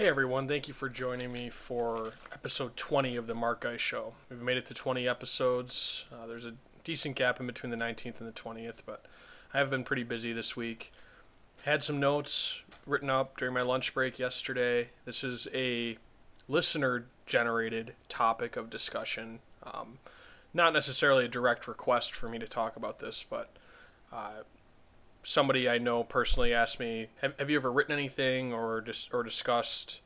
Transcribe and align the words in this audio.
Hey 0.00 0.08
everyone, 0.08 0.48
thank 0.48 0.66
you 0.66 0.72
for 0.72 0.88
joining 0.88 1.30
me 1.30 1.50
for 1.50 2.14
episode 2.32 2.74
20 2.74 3.16
of 3.16 3.26
the 3.26 3.34
Mark 3.34 3.60
Guy 3.60 3.76
Show. 3.76 4.14
We've 4.30 4.40
made 4.40 4.56
it 4.56 4.64
to 4.64 4.72
20 4.72 5.06
episodes. 5.06 6.06
Uh, 6.10 6.26
there's 6.26 6.46
a 6.46 6.54
decent 6.84 7.16
gap 7.16 7.38
in 7.38 7.46
between 7.46 7.68
the 7.70 7.76
19th 7.76 8.18
and 8.18 8.26
the 8.26 8.32
20th, 8.32 8.76
but 8.86 9.04
I 9.52 9.58
have 9.58 9.68
been 9.68 9.84
pretty 9.84 10.04
busy 10.04 10.32
this 10.32 10.56
week. 10.56 10.90
Had 11.64 11.84
some 11.84 12.00
notes 12.00 12.62
written 12.86 13.10
up 13.10 13.36
during 13.36 13.52
my 13.52 13.60
lunch 13.60 13.92
break 13.92 14.18
yesterday. 14.18 14.88
This 15.04 15.22
is 15.22 15.48
a 15.52 15.98
listener 16.48 17.04
generated 17.26 17.92
topic 18.08 18.56
of 18.56 18.70
discussion. 18.70 19.40
Um, 19.62 19.98
not 20.54 20.72
necessarily 20.72 21.26
a 21.26 21.28
direct 21.28 21.68
request 21.68 22.14
for 22.14 22.30
me 22.30 22.38
to 22.38 22.48
talk 22.48 22.74
about 22.74 23.00
this, 23.00 23.22
but 23.28 23.50
uh, 24.10 24.44
somebody 25.22 25.68
I 25.68 25.78
know 25.78 26.04
personally 26.04 26.52
asked 26.52 26.80
me, 26.80 27.08
have, 27.20 27.38
have 27.38 27.50
you 27.50 27.56
ever 27.56 27.70
written 27.70 27.92
anything 27.92 28.52
or 28.52 28.80
dis- 28.80 29.08
or 29.12 29.22
discussed 29.22 30.00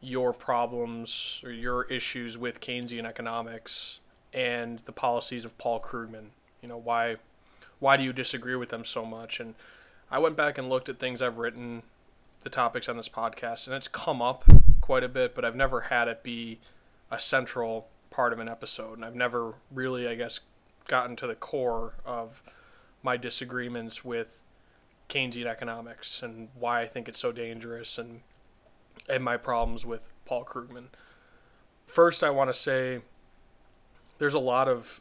your 0.00 0.32
problems 0.32 1.40
or 1.44 1.50
your 1.50 1.84
issues 1.84 2.38
with 2.38 2.60
Keynesian 2.60 3.04
economics 3.04 3.98
and 4.32 4.78
the 4.80 4.92
policies 4.92 5.44
of 5.44 5.56
Paul 5.58 5.80
Krugman? 5.80 6.28
You 6.62 6.68
know, 6.68 6.78
why 6.78 7.16
why 7.80 7.96
do 7.96 8.02
you 8.02 8.12
disagree 8.12 8.56
with 8.56 8.70
them 8.70 8.84
so 8.84 9.04
much? 9.04 9.40
And 9.40 9.54
I 10.10 10.18
went 10.18 10.36
back 10.36 10.58
and 10.58 10.68
looked 10.68 10.88
at 10.88 10.98
things 10.98 11.22
I've 11.22 11.38
written, 11.38 11.82
the 12.42 12.50
topics 12.50 12.88
on 12.88 12.96
this 12.96 13.08
podcast, 13.08 13.66
and 13.66 13.76
it's 13.76 13.88
come 13.88 14.20
up 14.20 14.44
quite 14.80 15.04
a 15.04 15.08
bit, 15.08 15.34
but 15.34 15.44
I've 15.44 15.56
never 15.56 15.82
had 15.82 16.08
it 16.08 16.22
be 16.22 16.58
a 17.10 17.20
central 17.20 17.88
part 18.10 18.32
of 18.32 18.38
an 18.38 18.48
episode, 18.48 18.94
and 18.94 19.04
I've 19.04 19.14
never 19.14 19.54
really, 19.70 20.08
I 20.08 20.14
guess, 20.14 20.40
gotten 20.88 21.14
to 21.16 21.26
the 21.26 21.34
core 21.34 21.94
of 22.04 22.42
my 23.08 23.16
disagreements 23.16 24.04
with 24.04 24.42
Keynesian 25.08 25.46
economics 25.46 26.22
and 26.22 26.48
why 26.54 26.82
I 26.82 26.86
think 26.86 27.08
it's 27.08 27.18
so 27.18 27.32
dangerous 27.32 27.96
and 27.96 28.20
and 29.08 29.24
my 29.24 29.38
problems 29.38 29.86
with 29.86 30.10
Paul 30.26 30.44
Krugman. 30.44 30.88
First, 31.86 32.22
I 32.22 32.28
want 32.28 32.50
to 32.50 32.54
say 32.54 33.00
there's 34.18 34.34
a 34.34 34.38
lot 34.38 34.68
of 34.68 35.00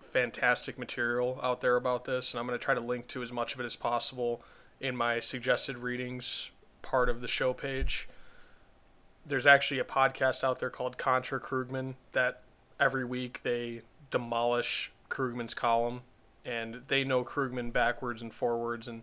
fantastic 0.00 0.78
material 0.78 1.38
out 1.42 1.60
there 1.60 1.76
about 1.76 2.06
this, 2.06 2.32
and 2.32 2.40
I'm 2.40 2.46
going 2.46 2.58
to 2.58 2.64
try 2.64 2.72
to 2.72 2.80
link 2.80 3.06
to 3.08 3.22
as 3.22 3.30
much 3.30 3.52
of 3.52 3.60
it 3.60 3.66
as 3.66 3.76
possible 3.76 4.42
in 4.80 4.96
my 4.96 5.20
suggested 5.20 5.76
readings 5.76 6.52
part 6.80 7.10
of 7.10 7.20
the 7.20 7.28
show 7.28 7.52
page. 7.52 8.08
There's 9.26 9.46
actually 9.46 9.78
a 9.78 9.84
podcast 9.84 10.42
out 10.42 10.58
there 10.58 10.70
called 10.70 10.96
Contra 10.96 11.38
Krugman 11.38 11.96
that 12.12 12.40
every 12.80 13.04
week 13.04 13.42
they 13.42 13.82
demolish 14.10 14.90
Krugman's 15.10 15.52
column 15.52 16.00
and 16.44 16.82
they 16.88 17.04
know 17.04 17.24
Krugman 17.24 17.72
backwards 17.72 18.22
and 18.22 18.32
forwards, 18.32 18.88
and 18.88 19.02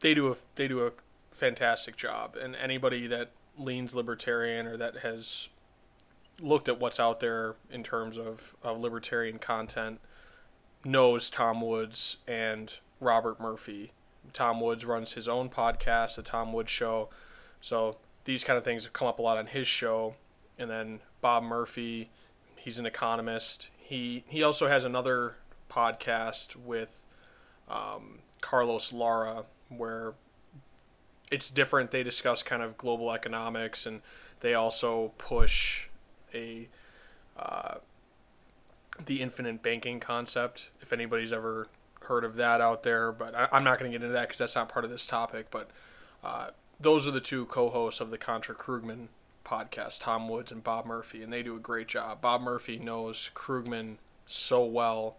they 0.00 0.14
do 0.14 0.30
a 0.30 0.36
they 0.56 0.68
do 0.68 0.86
a 0.86 0.92
fantastic 1.30 1.96
job. 1.96 2.36
And 2.36 2.54
anybody 2.56 3.06
that 3.06 3.30
leans 3.58 3.94
libertarian 3.94 4.66
or 4.66 4.76
that 4.76 4.98
has 4.98 5.48
looked 6.40 6.68
at 6.68 6.80
what's 6.80 6.98
out 6.98 7.20
there 7.20 7.54
in 7.70 7.82
terms 7.82 8.18
of, 8.18 8.54
of 8.62 8.80
libertarian 8.80 9.38
content 9.38 10.00
knows 10.84 11.30
Tom 11.30 11.60
Woods 11.60 12.18
and 12.26 12.74
Robert 13.00 13.40
Murphy. 13.40 13.92
Tom 14.32 14.60
Woods 14.60 14.84
runs 14.84 15.12
his 15.12 15.28
own 15.28 15.48
podcast, 15.48 16.16
the 16.16 16.22
Tom 16.22 16.52
Woods 16.52 16.70
Show. 16.70 17.08
So 17.60 17.96
these 18.24 18.44
kind 18.44 18.56
of 18.56 18.64
things 18.64 18.84
have 18.84 18.92
come 18.92 19.08
up 19.08 19.18
a 19.18 19.22
lot 19.22 19.38
on 19.38 19.46
his 19.46 19.66
show. 19.68 20.14
And 20.58 20.70
then 20.70 21.00
Bob 21.20 21.44
Murphy, 21.44 22.10
he's 22.56 22.78
an 22.78 22.86
economist. 22.86 23.70
He 23.78 24.24
he 24.28 24.42
also 24.42 24.68
has 24.68 24.84
another 24.84 25.36
podcast 25.72 26.56
with 26.56 27.00
um, 27.68 28.18
Carlos 28.40 28.92
Lara 28.92 29.44
where 29.68 30.14
it's 31.30 31.50
different. 31.50 31.90
They 31.90 32.02
discuss 32.02 32.42
kind 32.42 32.62
of 32.62 32.76
global 32.76 33.12
economics 33.12 33.86
and 33.86 34.02
they 34.40 34.54
also 34.54 35.12
push 35.18 35.86
a 36.34 36.68
uh, 37.38 37.76
the 39.04 39.22
infinite 39.22 39.62
banking 39.62 40.00
concept. 40.00 40.68
If 40.80 40.92
anybody's 40.92 41.32
ever 41.32 41.68
heard 42.02 42.24
of 42.24 42.36
that 42.36 42.60
out 42.60 42.82
there, 42.82 43.12
but 43.12 43.34
I, 43.34 43.48
am 43.52 43.64
not 43.64 43.78
going 43.78 43.90
to 43.90 43.98
get 43.98 44.04
into 44.04 44.12
that 44.12 44.28
because 44.28 44.38
that's 44.38 44.54
not 44.54 44.68
part 44.68 44.84
of 44.84 44.90
this 44.90 45.06
topic. 45.06 45.46
But 45.50 45.70
uh, 46.22 46.48
those 46.78 47.06
are 47.06 47.10
the 47.10 47.20
two 47.20 47.46
co-hosts 47.46 48.00
of 48.00 48.10
the 48.10 48.18
Contra 48.18 48.54
Krugman 48.54 49.08
podcast, 49.44 50.00
Tom 50.02 50.28
Woods 50.28 50.52
and 50.52 50.62
Bob 50.62 50.84
Murphy, 50.84 51.22
and 51.22 51.32
they 51.32 51.42
do 51.42 51.56
a 51.56 51.60
great 51.60 51.88
job. 51.88 52.20
Bob 52.20 52.42
Murphy 52.42 52.78
knows 52.78 53.30
Krugman 53.34 53.96
so 54.26 54.64
well 54.64 55.16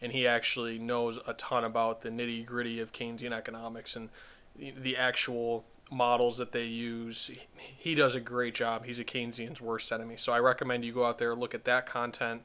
and 0.00 0.12
he 0.12 0.26
actually 0.26 0.78
knows 0.78 1.18
a 1.26 1.34
ton 1.34 1.64
about 1.64 2.02
the 2.02 2.08
nitty 2.08 2.44
gritty 2.44 2.80
of 2.80 2.92
Keynesian 2.92 3.32
economics 3.32 3.96
and 3.96 4.08
the 4.56 4.96
actual 4.96 5.64
models 5.90 6.38
that 6.38 6.52
they 6.52 6.64
use. 6.64 7.30
He 7.56 7.94
does 7.94 8.14
a 8.14 8.20
great 8.20 8.54
job. 8.54 8.84
He's 8.84 9.00
a 9.00 9.04
Keynesian's 9.04 9.60
worst 9.60 9.90
enemy. 9.92 10.16
So 10.16 10.32
I 10.32 10.38
recommend 10.38 10.84
you 10.84 10.92
go 10.92 11.04
out 11.04 11.18
there, 11.18 11.34
look 11.34 11.54
at 11.54 11.64
that 11.64 11.86
content. 11.86 12.42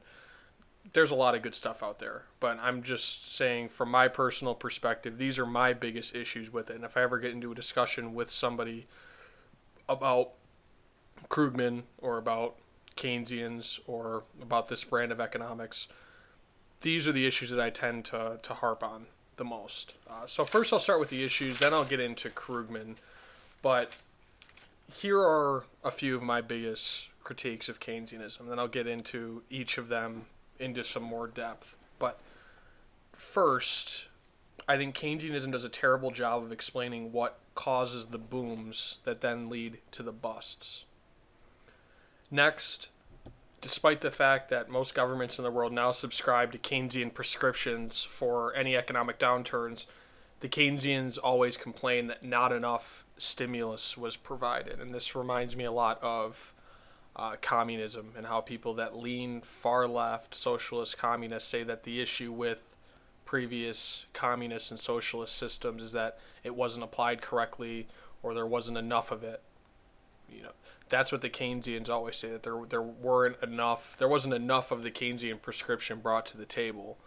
There's 0.92 1.10
a 1.10 1.16
lot 1.16 1.34
of 1.34 1.42
good 1.42 1.54
stuff 1.54 1.82
out 1.82 1.98
there, 1.98 2.26
but 2.38 2.58
I'm 2.60 2.82
just 2.82 3.34
saying 3.34 3.70
from 3.70 3.90
my 3.90 4.06
personal 4.06 4.54
perspective, 4.54 5.18
these 5.18 5.38
are 5.38 5.46
my 5.46 5.72
biggest 5.72 6.14
issues 6.14 6.52
with 6.52 6.70
it. 6.70 6.76
And 6.76 6.84
if 6.84 6.96
I 6.96 7.02
ever 7.02 7.18
get 7.18 7.32
into 7.32 7.50
a 7.50 7.56
discussion 7.56 8.14
with 8.14 8.30
somebody 8.30 8.86
about 9.88 10.30
Krugman 11.28 11.82
or 11.98 12.18
about 12.18 12.56
Keynesians 12.96 13.80
or 13.86 14.24
about 14.40 14.68
this 14.68 14.84
brand 14.84 15.10
of 15.10 15.20
economics, 15.20 15.88
these 16.80 17.08
are 17.08 17.12
the 17.12 17.26
issues 17.26 17.50
that 17.50 17.60
I 17.60 17.70
tend 17.70 18.04
to, 18.06 18.38
to 18.42 18.54
harp 18.54 18.82
on 18.82 19.06
the 19.36 19.44
most. 19.44 19.94
Uh, 20.08 20.26
so 20.26 20.44
first 20.44 20.72
I'll 20.72 20.80
start 20.80 21.00
with 21.00 21.10
the 21.10 21.24
issues, 21.24 21.58
then 21.58 21.74
I'll 21.74 21.84
get 21.84 22.00
into 22.00 22.30
Krugman. 22.30 22.96
But 23.62 23.92
here 24.92 25.20
are 25.20 25.64
a 25.84 25.90
few 25.90 26.16
of 26.16 26.22
my 26.22 26.40
biggest 26.40 27.08
critiques 27.22 27.68
of 27.68 27.80
Keynesianism. 27.80 28.48
Then 28.48 28.58
I'll 28.58 28.68
get 28.68 28.86
into 28.86 29.42
each 29.50 29.78
of 29.78 29.88
them 29.88 30.26
into 30.58 30.84
some 30.84 31.02
more 31.02 31.26
depth. 31.26 31.74
But 31.98 32.20
first, 33.12 34.04
I 34.68 34.76
think 34.76 34.96
Keynesianism 34.96 35.52
does 35.52 35.64
a 35.64 35.68
terrible 35.68 36.10
job 36.10 36.42
of 36.42 36.52
explaining 36.52 37.12
what 37.12 37.38
causes 37.54 38.06
the 38.06 38.18
booms 38.18 38.98
that 39.04 39.20
then 39.22 39.48
lead 39.48 39.78
to 39.92 40.02
the 40.02 40.12
busts. 40.12 40.84
Next, 42.30 42.88
despite 43.66 44.00
the 44.00 44.12
fact 44.12 44.48
that 44.48 44.68
most 44.68 44.94
governments 44.94 45.38
in 45.38 45.42
the 45.42 45.50
world 45.50 45.72
now 45.72 45.90
subscribe 45.90 46.52
to 46.52 46.58
Keynesian 46.58 47.12
prescriptions 47.12 48.04
for 48.04 48.54
any 48.54 48.76
economic 48.76 49.18
downturns, 49.18 49.86
the 50.38 50.48
Keynesians 50.48 51.18
always 51.20 51.56
complain 51.56 52.06
that 52.06 52.22
not 52.22 52.52
enough 52.52 53.04
stimulus 53.18 53.96
was 53.96 54.14
provided. 54.14 54.80
And 54.80 54.94
this 54.94 55.16
reminds 55.16 55.56
me 55.56 55.64
a 55.64 55.72
lot 55.72 56.00
of 56.00 56.52
uh, 57.16 57.34
communism 57.42 58.12
and 58.16 58.26
how 58.26 58.40
people 58.40 58.72
that 58.74 58.96
lean 58.96 59.40
far 59.40 59.88
left, 59.88 60.36
socialist, 60.36 60.96
communists, 60.96 61.48
say 61.48 61.64
that 61.64 61.82
the 61.82 62.00
issue 62.00 62.30
with 62.30 62.72
previous 63.24 64.04
communist 64.12 64.70
and 64.70 64.78
socialist 64.78 65.34
systems 65.34 65.82
is 65.82 65.90
that 65.90 66.20
it 66.44 66.54
wasn't 66.54 66.84
applied 66.84 67.20
correctly 67.20 67.88
or 68.22 68.32
there 68.32 68.46
wasn't 68.46 68.78
enough 68.78 69.10
of 69.10 69.24
it. 69.24 69.42
You 70.32 70.44
know, 70.44 70.52
that's 70.88 71.10
what 71.10 71.20
the 71.20 71.30
Keynesians 71.30 71.88
always 71.88 72.16
say 72.16 72.30
that 72.30 72.42
there 72.42 72.60
there 72.68 72.82
weren't 72.82 73.42
enough, 73.42 73.96
there 73.98 74.08
wasn't 74.08 74.34
enough 74.34 74.70
of 74.70 74.82
the 74.82 74.90
Keynesian 74.90 75.40
prescription 75.40 76.00
brought 76.00 76.26
to 76.26 76.36
the 76.36 76.44
table, 76.44 76.98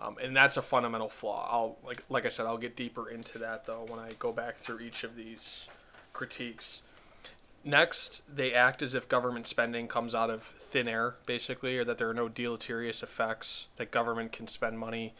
um, 0.00 0.16
and 0.22 0.36
that's 0.36 0.56
a 0.56 0.62
fundamental 0.62 1.08
flaw. 1.08 1.48
I'll 1.50 1.76
like 1.84 2.04
like 2.08 2.24
I 2.24 2.30
said, 2.30 2.46
I'll 2.46 2.58
get 2.58 2.76
deeper 2.76 3.08
into 3.08 3.38
that 3.38 3.66
though 3.66 3.84
when 3.88 3.98
I 3.98 4.10
go 4.18 4.32
back 4.32 4.56
through 4.56 4.80
each 4.80 5.04
of 5.04 5.16
these 5.16 5.68
critiques. 6.12 6.82
Next, 7.64 8.22
they 8.34 8.54
act 8.54 8.82
as 8.82 8.94
if 8.94 9.08
government 9.08 9.46
spending 9.46 9.88
comes 9.88 10.14
out 10.14 10.30
of 10.30 10.42
thin 10.42 10.88
air, 10.88 11.16
basically, 11.26 11.76
or 11.76 11.84
that 11.84 11.98
there 11.98 12.08
are 12.08 12.14
no 12.14 12.28
deleterious 12.28 13.02
effects, 13.02 13.66
that 13.76 13.90
government 13.90 14.32
can 14.32 14.46
spend 14.46 14.78
money 14.78 15.12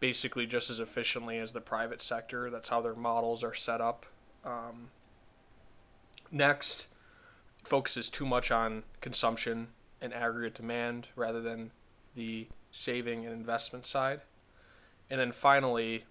basically 0.00 0.46
just 0.46 0.70
as 0.70 0.80
efficiently 0.80 1.38
as 1.38 1.52
the 1.52 1.60
private 1.60 2.00
sector. 2.00 2.50
That's 2.50 2.70
how 2.70 2.80
their 2.80 2.94
models 2.94 3.44
are 3.44 3.54
set 3.54 3.80
up. 3.80 4.06
Um, 4.44 4.88
next, 6.30 6.86
focuses 7.68 8.08
too 8.08 8.26
much 8.26 8.50
on 8.50 8.82
consumption 9.00 9.68
and 10.00 10.14
aggregate 10.14 10.54
demand 10.54 11.08
rather 11.16 11.40
than 11.40 11.70
the 12.14 12.48
saving 12.70 13.24
and 13.24 13.34
investment 13.34 13.86
side. 13.86 14.20
And 15.10 15.20
then 15.20 15.32
finally, 15.32 16.04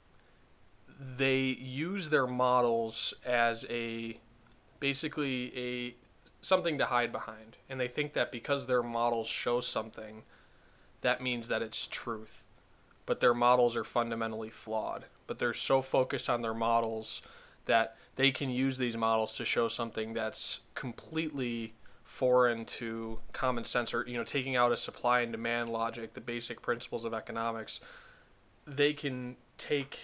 they 0.99 1.41
use 1.41 2.09
their 2.09 2.27
models 2.27 3.13
as 3.25 3.65
a 3.69 4.19
basically 4.79 5.57
a 5.57 5.95
something 6.41 6.77
to 6.77 6.85
hide 6.85 7.11
behind. 7.11 7.57
And 7.69 7.79
they 7.79 7.87
think 7.87 8.13
that 8.13 8.31
because 8.31 8.65
their 8.65 8.83
models 8.83 9.27
show 9.27 9.59
something, 9.59 10.23
that 11.01 11.21
means 11.21 11.47
that 11.47 11.61
it's 11.61 11.87
truth. 11.87 12.43
But 13.05 13.19
their 13.19 13.33
models 13.33 13.75
are 13.75 13.83
fundamentally 13.83 14.49
flawed. 14.49 15.05
But 15.27 15.39
they're 15.39 15.53
so 15.53 15.81
focused 15.81 16.29
on 16.29 16.41
their 16.41 16.53
models 16.53 17.21
that 17.65 17.97
they 18.17 18.31
can 18.31 18.49
use 18.49 18.77
these 18.77 18.97
models 18.97 19.35
to 19.37 19.45
show 19.45 19.69
something 19.69 20.13
that's 20.13 20.59
completely 20.75 21.73
foreign 22.03 22.65
to 22.65 23.19
common 23.31 23.63
sense 23.63 23.93
or 23.93 24.03
you 24.07 24.17
know 24.17 24.23
taking 24.23 24.55
out 24.55 24.71
a 24.71 24.77
supply 24.77 25.21
and 25.21 25.31
demand 25.31 25.69
logic 25.69 26.13
the 26.13 26.21
basic 26.21 26.61
principles 26.61 27.05
of 27.05 27.13
economics. 27.13 27.79
They 28.65 28.93
can 28.93 29.37
take 29.57 29.99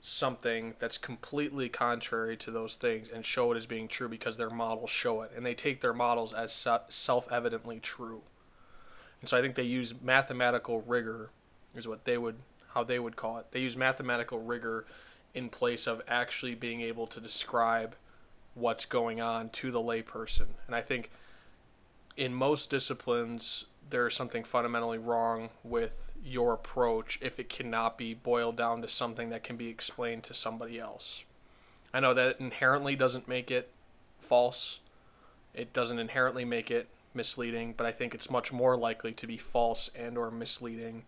something 0.00 0.74
that's 0.78 0.96
completely 0.96 1.68
contrary 1.68 2.34
to 2.34 2.50
those 2.50 2.74
things 2.74 3.10
and 3.10 3.24
show 3.24 3.52
it 3.52 3.56
as 3.56 3.66
being 3.66 3.86
true 3.86 4.08
because 4.08 4.38
their 4.38 4.48
models 4.48 4.88
show 4.88 5.20
it. 5.20 5.30
And 5.36 5.44
they 5.44 5.52
take 5.52 5.82
their 5.82 5.92
models 5.92 6.32
as 6.32 6.52
self-evidently 6.88 7.80
true. 7.80 8.22
And 9.20 9.28
so 9.28 9.36
i 9.36 9.42
think 9.42 9.56
they 9.56 9.62
use 9.62 9.94
mathematical 10.00 10.80
rigor 10.80 11.30
is 11.74 11.86
what 11.86 12.06
they 12.06 12.16
would 12.16 12.36
how 12.72 12.82
they 12.82 12.98
would 12.98 13.16
call 13.16 13.36
it. 13.38 13.46
They 13.50 13.60
use 13.60 13.76
mathematical 13.76 14.38
rigor 14.38 14.86
in 15.34 15.48
place 15.48 15.86
of 15.86 16.02
actually 16.08 16.54
being 16.54 16.80
able 16.80 17.06
to 17.06 17.20
describe 17.20 17.94
what's 18.54 18.84
going 18.84 19.20
on 19.20 19.48
to 19.48 19.70
the 19.70 19.80
layperson 19.80 20.46
and 20.66 20.74
i 20.74 20.80
think 20.80 21.10
in 22.16 22.34
most 22.34 22.70
disciplines 22.70 23.64
there's 23.90 24.14
something 24.14 24.44
fundamentally 24.44 24.98
wrong 24.98 25.50
with 25.62 26.10
your 26.24 26.52
approach 26.52 27.18
if 27.20 27.38
it 27.38 27.48
cannot 27.48 27.98
be 27.98 28.14
boiled 28.14 28.56
down 28.56 28.82
to 28.82 28.88
something 28.88 29.30
that 29.30 29.44
can 29.44 29.56
be 29.56 29.68
explained 29.68 30.22
to 30.24 30.34
somebody 30.34 30.78
else. 30.78 31.24
I 31.92 32.00
know 32.00 32.14
that 32.14 32.38
inherently 32.38 32.94
doesn't 32.94 33.28
make 33.28 33.50
it 33.50 33.70
false. 34.20 34.80
It 35.54 35.72
doesn't 35.72 35.98
inherently 35.98 36.44
make 36.44 36.70
it 36.70 36.88
misleading, 37.14 37.74
but 37.76 37.86
I 37.86 37.92
think 37.92 38.14
it's 38.14 38.30
much 38.30 38.52
more 38.52 38.76
likely 38.76 39.12
to 39.12 39.26
be 39.26 39.36
false 39.36 39.90
and 39.96 40.16
or 40.16 40.30
misleading 40.30 41.04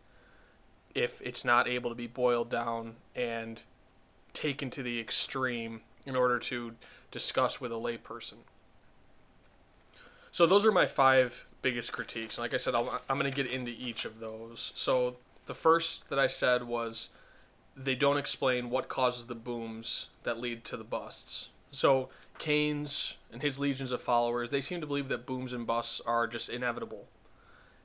if 0.94 1.20
it's 1.22 1.44
not 1.44 1.68
able 1.68 1.90
to 1.90 1.96
be 1.96 2.06
boiled 2.06 2.50
down 2.50 2.96
and 3.14 3.62
taken 4.34 4.70
to 4.70 4.82
the 4.82 4.98
extreme 5.00 5.82
in 6.06 6.16
order 6.16 6.38
to 6.38 6.74
discuss 7.10 7.60
with 7.60 7.72
a 7.72 7.76
layperson. 7.76 8.38
So 10.30 10.46
those 10.46 10.64
are 10.64 10.72
my 10.72 10.86
five 10.86 11.46
biggest 11.60 11.92
critiques. 11.92 12.36
And 12.36 12.42
like 12.42 12.54
I 12.54 12.56
said, 12.56 12.74
i 12.74 12.80
am 13.08 13.18
going 13.18 13.30
to 13.30 13.30
get 13.30 13.50
into 13.50 13.70
each 13.70 14.04
of 14.04 14.18
those. 14.18 14.72
So 14.74 15.16
the 15.46 15.54
first 15.54 16.08
that 16.08 16.18
I 16.18 16.26
said 16.26 16.64
was 16.64 17.10
they 17.76 17.94
don't 17.94 18.16
explain 18.16 18.70
what 18.70 18.88
causes 18.88 19.26
the 19.26 19.34
booms 19.34 20.08
that 20.24 20.40
lead 20.40 20.64
to 20.64 20.76
the 20.76 20.84
busts. 20.84 21.48
So 21.70 22.08
Keynes 22.38 23.16
and 23.32 23.42
his 23.42 23.58
legions 23.58 23.92
of 23.92 24.02
followers, 24.02 24.50
they 24.50 24.60
seem 24.60 24.80
to 24.80 24.86
believe 24.86 25.08
that 25.08 25.26
booms 25.26 25.52
and 25.52 25.66
busts 25.66 26.00
are 26.06 26.26
just 26.26 26.48
inevitable, 26.48 27.06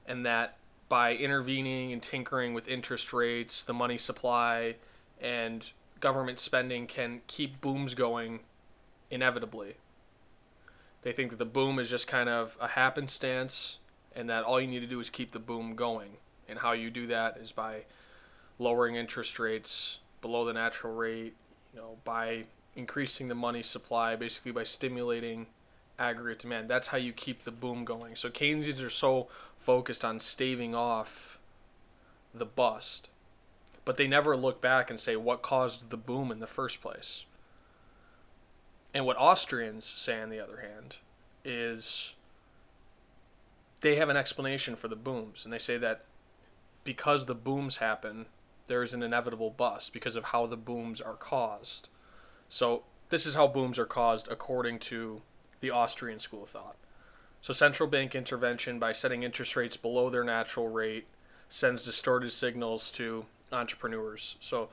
and 0.06 0.26
that 0.26 0.58
by 0.90 1.14
intervening 1.14 1.92
and 1.92 2.02
tinkering 2.02 2.54
with 2.54 2.68
interest 2.68 3.14
rates, 3.14 3.64
the 3.64 3.74
money 3.74 3.98
supply, 3.98 4.76
and 5.22 5.72
government 6.00 6.40
spending 6.40 6.88
can 6.88 7.22
keep 7.28 7.62
booms 7.62 7.96
going 7.96 8.42
inevitably. 9.10 9.76
They 11.02 11.12
think 11.12 11.32
that 11.32 11.40
the 11.40 11.46
boom 11.46 11.80
is 11.80 11.90
just 11.90 12.08
kind 12.08 12.30
of 12.30 12.58
a 12.60 12.70
happenstance 12.70 13.78
and 14.16 14.30
that 14.30 14.44
all 14.44 14.60
you 14.60 14.68
need 14.68 14.80
to 14.80 14.88
do 14.88 15.00
is 15.00 15.10
keep 15.10 15.32
the 15.32 15.40
boom 15.40 15.76
going. 15.76 16.18
And 16.50 16.60
how 16.60 16.72
you 16.72 16.90
do 16.90 17.08
that 17.08 17.38
is 17.38 17.52
by 17.52 17.84
lowering 18.58 18.96
interest 18.96 19.38
rates 19.38 20.00
below 20.22 20.46
the 20.46 20.54
natural 20.54 20.96
rate, 20.96 21.36
you 21.74 21.80
know, 21.80 21.98
by 22.04 22.46
increasing 22.76 23.28
the 23.28 23.36
money 23.36 23.64
supply, 23.64 24.16
basically 24.16 24.52
by 24.52 24.64
stimulating 24.64 25.48
aggregate 26.00 26.40
demand. 26.40 26.70
That's 26.70 26.88
how 26.88 26.98
you 26.98 27.12
keep 27.12 27.44
the 27.44 27.52
boom 27.52 27.86
going. 27.86 28.16
So 28.16 28.30
Keynesians 28.30 28.84
are 28.84 28.90
so 28.90 29.28
focused 29.58 30.06
on 30.06 30.20
staving 30.20 30.74
off 30.74 31.38
the 32.34 32.46
bust, 32.46 33.10
but 33.88 33.96
they 33.96 34.06
never 34.06 34.36
look 34.36 34.60
back 34.60 34.90
and 34.90 35.00
say 35.00 35.16
what 35.16 35.42
caused 35.42 35.92
the 35.92 35.98
boom 35.98 36.30
in 36.30 36.40
the 36.40 36.46
first 36.46 36.82
place. 36.82 37.24
And 38.94 39.06
what 39.06 39.16
Austrians 39.16 39.86
say, 39.86 40.20
on 40.22 40.30
the 40.30 40.42
other 40.42 40.58
hand, 40.58 40.98
is 41.46 42.14
they 43.80 43.96
have 43.96 44.10
an 44.10 44.18
explanation 44.18 44.76
for 44.76 44.90
the 44.90 44.98
booms. 44.98 45.46
And 45.46 45.54
they 45.54 45.58
say 45.58 45.78
that 45.78 46.04
because 46.84 47.28
the 47.28 47.34
booms 47.34 47.78
happen, 47.78 48.26
there 48.68 48.84
is 48.84 48.94
an 48.94 49.04
inevitable 49.04 49.52
bust 49.52 49.94
because 49.94 50.18
of 50.18 50.26
how 50.26 50.46
the 50.48 50.58
booms 50.58 51.00
are 51.00 51.16
caused. 51.16 51.88
So, 52.50 52.84
this 53.08 53.26
is 53.26 53.36
how 53.36 53.48
booms 53.48 53.80
are 53.80 53.86
caused 53.86 54.28
according 54.30 54.80
to 54.80 55.22
the 55.62 55.70
Austrian 55.70 56.20
school 56.20 56.44
of 56.44 56.50
thought. 56.50 56.76
So, 57.42 57.54
central 57.54 57.88
bank 57.88 58.16
intervention 58.16 58.80
by 58.80 58.92
setting 58.92 59.24
interest 59.24 59.56
rates 59.56 59.78
below 59.78 60.10
their 60.10 60.26
natural 60.26 60.68
rate 60.68 61.08
sends 61.48 61.84
distorted 61.84 62.34
signals 62.34 62.92
to 62.92 63.28
entrepreneurs. 63.52 64.38
So, 64.40 64.70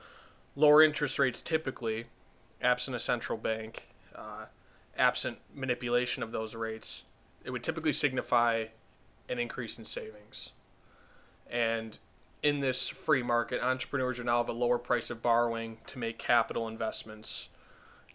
lower 0.55 0.81
interest 0.81 1.19
rates 1.19 1.41
typically, 1.41 2.05
absent 2.61 2.95
a 2.95 2.99
central 2.99 3.37
bank, 3.37 3.87
uh, 4.15 4.45
absent 4.97 5.39
manipulation 5.53 6.23
of 6.23 6.31
those 6.31 6.55
rates, 6.55 7.03
it 7.43 7.51
would 7.51 7.63
typically 7.63 7.93
signify 7.93 8.65
an 9.29 9.39
increase 9.39 9.77
in 9.77 9.85
savings. 9.85 10.51
And 11.49 11.97
in 12.41 12.59
this 12.59 12.87
free 12.87 13.23
market, 13.23 13.61
entrepreneurs 13.61 14.19
are 14.19 14.23
now 14.23 14.37
have 14.37 14.49
a 14.49 14.53
lower 14.53 14.77
price 14.77 15.09
of 15.09 15.21
borrowing 15.21 15.77
to 15.87 15.99
make 15.99 16.17
capital 16.17 16.67
investments 16.67 17.49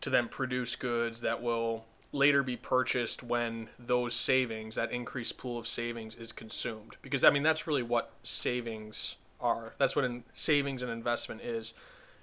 to 0.01 0.11
then 0.11 0.29
produce 0.29 0.77
goods 0.77 1.21
that 1.21 1.43
will 1.43 1.85
later 2.13 2.43
be 2.43 2.57
purchased 2.57 3.23
when 3.23 3.69
those 3.79 4.15
savings, 4.15 4.75
that 4.75 4.91
increased 4.91 5.39
pool 5.39 5.59
of 5.59 5.69
savings, 5.69 6.17
is 6.17 6.33
consumed. 6.33 6.97
Because, 7.03 7.23
I 7.23 7.31
mean, 7.31 7.43
that's 7.43 7.67
really 7.67 7.83
what 7.83 8.13
savings 8.23 9.17
are. 9.41 9.75
That's 9.79 9.97
what 9.97 10.05
in 10.05 10.25
savings 10.35 10.83
and 10.83 10.91
investment 10.91 11.43
is. 11.43 11.75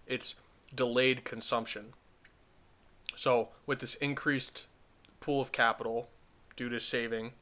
It's 0.06 0.36
delayed 0.74 1.24
consumption. 1.24 1.94
So, 3.16 3.50
with 3.66 3.80
this 3.80 3.96
increased 3.96 4.66
pool 5.20 5.42
of 5.42 5.52
capital 5.52 6.10
due 6.56 6.70
to 6.70 6.80
saving, 6.80 7.34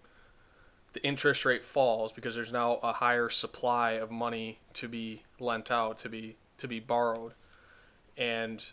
the 0.93 1.03
interest 1.03 1.43
rate 1.43 1.65
falls 1.65 2.13
because 2.13 2.35
there's 2.35 2.53
now 2.53 2.75
a 2.81 2.93
higher 2.93 3.29
supply 3.29 3.91
of 3.91 4.09
money 4.09 4.59
to 4.73 4.87
be 4.87 5.23
lent 5.39 5.69
out, 5.69 5.97
to 5.99 6.09
be 6.09 6.37
to 6.57 6.67
be 6.67 6.79
borrowed, 6.79 7.33
and 8.15 8.63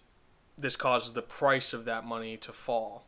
this 0.56 0.76
causes 0.76 1.14
the 1.14 1.22
price 1.22 1.72
of 1.72 1.84
that 1.84 2.04
money 2.04 2.36
to 2.36 2.52
fall. 2.52 3.06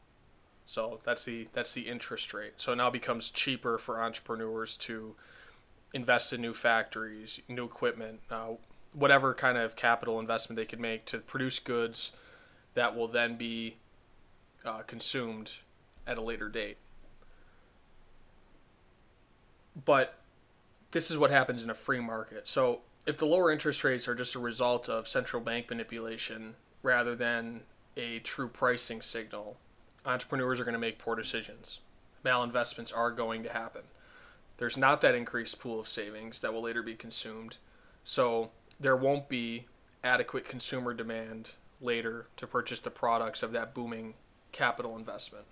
So 0.67 1.01
that's 1.05 1.25
the 1.25 1.49
that's 1.53 1.75
the 1.75 1.83
interest 1.83 2.35
rate. 2.35 2.55
So 2.57 2.73
it 2.73 2.77
now 2.77 2.91
becomes 2.91 3.31
cheaper 3.31 3.79
for 3.79 4.03
entrepreneurs 4.03 4.77
to 4.79 5.15
invest 5.95 6.33
in 6.33 6.43
new 6.43 6.53
factories, 6.53 7.41
new 7.49 7.65
equipment, 7.65 8.21
uh, 8.31 8.51
whatever 8.93 9.33
kind 9.33 9.57
of 9.57 9.77
capital 9.77 10.21
investment 10.21 10.57
they 10.57 10.67
could 10.67 10.81
make 10.81 11.07
to 11.07 11.19
produce 11.19 11.59
goods 11.59 12.13
that 12.75 12.95
will 12.95 13.09
then 13.09 13.37
be 13.37 13.77
uh, 14.65 14.83
consumed 14.83 15.53
at 16.07 16.19
a 16.19 16.21
later 16.21 16.49
date. 16.49 16.77
But 19.85 20.19
this 20.91 21.11
is 21.11 21.17
what 21.17 21.31
happens 21.31 21.63
in 21.63 21.71
a 21.71 21.75
free 21.75 22.01
market. 22.01 22.49
So 22.49 22.81
if 23.07 23.17
the 23.17 23.27
lower 23.27 23.51
interest 23.51 23.85
rates 23.85 24.09
are 24.09 24.15
just 24.15 24.35
a 24.35 24.41
result 24.41 24.89
of 24.89 25.09
central 25.09 25.43
bank 25.43 25.71
manipulation 25.71 26.55
rather 26.83 27.15
than 27.15 27.61
a 27.97 28.19
true 28.21 28.49
pricing 28.49 29.01
signal, 29.01 29.57
entrepreneurs 30.05 30.59
are 30.59 30.65
going 30.65 30.75
to 30.75 30.79
make 30.79 30.99
poor 30.99 31.15
decisions. 31.15 31.79
Malinvestments 32.25 32.97
are 32.97 33.11
going 33.11 33.43
to 33.45 33.53
happen. 33.53 33.83
There's 34.59 34.77
not 34.77 35.01
that 35.01 35.15
increased 35.15 35.59
pool 35.59 35.81
of 35.81 35.89
savings 35.89 36.41
that 36.41 36.53
will 36.53 36.63
later 36.63 36.83
be 36.83 36.95
consumed. 36.95 37.57
So 38.05 38.51
there 38.79 38.97
won't 38.97 39.29
be 39.29 39.67
adequate 40.03 40.49
consumer 40.49 40.95
demand 40.95 41.51
later 41.81 42.27
to 42.37 42.47
purchase 42.47 42.81
the 42.81 42.91
products 42.91 43.43
of 43.43 43.53
that 43.53 43.75
booming 43.75 44.15
capital 44.53 44.97
investment. 44.97 45.45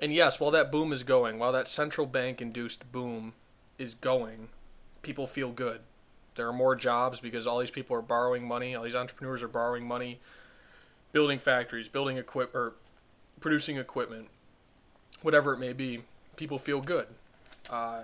And 0.00 0.12
yes, 0.12 0.40
while 0.40 0.50
that 0.50 0.72
boom 0.72 0.92
is 0.92 1.02
going, 1.02 1.38
while 1.38 1.52
that 1.52 1.68
central 1.68 2.06
bank 2.06 2.40
induced 2.40 2.90
boom 2.90 3.34
is 3.78 3.94
going, 3.94 4.48
people 5.02 5.26
feel 5.26 5.50
good. 5.50 5.80
There 6.36 6.48
are 6.48 6.52
more 6.52 6.74
jobs 6.74 7.20
because 7.20 7.46
all 7.46 7.58
these 7.58 7.70
people 7.70 7.96
are 7.96 8.02
borrowing 8.02 8.46
money, 8.46 8.74
all 8.74 8.84
these 8.84 8.94
entrepreneurs 8.94 9.42
are 9.42 9.48
borrowing 9.48 9.86
money, 9.86 10.20
building 11.12 11.38
factories, 11.38 11.88
building 11.88 12.16
equip 12.16 12.54
or 12.54 12.74
producing 13.40 13.76
equipment, 13.76 14.28
whatever 15.22 15.52
it 15.52 15.58
may 15.58 15.72
be. 15.72 16.02
People 16.36 16.58
feel 16.58 16.80
good. 16.80 17.08
Uh, 17.68 18.02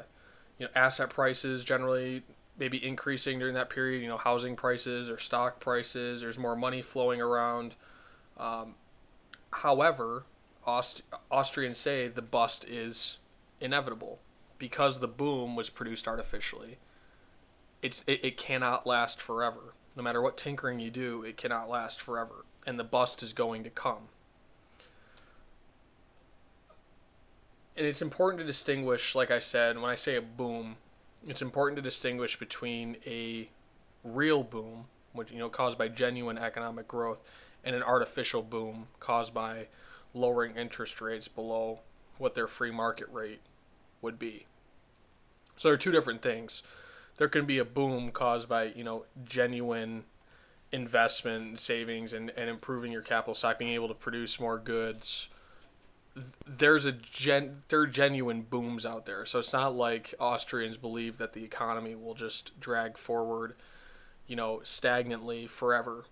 you 0.58 0.66
know, 0.66 0.72
asset 0.74 1.10
prices 1.10 1.64
generally 1.64 2.22
maybe 2.58 2.84
increasing 2.84 3.38
during 3.38 3.54
that 3.54 3.70
period. 3.70 4.02
You 4.02 4.08
know, 4.08 4.16
housing 4.16 4.56
prices 4.56 5.08
or 5.08 5.18
stock 5.18 5.60
prices. 5.60 6.20
There's 6.20 6.38
more 6.38 6.56
money 6.56 6.82
flowing 6.82 7.20
around. 7.20 7.74
Um, 8.38 8.74
However, 9.50 10.24
Aust- 10.66 11.02
Austrians 11.30 11.78
say 11.78 12.08
the 12.08 12.22
bust 12.22 12.64
is 12.68 13.18
inevitable 13.60 14.18
because 14.58 14.98
the 14.98 15.08
boom 15.08 15.56
was 15.56 15.70
produced 15.70 16.06
artificially. 16.06 16.78
It's 17.80 18.02
it, 18.06 18.22
it 18.22 18.36
cannot 18.36 18.86
last 18.86 19.20
forever. 19.20 19.74
No 19.96 20.02
matter 20.02 20.20
what 20.20 20.36
tinkering 20.36 20.78
you 20.78 20.90
do, 20.90 21.22
it 21.22 21.38
cannot 21.38 21.70
last 21.70 22.00
forever, 22.00 22.44
and 22.66 22.78
the 22.78 22.84
bust 22.84 23.22
is 23.22 23.32
going 23.32 23.64
to 23.64 23.70
come. 23.70 24.08
And 27.76 27.86
it's 27.86 28.00
important 28.00 28.40
to 28.40 28.46
distinguish, 28.46 29.14
like 29.14 29.30
I 29.30 29.38
said, 29.38 29.76
when 29.76 29.90
I 29.90 29.96
say 29.96 30.16
a 30.16 30.22
boom, 30.22 30.76
it's 31.26 31.42
important 31.42 31.76
to 31.76 31.82
distinguish 31.82 32.38
between 32.38 32.96
a 33.06 33.50
real 34.02 34.42
boom, 34.42 34.86
which 35.12 35.30
you 35.30 35.38
know 35.38 35.50
caused 35.50 35.76
by 35.76 35.88
genuine 35.88 36.38
economic 36.38 36.88
growth, 36.88 37.20
and 37.64 37.76
an 37.76 37.82
artificial 37.82 38.42
boom 38.42 38.86
caused 38.98 39.34
by 39.34 39.66
lowering 40.14 40.56
interest 40.56 41.00
rates 41.00 41.28
below 41.28 41.80
what 42.16 42.34
their 42.34 42.46
free 42.46 42.70
market 42.70 43.08
rate 43.12 43.40
would 44.00 44.18
be. 44.18 44.46
So 45.58 45.68
there 45.68 45.74
are 45.74 45.78
two 45.78 45.92
different 45.92 46.22
things. 46.22 46.62
There 47.18 47.28
can 47.28 47.44
be 47.44 47.58
a 47.58 47.64
boom 47.64 48.10
caused 48.10 48.48
by, 48.48 48.64
you 48.64 48.84
know, 48.84 49.04
genuine 49.24 50.04
investment 50.72 51.60
savings 51.60 52.12
and, 52.12 52.30
and 52.36 52.48
improving 52.48 52.92
your 52.92 53.02
capital 53.02 53.34
stock, 53.34 53.58
being 53.58 53.72
able 53.72 53.88
to 53.88 53.94
produce 53.94 54.38
more 54.38 54.58
goods, 54.58 55.28
there's 56.46 56.86
a 56.86 56.92
gen 56.92 57.62
there 57.68 57.80
are 57.80 57.86
genuine 57.86 58.42
booms 58.42 58.86
out 58.86 59.06
there. 59.06 59.26
So 59.26 59.38
it's 59.38 59.52
not 59.52 59.74
like 59.74 60.14
Austrians 60.18 60.76
believe 60.76 61.18
that 61.18 61.32
the 61.32 61.44
economy 61.44 61.94
will 61.94 62.14
just 62.14 62.58
drag 62.58 62.96
forward, 62.96 63.54
you 64.26 64.36
know, 64.36 64.60
stagnantly 64.64 65.46
forever. 65.46 66.06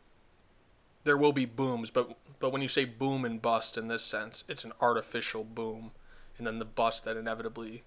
There 1.04 1.16
will 1.16 1.32
be 1.32 1.46
booms, 1.46 1.90
but 1.90 2.16
but 2.38 2.50
when 2.50 2.62
you 2.62 2.68
say 2.68 2.84
boom 2.84 3.24
and 3.24 3.40
bust 3.40 3.78
in 3.78 3.88
this 3.88 4.04
sense, 4.04 4.44
it's 4.48 4.64
an 4.64 4.72
artificial 4.80 5.44
boom, 5.44 5.92
and 6.36 6.46
then 6.46 6.58
the 6.58 6.64
bust 6.64 7.04
that 7.04 7.16
inevitably 7.16 7.82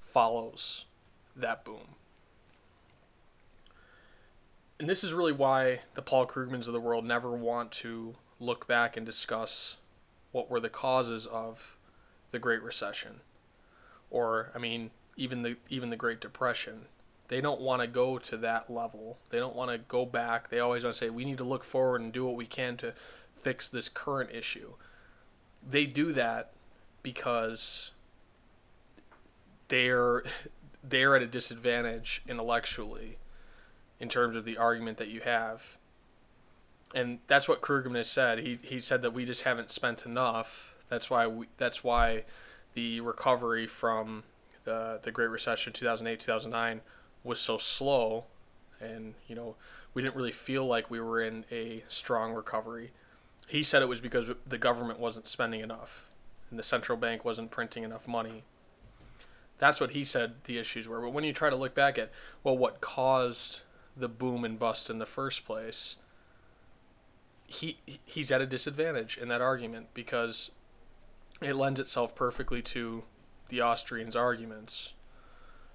follows 0.00 0.86
that 1.36 1.64
boom. 1.64 1.96
And 4.78 4.88
this 4.88 5.04
is 5.04 5.12
really 5.12 5.32
why 5.32 5.80
the 5.94 6.02
Paul 6.02 6.26
Krugmans 6.26 6.66
of 6.66 6.72
the 6.72 6.80
world 6.80 7.04
never 7.04 7.30
want 7.30 7.70
to 7.72 8.16
look 8.40 8.66
back 8.66 8.96
and 8.96 9.06
discuss 9.06 9.76
what 10.32 10.50
were 10.50 10.60
the 10.60 10.68
causes 10.68 11.26
of 11.26 11.76
the 12.30 12.38
Great 12.38 12.62
Recession, 12.62 13.20
or 14.10 14.50
I 14.54 14.58
mean, 14.58 14.90
even 15.16 15.42
the 15.42 15.56
even 15.68 15.90
the 15.90 15.96
Great 15.96 16.20
Depression. 16.20 16.86
They 17.28 17.40
don't 17.40 17.60
want 17.60 17.80
to 17.80 17.86
go 17.86 18.18
to 18.18 18.36
that 18.38 18.70
level. 18.70 19.16
They 19.30 19.38
don't 19.38 19.56
want 19.56 19.70
to 19.70 19.78
go 19.78 20.04
back. 20.04 20.50
They 20.50 20.58
always 20.58 20.84
want 20.84 20.96
to 20.96 20.98
say 20.98 21.08
we 21.08 21.24
need 21.24 21.38
to 21.38 21.44
look 21.44 21.64
forward 21.64 22.02
and 22.02 22.12
do 22.12 22.26
what 22.26 22.36
we 22.36 22.44
can 22.44 22.76
to 22.78 22.92
fix 23.36 23.68
this 23.68 23.88
current 23.88 24.30
issue. 24.32 24.72
They 25.66 25.86
do 25.86 26.12
that 26.12 26.52
because 27.02 27.92
they're 29.68 30.24
they're 30.84 31.16
at 31.16 31.22
a 31.22 31.26
disadvantage 31.26 32.22
intellectually 32.28 33.18
in 34.00 34.08
terms 34.08 34.36
of 34.36 34.44
the 34.44 34.56
argument 34.56 34.98
that 34.98 35.08
you 35.08 35.20
have 35.20 35.76
and 36.94 37.18
that's 37.26 37.48
what 37.48 37.60
Krugman 37.60 37.96
has 37.96 38.08
said. 38.08 38.40
He 38.40 38.58
he 38.62 38.80
said 38.80 39.02
that 39.02 39.12
we 39.12 39.24
just 39.24 39.42
haven't 39.42 39.70
spent 39.70 40.04
enough. 40.04 40.74
That's 40.88 41.08
why 41.08 41.26
we, 41.26 41.46
that's 41.56 41.82
why 41.82 42.24
the 42.74 43.00
recovery 43.00 43.66
from 43.66 44.24
the 44.64 45.00
the 45.02 45.10
Great 45.10 45.30
Recession 45.30 45.72
2008 45.72 46.20
2009 46.20 46.80
was 47.24 47.40
so 47.40 47.58
slow, 47.58 48.24
and 48.80 49.14
you 49.26 49.34
know 49.34 49.56
we 49.94 50.02
didn't 50.02 50.16
really 50.16 50.32
feel 50.32 50.66
like 50.66 50.90
we 50.90 51.00
were 51.00 51.20
in 51.20 51.44
a 51.50 51.84
strong 51.88 52.32
recovery. 52.32 52.92
He 53.46 53.62
said 53.62 53.82
it 53.82 53.88
was 53.88 54.00
because 54.00 54.26
the 54.46 54.58
government 54.58 54.98
wasn't 54.98 55.28
spending 55.28 55.60
enough, 55.60 56.06
and 56.50 56.58
the 56.58 56.62
central 56.62 56.96
bank 56.96 57.24
wasn't 57.24 57.50
printing 57.50 57.84
enough 57.84 58.06
money. 58.06 58.44
That's 59.58 59.80
what 59.80 59.90
he 59.90 60.04
said 60.04 60.34
the 60.44 60.58
issues 60.58 60.88
were. 60.88 61.00
But 61.00 61.12
when 61.12 61.24
you 61.24 61.32
try 61.32 61.50
to 61.50 61.56
look 61.56 61.74
back 61.74 61.98
at 61.98 62.10
well, 62.42 62.56
what 62.56 62.80
caused 62.80 63.60
the 63.96 64.08
boom 64.08 64.44
and 64.44 64.58
bust 64.58 64.90
in 64.90 64.98
the 64.98 65.06
first 65.06 65.44
place? 65.44 65.96
He 67.52 67.76
he's 68.06 68.32
at 68.32 68.40
a 68.40 68.46
disadvantage 68.46 69.18
in 69.18 69.28
that 69.28 69.42
argument 69.42 69.88
because 69.92 70.50
it 71.42 71.54
lends 71.54 71.78
itself 71.78 72.14
perfectly 72.14 72.62
to 72.62 73.02
the 73.48 73.60
Austrians' 73.60 74.16
arguments 74.16 74.94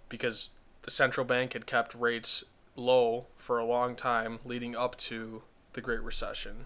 because 0.10 0.50
the 0.84 0.92
central 0.92 1.26
bank 1.26 1.54
had 1.54 1.68
kept 1.68 1.94
rates 1.94 2.44
low 2.76 3.28
for 3.38 3.60
a 3.60 3.66
long 3.66 3.96
time 3.96 4.40
leading 4.44 4.76
up 4.76 4.98
to 4.98 5.44
the 5.74 5.82
Great 5.82 6.02
Recession, 6.02 6.66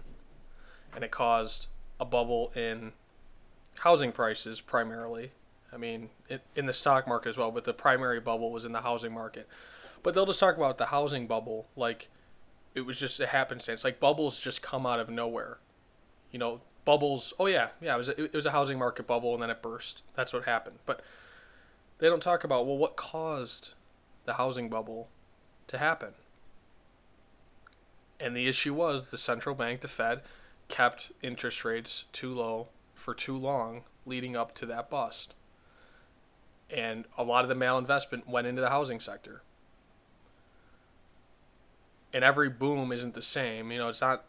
and 0.94 1.04
it 1.04 1.10
caused 1.10 1.66
a 2.00 2.04
bubble 2.04 2.50
in 2.56 2.92
housing 3.80 4.12
prices 4.12 4.60
primarily. 4.62 5.32
I 5.72 5.76
mean, 5.76 6.08
it, 6.28 6.42
in 6.56 6.66
the 6.66 6.72
stock 6.72 7.06
market 7.06 7.30
as 7.30 7.36
well, 7.36 7.50
but 7.50 7.64
the 7.64 7.74
primary 7.74 8.20
bubble 8.20 8.50
was 8.50 8.64
in 8.64 8.72
the 8.72 8.82
housing 8.82 9.12
market. 9.12 9.46
But 10.02 10.14
they'll 10.14 10.26
just 10.26 10.40
talk 10.40 10.56
about 10.56 10.78
the 10.78 10.86
housing 10.86 11.26
bubble 11.26 11.66
like 11.76 12.08
it 12.74 12.82
was 12.82 12.98
just 12.98 13.20
a 13.20 13.26
happenstance. 13.26 13.84
Like 13.84 14.00
bubbles 14.00 14.40
just 14.40 14.62
come 14.62 14.86
out 14.86 15.00
of 15.00 15.08
nowhere. 15.08 15.58
You 16.30 16.38
know, 16.38 16.60
bubbles. 16.84 17.32
Oh 17.38 17.46
yeah, 17.46 17.68
yeah. 17.80 17.94
It 17.94 17.98
was 17.98 18.08
a, 18.08 18.24
it 18.24 18.34
was 18.34 18.46
a 18.46 18.50
housing 18.52 18.78
market 18.78 19.06
bubble, 19.06 19.34
and 19.34 19.42
then 19.42 19.50
it 19.50 19.62
burst. 19.62 20.02
That's 20.14 20.32
what 20.32 20.44
happened. 20.44 20.78
But 20.86 21.02
they 21.98 22.08
don't 22.08 22.22
talk 22.22 22.44
about 22.44 22.66
well, 22.66 22.76
what 22.76 22.96
caused 22.96 23.74
the 24.24 24.34
housing 24.34 24.68
bubble 24.68 25.08
to 25.68 25.78
happen. 25.78 26.10
And 28.18 28.36
the 28.36 28.48
issue 28.48 28.72
was 28.72 29.08
the 29.08 29.18
central 29.18 29.54
bank, 29.54 29.80
the 29.80 29.88
Fed, 29.88 30.22
kept 30.68 31.10
interest 31.22 31.64
rates 31.64 32.04
too 32.12 32.32
low 32.32 32.68
for 32.94 33.14
too 33.14 33.36
long, 33.36 33.82
leading 34.06 34.36
up 34.36 34.54
to 34.54 34.66
that 34.66 34.88
bust. 34.88 35.34
And 36.70 37.04
a 37.18 37.24
lot 37.24 37.44
of 37.44 37.48
the 37.48 37.56
malinvestment 37.56 38.28
went 38.28 38.46
into 38.46 38.62
the 38.62 38.70
housing 38.70 39.00
sector 39.00 39.42
and 42.12 42.24
every 42.24 42.48
boom 42.48 42.92
isn't 42.92 43.14
the 43.14 43.22
same. 43.22 43.72
You 43.72 43.78
know, 43.78 43.88
it's 43.88 44.00
not 44.00 44.24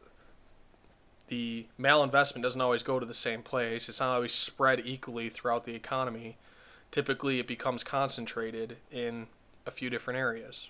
the 1.27 1.65
malinvestment 1.79 2.41
doesn't 2.41 2.61
always 2.61 2.83
go 2.83 2.99
to 2.99 3.05
the 3.05 3.13
same 3.13 3.41
place. 3.41 3.89
It's 3.89 3.99
not 3.99 4.13
always 4.13 4.33
spread 4.33 4.81
equally 4.85 5.29
throughout 5.29 5.65
the 5.65 5.75
economy. 5.75 6.37
Typically, 6.91 7.39
it 7.39 7.47
becomes 7.47 7.83
concentrated 7.83 8.77
in 8.91 9.27
a 9.65 9.71
few 9.71 9.89
different 9.89 10.19
areas. 10.19 10.69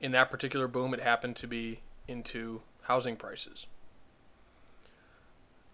In 0.00 0.12
that 0.12 0.30
particular 0.30 0.68
boom, 0.68 0.94
it 0.94 1.00
happened 1.00 1.36
to 1.36 1.46
be 1.46 1.80
into 2.06 2.62
housing 2.82 3.16
prices. 3.16 3.66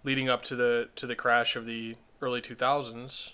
Leading 0.05 0.29
up 0.29 0.43
to 0.45 0.57
the 0.57 0.89
to 0.97 1.07
the 1.07 1.17
crash 1.17 1.57
of 1.57 1.67
the 1.67 1.97
early 2.23 2.41
2000s, 2.41 3.33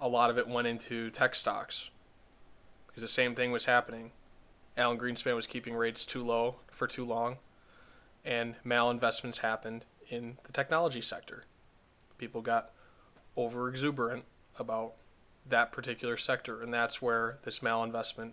a 0.00 0.08
lot 0.08 0.30
of 0.30 0.38
it 0.38 0.46
went 0.46 0.66
into 0.66 1.10
tech 1.10 1.34
stocks 1.34 1.88
because 2.86 3.00
the 3.00 3.08
same 3.08 3.34
thing 3.34 3.50
was 3.50 3.64
happening 3.64 4.12
Alan 4.76 4.98
Greenspan 4.98 5.36
was 5.36 5.46
keeping 5.46 5.74
rates 5.74 6.04
too 6.04 6.24
low 6.24 6.56
for 6.70 6.86
too 6.86 7.04
long, 7.04 7.36
and 8.24 8.56
malinvestments 8.66 9.38
happened 9.38 9.84
in 10.08 10.38
the 10.44 10.52
technology 10.52 11.00
sector. 11.00 11.44
People 12.18 12.42
got 12.42 12.70
over 13.36 13.68
exuberant 13.68 14.24
about 14.58 14.94
that 15.48 15.72
particular 15.72 16.16
sector, 16.16 16.62
and 16.62 16.72
that's 16.72 17.00
where 17.02 17.38
this 17.42 17.60
malinvestment 17.60 18.32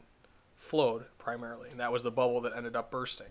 flowed 0.57 1.05
primarily, 1.17 1.69
and 1.69 1.79
that 1.79 1.91
was 1.91 2.03
the 2.03 2.11
bubble 2.11 2.41
that 2.41 2.55
ended 2.55 2.75
up 2.75 2.89
bursting. 2.89 3.27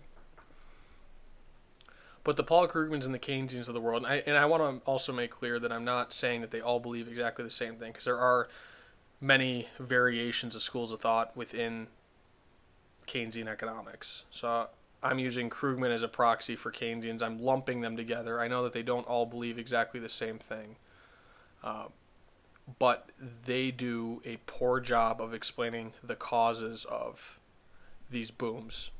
But 2.23 2.37
the 2.37 2.43
Paul 2.43 2.67
Krugmans 2.67 3.05
and 3.05 3.13
the 3.13 3.19
Keynesians 3.19 3.67
of 3.67 3.73
the 3.73 3.81
world, 3.81 4.03
and 4.03 4.11
I, 4.11 4.23
and 4.27 4.37
I 4.37 4.45
want 4.45 4.61
to 4.61 4.85
also 4.89 5.11
make 5.11 5.31
clear 5.31 5.59
that 5.59 5.71
I'm 5.71 5.83
not 5.83 6.13
saying 6.13 6.41
that 6.41 6.51
they 6.51 6.61
all 6.61 6.79
believe 6.79 7.07
exactly 7.07 7.43
the 7.43 7.49
same 7.49 7.75
thing, 7.75 7.91
because 7.91 8.05
there 8.05 8.19
are 8.19 8.47
many 9.19 9.67
variations 9.79 10.55
of 10.55 10.61
schools 10.61 10.91
of 10.91 11.01
thought 11.01 11.35
within 11.35 11.87
Keynesian 13.11 13.47
economics. 13.47 14.23
So 14.31 14.67
I'm 15.03 15.19
using 15.19 15.49
Krugman 15.49 15.93
as 15.93 16.03
a 16.03 16.07
proxy 16.07 16.55
for 16.55 16.71
Keynesians. 16.71 17.21
I'm 17.21 17.41
lumping 17.41 17.81
them 17.81 17.97
together. 17.97 18.39
I 18.39 18.47
know 18.47 18.63
that 18.63 18.73
they 18.73 18.83
don't 18.83 19.07
all 19.07 19.25
believe 19.25 19.57
exactly 19.57 19.99
the 19.99 20.09
same 20.09 20.37
thing, 20.37 20.77
uh, 21.63 21.85
but 22.79 23.09
they 23.45 23.71
do 23.71 24.21
a 24.25 24.37
poor 24.45 24.79
job 24.79 25.19
of 25.21 25.33
explaining 25.33 25.93
the 26.03 26.15
causes 26.15 26.85
of 26.85 27.39
these 28.09 28.31
booms. 28.31 28.91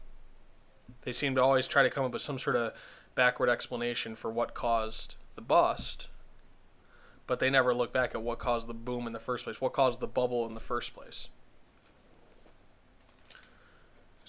They 1.03 1.13
seem 1.13 1.36
to 1.36 1.44
always 1.44 1.68
try 1.68 1.84
to 1.84 1.89
come 1.89 2.03
up 2.03 2.13
with 2.13 2.22
some 2.22 2.39
sort 2.39 2.56
of 2.56 2.74
backward 3.15 3.50
explanation 3.50 4.15
for 4.15 4.32
what 4.32 4.53
caused 4.53 5.15
the 5.36 5.41
bust, 5.41 6.08
but 7.27 7.39
they 7.39 7.50
never 7.50 7.74
look 7.74 7.94
back 7.94 8.13
at 8.15 8.22
what 8.22 8.39
caused 8.39 8.68
the 8.68 8.74
boom 8.74 9.08
in 9.08 9.13
the 9.13 9.20
first 9.20 9.46
place, 9.46 9.62
what 9.62 9.74
caused 9.74 10.00
the 10.00 10.08
bubble 10.08 10.46
in 10.48 10.53
the 10.53 10.60
first 10.60 10.94
place. 10.94 11.30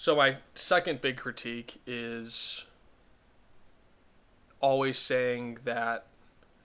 So 0.03 0.17
my 0.17 0.35
second 0.53 0.99
big 0.99 1.15
critique 1.15 1.79
is 1.87 2.65
always 4.59 4.99
saying 4.99 5.59
that 5.63 6.07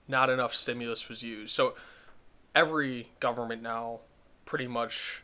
not 0.09 0.29
enough 0.29 0.53
stimulus 0.53 1.07
was 1.07 1.23
used. 1.23 1.53
So 1.53 1.75
every 2.53 3.11
government 3.21 3.61
now 3.61 4.01
pretty 4.43 4.67
much 4.67 5.23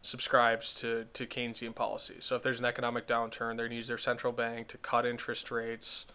subscribes 0.00 0.74
to, 0.76 1.04
to 1.12 1.26
Keynesian 1.26 1.74
policy. 1.74 2.14
So 2.20 2.36
if 2.36 2.42
there's 2.42 2.58
an 2.58 2.64
economic 2.64 3.06
downturn, 3.06 3.58
they're 3.58 3.66
going 3.66 3.72
to 3.72 3.76
use 3.76 3.88
their 3.88 3.98
central 3.98 4.32
bank 4.32 4.68
to 4.68 4.78
cut 4.78 5.04
interest 5.04 5.50
rates. 5.50 6.06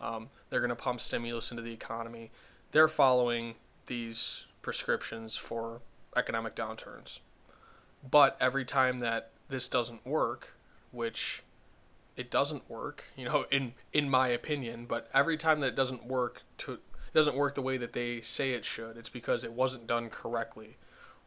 Um, 0.00 0.28
they're 0.50 0.60
going 0.60 0.68
to 0.68 0.76
pump 0.76 1.00
stimulus 1.00 1.50
into 1.50 1.64
the 1.64 1.72
economy. 1.72 2.30
They're 2.70 2.86
following 2.86 3.56
these 3.86 4.44
prescriptions 4.62 5.36
for 5.36 5.80
economic 6.16 6.54
downturns. 6.54 7.18
But 8.08 8.36
every 8.40 8.64
time 8.64 9.00
that 9.00 9.32
this 9.48 9.66
doesn't 9.66 10.06
work, 10.06 10.52
which 10.92 11.42
it 12.16 12.30
doesn't 12.30 12.68
work, 12.70 13.04
you 13.16 13.24
know, 13.24 13.44
in 13.50 13.74
in 13.92 14.08
my 14.08 14.28
opinion, 14.28 14.86
but 14.86 15.08
every 15.12 15.36
time 15.36 15.60
that 15.60 15.68
it 15.68 15.76
doesn't 15.76 16.06
work 16.06 16.42
to 16.58 16.74
it 16.74 16.80
doesn't 17.14 17.36
work 17.36 17.54
the 17.54 17.62
way 17.62 17.76
that 17.76 17.92
they 17.92 18.20
say 18.20 18.52
it 18.52 18.64
should, 18.64 18.96
it's 18.96 19.08
because 19.08 19.44
it 19.44 19.52
wasn't 19.52 19.86
done 19.86 20.10
correctly 20.10 20.76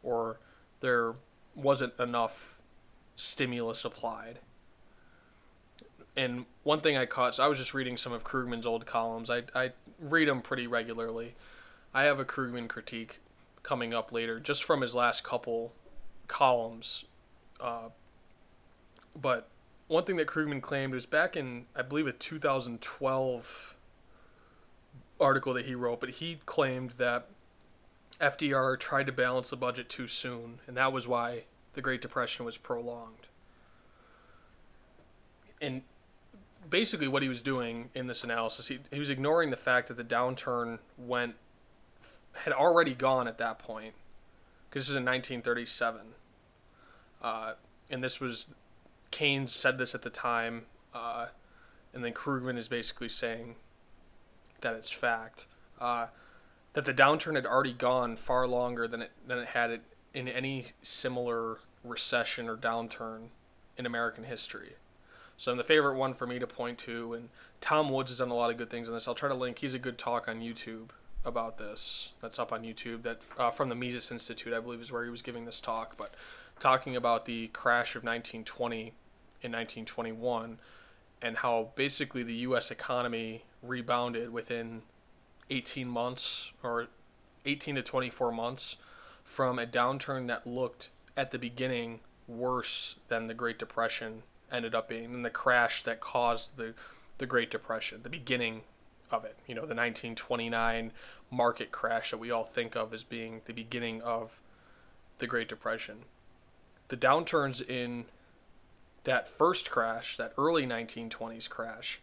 or 0.02 0.38
there 0.80 1.14
wasn't 1.54 1.92
enough 1.98 2.58
stimulus 3.16 3.84
applied. 3.84 4.40
And 6.16 6.46
one 6.64 6.80
thing 6.80 6.96
I 6.96 7.06
caught, 7.06 7.36
so 7.36 7.44
I 7.44 7.48
was 7.48 7.58
just 7.58 7.72
reading 7.72 7.96
some 7.96 8.12
of 8.12 8.24
Krugman's 8.24 8.66
old 8.66 8.84
columns. 8.84 9.30
I, 9.30 9.42
I 9.54 9.72
read 10.00 10.28
them 10.28 10.42
pretty 10.42 10.66
regularly. 10.66 11.34
I 11.94 12.04
have 12.04 12.18
a 12.18 12.24
Krugman 12.24 12.68
critique 12.68 13.20
coming 13.62 13.94
up 13.94 14.12
later, 14.12 14.40
just 14.40 14.64
from 14.64 14.80
his 14.80 14.94
last 14.94 15.22
couple 15.22 15.72
columns. 16.28 17.04
Uh, 17.60 17.90
but 19.20 19.48
one 19.88 20.04
thing 20.04 20.16
that 20.16 20.26
Krugman 20.26 20.62
claimed 20.62 20.94
was 20.94 21.06
back 21.06 21.36
in, 21.36 21.66
I 21.74 21.82
believe, 21.82 22.06
a 22.06 22.12
2012 22.12 23.76
article 25.20 25.52
that 25.54 25.66
he 25.66 25.74
wrote, 25.74 26.00
but 26.00 26.10
he 26.10 26.38
claimed 26.46 26.92
that 26.92 27.26
FDR 28.20 28.78
tried 28.78 29.06
to 29.06 29.12
balance 29.12 29.50
the 29.50 29.56
budget 29.56 29.88
too 29.88 30.06
soon, 30.06 30.60
and 30.66 30.76
that 30.76 30.92
was 30.92 31.08
why 31.08 31.44
the 31.74 31.80
Great 31.80 32.02
Depression 32.02 32.44
was 32.44 32.56
prolonged. 32.56 33.26
And 35.60 35.82
basically, 36.68 37.08
what 37.08 37.22
he 37.22 37.28
was 37.28 37.42
doing 37.42 37.90
in 37.94 38.06
this 38.06 38.22
analysis, 38.24 38.68
he, 38.68 38.78
he 38.90 38.98
was 38.98 39.10
ignoring 39.10 39.50
the 39.50 39.56
fact 39.56 39.88
that 39.88 39.96
the 39.96 40.04
downturn 40.04 40.78
went 40.96 41.34
had 42.32 42.52
already 42.52 42.94
gone 42.94 43.26
at 43.26 43.38
that 43.38 43.58
point, 43.58 43.94
because 44.68 44.84
this 44.84 44.90
was 44.90 44.96
in 44.96 45.04
1937, 45.04 46.00
uh, 47.22 47.54
and 47.90 48.04
this 48.04 48.20
was 48.20 48.48
Keynes 49.10 49.52
said 49.52 49.78
this 49.78 49.94
at 49.94 50.02
the 50.02 50.10
time, 50.10 50.66
uh, 50.94 51.26
and 51.92 52.04
then 52.04 52.12
Krugman 52.12 52.56
is 52.56 52.68
basically 52.68 53.08
saying 53.08 53.56
that 54.60 54.74
it's 54.74 54.90
fact. 54.90 55.46
Uh, 55.80 56.06
that 56.72 56.84
the 56.84 56.94
downturn 56.94 57.34
had 57.34 57.46
already 57.46 57.72
gone 57.72 58.16
far 58.16 58.46
longer 58.46 58.86
than 58.86 59.02
it 59.02 59.10
than 59.26 59.38
it 59.38 59.48
had 59.48 59.70
it 59.70 59.82
in 60.14 60.28
any 60.28 60.66
similar 60.82 61.58
recession 61.84 62.48
or 62.48 62.56
downturn 62.56 63.28
in 63.76 63.86
American 63.86 64.24
history. 64.24 64.74
So, 65.36 65.54
the 65.54 65.64
favorite 65.64 65.96
one 65.96 66.12
for 66.12 66.26
me 66.26 66.38
to 66.38 66.46
point 66.46 66.78
to, 66.80 67.14
and 67.14 67.30
Tom 67.60 67.88
Woods 67.88 68.10
has 68.10 68.18
done 68.18 68.28
a 68.28 68.34
lot 68.34 68.50
of 68.50 68.58
good 68.58 68.68
things 68.68 68.88
on 68.88 68.94
this. 68.94 69.08
I'll 69.08 69.14
try 69.14 69.28
to 69.28 69.34
link. 69.34 69.58
He's 69.60 69.74
a 69.74 69.78
good 69.78 69.96
talk 69.96 70.28
on 70.28 70.40
YouTube 70.40 70.90
about 71.24 71.56
this. 71.56 72.10
That's 72.20 72.38
up 72.38 72.52
on 72.52 72.62
YouTube. 72.62 73.02
That 73.02 73.22
uh, 73.38 73.50
from 73.50 73.70
the 73.70 73.74
Mises 73.74 74.10
Institute, 74.10 74.52
I 74.52 74.60
believe, 74.60 74.82
is 74.82 74.92
where 74.92 75.04
he 75.04 75.10
was 75.10 75.22
giving 75.22 75.46
this 75.46 75.60
talk. 75.60 75.96
But 75.96 76.14
talking 76.60 76.94
about 76.94 77.24
the 77.24 77.48
crash 77.48 77.96
of 77.96 78.02
1920 78.02 78.92
in 79.42 79.52
1921 79.52 80.58
and 81.22 81.38
how 81.38 81.70
basically 81.74 82.22
the 82.22 82.34
U.S. 82.34 82.70
economy 82.70 83.44
rebounded 83.62 84.32
within 84.32 84.82
18 85.50 85.88
months 85.88 86.52
or 86.62 86.88
18 87.44 87.76
to 87.76 87.82
24 87.82 88.32
months 88.32 88.76
from 89.24 89.58
a 89.58 89.66
downturn 89.66 90.26
that 90.28 90.46
looked 90.46 90.90
at 91.16 91.30
the 91.30 91.38
beginning 91.38 92.00
worse 92.26 92.96
than 93.08 93.26
the 93.26 93.34
Great 93.34 93.58
Depression 93.58 94.22
ended 94.50 94.74
up 94.74 94.88
being, 94.88 95.12
than 95.12 95.22
the 95.22 95.30
crash 95.30 95.82
that 95.82 96.00
caused 96.00 96.56
the 96.56 96.74
the 97.18 97.26
Great 97.26 97.50
Depression, 97.50 98.00
the 98.02 98.08
beginning 98.08 98.62
of 99.10 99.26
it. 99.26 99.36
You 99.46 99.54
know, 99.54 99.60
the 99.60 99.74
1929 99.74 100.90
market 101.30 101.70
crash 101.70 102.10
that 102.10 102.16
we 102.16 102.30
all 102.30 102.44
think 102.44 102.74
of 102.74 102.94
as 102.94 103.04
being 103.04 103.42
the 103.44 103.52
beginning 103.52 104.00
of 104.00 104.40
the 105.18 105.26
Great 105.26 105.48
Depression. 105.48 106.04
The 106.88 106.96
downturns 106.96 107.60
in 107.60 108.06
that 109.04 109.28
first 109.28 109.70
crash, 109.70 110.16
that 110.16 110.32
early 110.36 110.66
1920s 110.66 111.48
crash, 111.48 112.00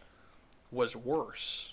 was 0.70 0.96
worse. 0.96 1.72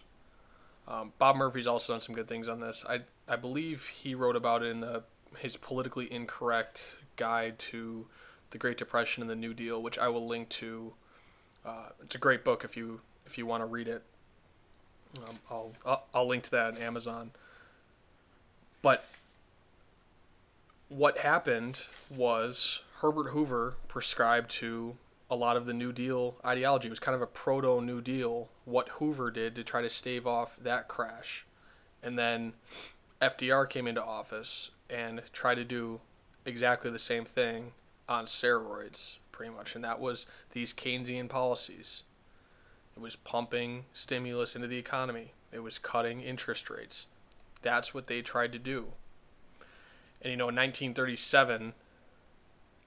Um, 0.87 1.13
Bob 1.17 1.35
Murphy's 1.35 1.67
also 1.67 1.93
done 1.93 2.01
some 2.01 2.15
good 2.15 2.27
things 2.27 2.47
on 2.47 2.59
this. 2.59 2.85
I 2.87 3.01
I 3.27 3.35
believe 3.35 3.87
he 3.87 4.13
wrote 4.13 4.35
about 4.35 4.61
it 4.61 4.67
in 4.67 4.81
the 4.81 5.03
his 5.37 5.57
politically 5.57 6.11
incorrect 6.11 6.95
guide 7.15 7.57
to 7.59 8.07
the 8.51 8.57
Great 8.57 8.77
Depression 8.77 9.21
and 9.21 9.29
the 9.29 9.35
New 9.35 9.53
Deal, 9.53 9.81
which 9.81 9.97
I 9.97 10.07
will 10.07 10.27
link 10.27 10.49
to. 10.49 10.93
Uh, 11.65 11.89
it's 12.03 12.15
a 12.15 12.19
great 12.19 12.43
book 12.43 12.63
if 12.63 12.77
you 12.77 13.01
if 13.25 13.37
you 13.37 13.45
want 13.45 13.61
to 13.61 13.65
read 13.65 13.87
it. 13.87 14.03
Um, 15.27 15.39
I'll, 15.49 15.71
I'll 15.85 16.03
I'll 16.13 16.27
link 16.27 16.43
to 16.43 16.51
that 16.51 16.75
on 16.75 16.77
Amazon. 16.77 17.31
But 18.81 19.05
what 20.89 21.17
happened 21.17 21.79
was 22.15 22.81
Herbert 22.99 23.29
Hoover 23.31 23.75
prescribed 23.87 24.51
to 24.51 24.97
a 25.29 25.35
lot 25.35 25.57
of 25.57 25.65
the 25.65 25.73
New 25.73 25.91
Deal 25.91 26.35
ideology. 26.45 26.87
It 26.87 26.91
was 26.91 26.99
kind 26.99 27.15
of 27.15 27.21
a 27.21 27.27
proto 27.27 27.81
New 27.81 28.01
Deal, 28.01 28.49
what 28.63 28.89
Hoover 28.89 29.31
did 29.31 29.55
to 29.55 29.63
try 29.63 29.81
to 29.81 29.89
stave 29.89 30.27
off 30.27 30.57
that 30.61 30.87
crash. 30.87 31.45
And 32.03 32.17
then 32.17 32.53
FDR 33.21 33.69
came 33.69 33.87
into 33.87 34.03
office 34.03 34.71
and 34.89 35.21
tried 35.33 35.55
to 35.55 35.63
do 35.63 36.01
exactly 36.45 36.91
the 36.91 36.99
same 36.99 37.25
thing 37.25 37.71
on 38.07 38.25
steroids, 38.25 39.17
pretty 39.31 39.53
much. 39.53 39.73
And 39.73 39.83
that 39.83 39.99
was 39.99 40.27
these 40.51 40.73
Keynesian 40.73 41.27
policies. 41.27 42.03
It 42.95 43.01
was 43.01 43.15
pumping 43.15 43.85
stimulus 43.93 44.55
into 44.55 44.67
the 44.67 44.77
economy, 44.77 45.33
it 45.51 45.59
was 45.59 45.77
cutting 45.77 46.21
interest 46.21 46.69
rates. 46.69 47.07
That's 47.61 47.93
what 47.93 48.07
they 48.07 48.21
tried 48.21 48.51
to 48.51 48.59
do. 48.59 48.89
And 50.21 50.31
you 50.31 50.37
know, 50.37 50.49
in 50.49 50.55
1937, 50.55 51.73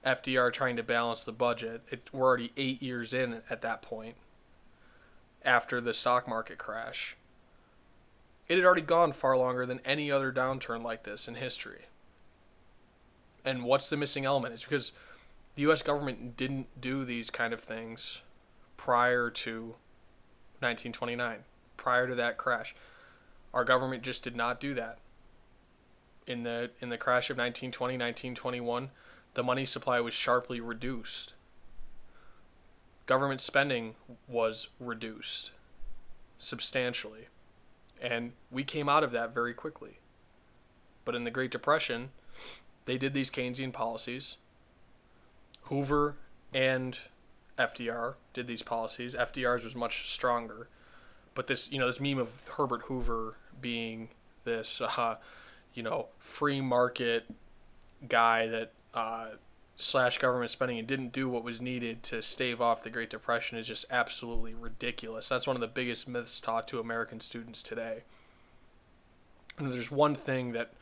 FDR 0.05 0.51
trying 0.51 0.75
to 0.77 0.83
balance 0.83 1.23
the 1.23 1.31
budget. 1.31 1.81
It, 1.89 2.09
we're 2.11 2.27
already 2.27 2.51
eight 2.55 2.81
years 2.81 3.13
in 3.13 3.41
at 3.49 3.61
that 3.61 3.81
point 3.81 4.15
after 5.43 5.81
the 5.81 5.93
stock 5.93 6.27
market 6.27 6.57
crash. 6.57 7.15
It 8.47 8.55
had 8.55 8.65
already 8.65 8.81
gone 8.81 9.13
far 9.13 9.37
longer 9.37 9.65
than 9.65 9.79
any 9.85 10.11
other 10.11 10.31
downturn 10.31 10.83
like 10.83 11.03
this 11.03 11.27
in 11.27 11.35
history. 11.35 11.85
And 13.45 13.63
what's 13.63 13.89
the 13.89 13.97
missing 13.97 14.25
element? 14.25 14.53
It's 14.53 14.63
because 14.63 14.91
the 15.55 15.69
US 15.69 15.81
government 15.81 16.35
didn't 16.35 16.67
do 16.79 17.05
these 17.05 17.29
kind 17.29 17.53
of 17.53 17.59
things 17.61 18.19
prior 18.77 19.29
to 19.29 19.75
1929, 20.59 21.39
prior 21.77 22.07
to 22.07 22.15
that 22.15 22.37
crash. 22.37 22.75
Our 23.53 23.63
government 23.63 24.03
just 24.03 24.23
did 24.23 24.35
not 24.35 24.59
do 24.59 24.73
that. 24.75 24.99
In 26.27 26.43
the 26.43 26.69
in 26.79 26.89
the 26.89 26.97
crash 26.97 27.29
of 27.29 27.37
1920, 27.37 27.93
1921, 27.95 28.91
the 29.33 29.43
money 29.43 29.65
supply 29.65 29.99
was 29.99 30.13
sharply 30.13 30.59
reduced. 30.59 31.33
Government 33.05 33.41
spending 33.41 33.95
was 34.27 34.69
reduced 34.79 35.51
substantially. 36.37 37.27
And 38.01 38.33
we 38.49 38.63
came 38.63 38.87
out 38.87 39.03
of 39.03 39.11
that 39.11 39.33
very 39.33 39.53
quickly. 39.53 39.99
But 41.05 41.15
in 41.15 41.23
the 41.23 41.31
Great 41.31 41.51
Depression, 41.51 42.09
they 42.85 42.97
did 42.97 43.13
these 43.13 43.29
Keynesian 43.29 43.73
policies. 43.73 44.37
Hoover 45.63 46.15
and 46.53 46.97
FDR 47.57 48.15
did 48.33 48.47
these 48.47 48.63
policies. 48.63 49.13
FDR's 49.13 49.63
was 49.63 49.75
much 49.75 50.09
stronger. 50.09 50.69
But 51.35 51.47
this, 51.47 51.71
you 51.71 51.77
know, 51.77 51.87
this 51.87 51.99
meme 51.99 52.17
of 52.17 52.29
Herbert 52.57 52.83
Hoover 52.83 53.35
being 53.61 54.09
this, 54.45 54.81
uh, 54.97 55.17
you 55.73 55.83
know, 55.83 56.07
free 56.19 56.61
market 56.61 57.25
guy 58.07 58.47
that 58.47 58.71
uh, 58.93 59.27
slash 59.75 60.17
government 60.17 60.51
spending 60.51 60.77
and 60.77 60.87
didn't 60.87 61.13
do 61.13 61.29
what 61.29 61.43
was 61.43 61.61
needed 61.61 62.03
to 62.03 62.21
stave 62.21 62.61
off 62.61 62.83
the 62.83 62.89
Great 62.89 63.09
Depression 63.09 63.57
is 63.57 63.67
just 63.67 63.85
absolutely 63.89 64.53
ridiculous. 64.53 65.29
That's 65.29 65.47
one 65.47 65.55
of 65.55 65.61
the 65.61 65.67
biggest 65.67 66.07
myths 66.07 66.39
taught 66.39 66.67
to 66.69 66.79
American 66.79 67.21
students 67.21 67.63
today. 67.63 68.03
And 69.57 69.73
there's 69.73 69.91
one 69.91 70.15
thing 70.15 70.51
that 70.51 70.73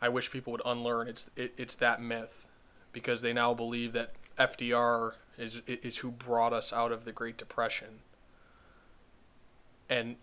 I 0.00 0.08
wish 0.08 0.30
people 0.30 0.52
would 0.52 0.62
unlearn. 0.64 1.08
It's 1.08 1.30
it, 1.36 1.52
it's 1.56 1.74
that 1.76 2.00
myth, 2.00 2.48
because 2.92 3.22
they 3.22 3.32
now 3.32 3.54
believe 3.54 3.92
that 3.92 4.14
FDR 4.38 5.14
is 5.36 5.62
is 5.66 5.98
who 5.98 6.10
brought 6.10 6.52
us 6.52 6.72
out 6.72 6.92
of 6.92 7.04
the 7.04 7.12
Great 7.12 7.36
Depression. 7.36 8.00
And 9.88 10.16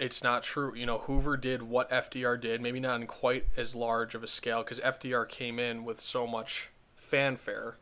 it's 0.00 0.24
not 0.24 0.42
true. 0.42 0.74
You 0.74 0.86
know, 0.86 0.98
Hoover 0.98 1.36
did 1.36 1.62
what 1.62 1.90
FDR 1.90 2.40
did, 2.40 2.62
maybe 2.62 2.80
not 2.80 3.00
in 3.00 3.06
quite 3.06 3.46
as 3.56 3.74
large 3.74 4.14
of 4.14 4.24
a 4.24 4.26
scale, 4.26 4.62
because 4.62 4.80
FDR 4.80 5.28
came 5.28 5.58
in 5.58 5.84
with 5.84 6.00
so 6.00 6.26
much 6.26 6.70
fanfare. 6.96 7.76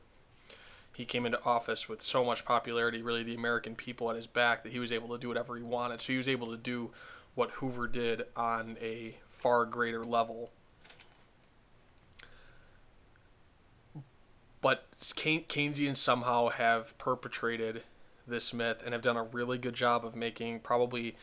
He 0.94 1.04
came 1.04 1.24
into 1.24 1.42
office 1.44 1.88
with 1.88 2.02
so 2.02 2.24
much 2.24 2.44
popularity, 2.44 3.02
really 3.02 3.22
the 3.22 3.36
American 3.36 3.76
people 3.76 4.10
at 4.10 4.16
his 4.16 4.26
back, 4.26 4.64
that 4.64 4.72
he 4.72 4.80
was 4.80 4.90
able 4.90 5.08
to 5.10 5.18
do 5.18 5.28
whatever 5.28 5.56
he 5.56 5.62
wanted. 5.62 6.00
So 6.00 6.12
he 6.12 6.16
was 6.16 6.28
able 6.28 6.50
to 6.50 6.56
do 6.56 6.90
what 7.36 7.52
Hoover 7.52 7.86
did 7.86 8.24
on 8.36 8.76
a 8.82 9.14
far 9.30 9.64
greater 9.64 10.04
level. 10.04 10.50
But 14.60 14.90
Keynesians 15.00 15.98
somehow 15.98 16.48
have 16.48 16.98
perpetrated 16.98 17.84
this 18.26 18.52
myth 18.52 18.82
and 18.84 18.92
have 18.92 19.02
done 19.02 19.16
a 19.16 19.22
really 19.22 19.56
good 19.56 19.74
job 19.74 20.04
of 20.04 20.16
making 20.16 20.60
probably 20.60 21.16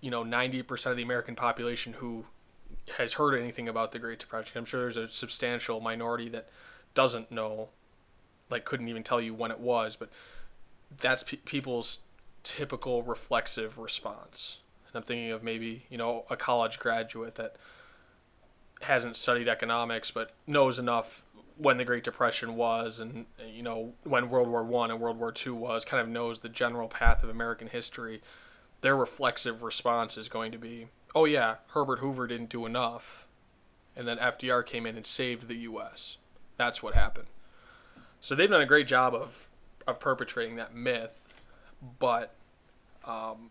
you 0.00 0.10
know 0.10 0.24
90% 0.24 0.86
of 0.90 0.96
the 0.96 1.02
American 1.02 1.34
population 1.34 1.94
who 1.94 2.26
has 2.98 3.14
heard 3.14 3.34
anything 3.34 3.68
about 3.68 3.92
the 3.92 3.98
Great 3.98 4.18
Depression. 4.18 4.58
I'm 4.58 4.64
sure 4.64 4.80
there's 4.80 4.96
a 4.96 5.08
substantial 5.08 5.80
minority 5.80 6.28
that 6.30 6.48
doesn't 6.94 7.30
know, 7.30 7.68
like 8.50 8.64
couldn't 8.64 8.88
even 8.88 9.02
tell 9.02 9.20
you 9.20 9.34
when 9.34 9.50
it 9.50 9.60
was, 9.60 9.96
but 9.96 10.08
that's 10.98 11.22
pe- 11.22 11.38
people's 11.38 12.00
typical 12.42 13.02
reflexive 13.02 13.78
response. 13.78 14.58
And 14.88 14.96
I'm 14.96 15.02
thinking 15.02 15.30
of 15.30 15.42
maybe, 15.42 15.86
you 15.90 15.98
know, 15.98 16.24
a 16.30 16.36
college 16.36 16.78
graduate 16.78 17.34
that 17.36 17.56
hasn't 18.82 19.16
studied 19.16 19.48
economics 19.48 20.10
but 20.10 20.32
knows 20.46 20.78
enough 20.78 21.22
when 21.56 21.78
the 21.78 21.84
Great 21.84 22.04
Depression 22.04 22.54
was 22.56 23.00
and 23.00 23.24
you 23.50 23.62
know 23.62 23.94
when 24.04 24.28
World 24.28 24.48
War 24.48 24.62
1 24.62 24.90
and 24.90 25.00
World 25.00 25.18
War 25.18 25.32
2 25.32 25.54
was, 25.54 25.84
kind 25.84 26.02
of 26.02 26.08
knows 26.08 26.40
the 26.40 26.48
general 26.48 26.88
path 26.88 27.22
of 27.22 27.30
American 27.30 27.68
history 27.68 28.20
their 28.80 28.96
reflexive 28.96 29.62
response 29.62 30.16
is 30.16 30.28
going 30.28 30.52
to 30.52 30.58
be, 30.58 30.88
oh 31.14 31.24
yeah, 31.24 31.56
Herbert 31.68 31.98
Hoover 31.98 32.26
didn't 32.26 32.50
do 32.50 32.66
enough. 32.66 33.26
And 33.96 34.06
then 34.06 34.18
FDR 34.18 34.64
came 34.64 34.84
in 34.84 34.96
and 34.96 35.06
saved 35.06 35.48
the 35.48 35.56
U.S. 35.56 36.18
That's 36.56 36.82
what 36.82 36.94
happened. 36.94 37.28
So 38.20 38.34
they've 38.34 38.50
done 38.50 38.60
a 38.60 38.66
great 38.66 38.86
job 38.86 39.14
of 39.14 39.48
of 39.86 40.00
perpetrating 40.00 40.56
that 40.56 40.74
myth, 40.74 41.22
but 42.00 42.34
um, 43.04 43.50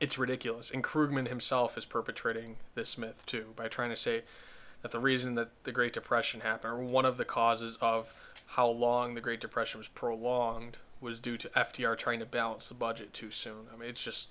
it's 0.00 0.18
ridiculous. 0.18 0.70
And 0.70 0.84
Krugman 0.84 1.28
himself 1.28 1.76
is 1.76 1.84
perpetrating 1.84 2.56
this 2.74 2.96
myth 2.96 3.24
too 3.26 3.52
by 3.56 3.68
trying 3.68 3.90
to 3.90 3.96
say 3.96 4.22
that 4.82 4.92
the 4.92 5.00
reason 5.00 5.34
that 5.34 5.50
the 5.64 5.72
Great 5.72 5.92
Depression 5.92 6.40
happened, 6.40 6.72
or 6.72 6.76
one 6.78 7.04
of 7.04 7.16
the 7.16 7.24
causes 7.24 7.76
of 7.80 8.14
how 8.50 8.68
long 8.68 9.14
the 9.14 9.20
Great 9.20 9.40
Depression 9.40 9.78
was 9.78 9.88
prolonged, 9.88 10.78
was 11.00 11.20
due 11.20 11.36
to 11.36 11.48
FDR 11.50 11.96
trying 11.96 12.20
to 12.20 12.26
balance 12.26 12.68
the 12.68 12.74
budget 12.74 13.12
too 13.12 13.30
soon. 13.30 13.66
I 13.72 13.76
mean, 13.76 13.88
it's 13.88 14.02
just 14.02 14.28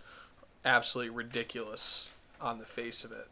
absolutely 0.64 1.12
ridiculous 1.12 2.10
on 2.42 2.60
the 2.60 2.66
face 2.66 3.04
of 3.04 3.12
it. 3.12 3.28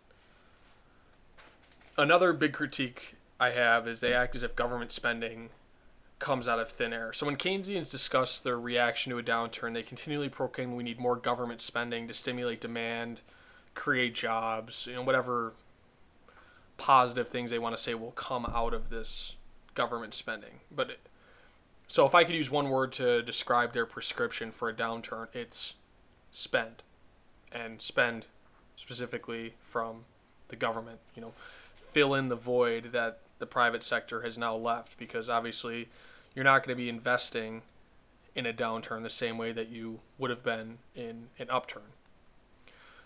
Another 1.98 2.34
big 2.34 2.54
critique 2.54 3.15
I 3.39 3.52
have 3.52 3.88
is 3.88 4.00
they 4.00 4.13
act 4.13 4.36
as 4.36 4.43
if 4.43 4.56
government 4.56 4.91
spending 4.91 5.50
comes 6.19 6.48
out 6.48 6.60
of 6.60 6.69
thin 6.69 6.93
air. 6.93 7.12
So 7.12 7.26
when 7.26 7.36
Keynesians 7.36 7.91
discuss 7.91 8.39
their 8.39 8.58
reaction 8.58 9.12
to 9.12 9.17
a 9.17 9.24
downturn, 9.24 9.74
they 9.74 9.84
continually 9.84 10.30
proclaim 10.30 10.76
we 10.76 10.84
need 10.84 11.00
more 11.00 11.15
government 11.15 11.62
spending 11.62 12.08
to 12.08 12.13
stimulate 12.13 12.62
demand, 12.62 13.22
create 13.76 14.15
jobs, 14.15 14.88
you 14.88 14.96
know, 14.96 15.02
whatever 15.02 15.54
positive 16.78 17.28
things 17.28 17.52
they 17.52 17.60
want 17.60 17.76
to 17.76 17.82
say 17.82 17.93
will 17.93 18.12
come 18.12 18.46
out 18.46 18.74
of 18.74 18.89
this 18.89 19.36
government 19.76 20.13
spending. 20.13 20.62
But 20.72 20.98
so 21.88 22.06
if 22.06 22.15
I 22.15 22.24
could 22.24 22.36
use 22.36 22.50
one 22.50 22.69
word 22.69 22.91
to 22.93 23.22
describe 23.22 23.74
their 23.74 23.86
prescription 23.86 24.52
for 24.52 24.69
a 24.69 24.74
downturn, 24.74 25.28
it's 25.34 25.76
spend. 26.32 26.82
And 27.52 27.82
spend 27.82 28.26
specifically 28.76 29.54
from 29.62 30.06
the 30.48 30.56
government, 30.56 31.00
you 31.15 31.22
know, 31.22 31.34
fill 31.91 32.15
in 32.15 32.30
the 32.30 32.36
void 32.36 32.91
that 32.91 33.19
the 33.39 33.46
private 33.46 33.84
sector 33.84 34.22
has 34.22 34.38
now 34.38 34.56
left 34.56 34.98
because 34.98 35.30
obviously 35.30 35.89
you're 36.34 36.43
not 36.43 36.65
going 36.65 36.76
to 36.76 36.82
be 36.82 36.89
investing 36.89 37.62
in 38.36 38.46
a 38.46 38.54
downturn 38.54 39.04
the 39.04 39.10
same 39.10 39.38
way 39.38 39.52
that 39.52 39.69
you 39.69 40.00
would 40.17 40.30
have 40.30 40.43
been 40.43 40.80
in 40.96 41.28
an 41.38 41.50
upturn. 41.50 41.84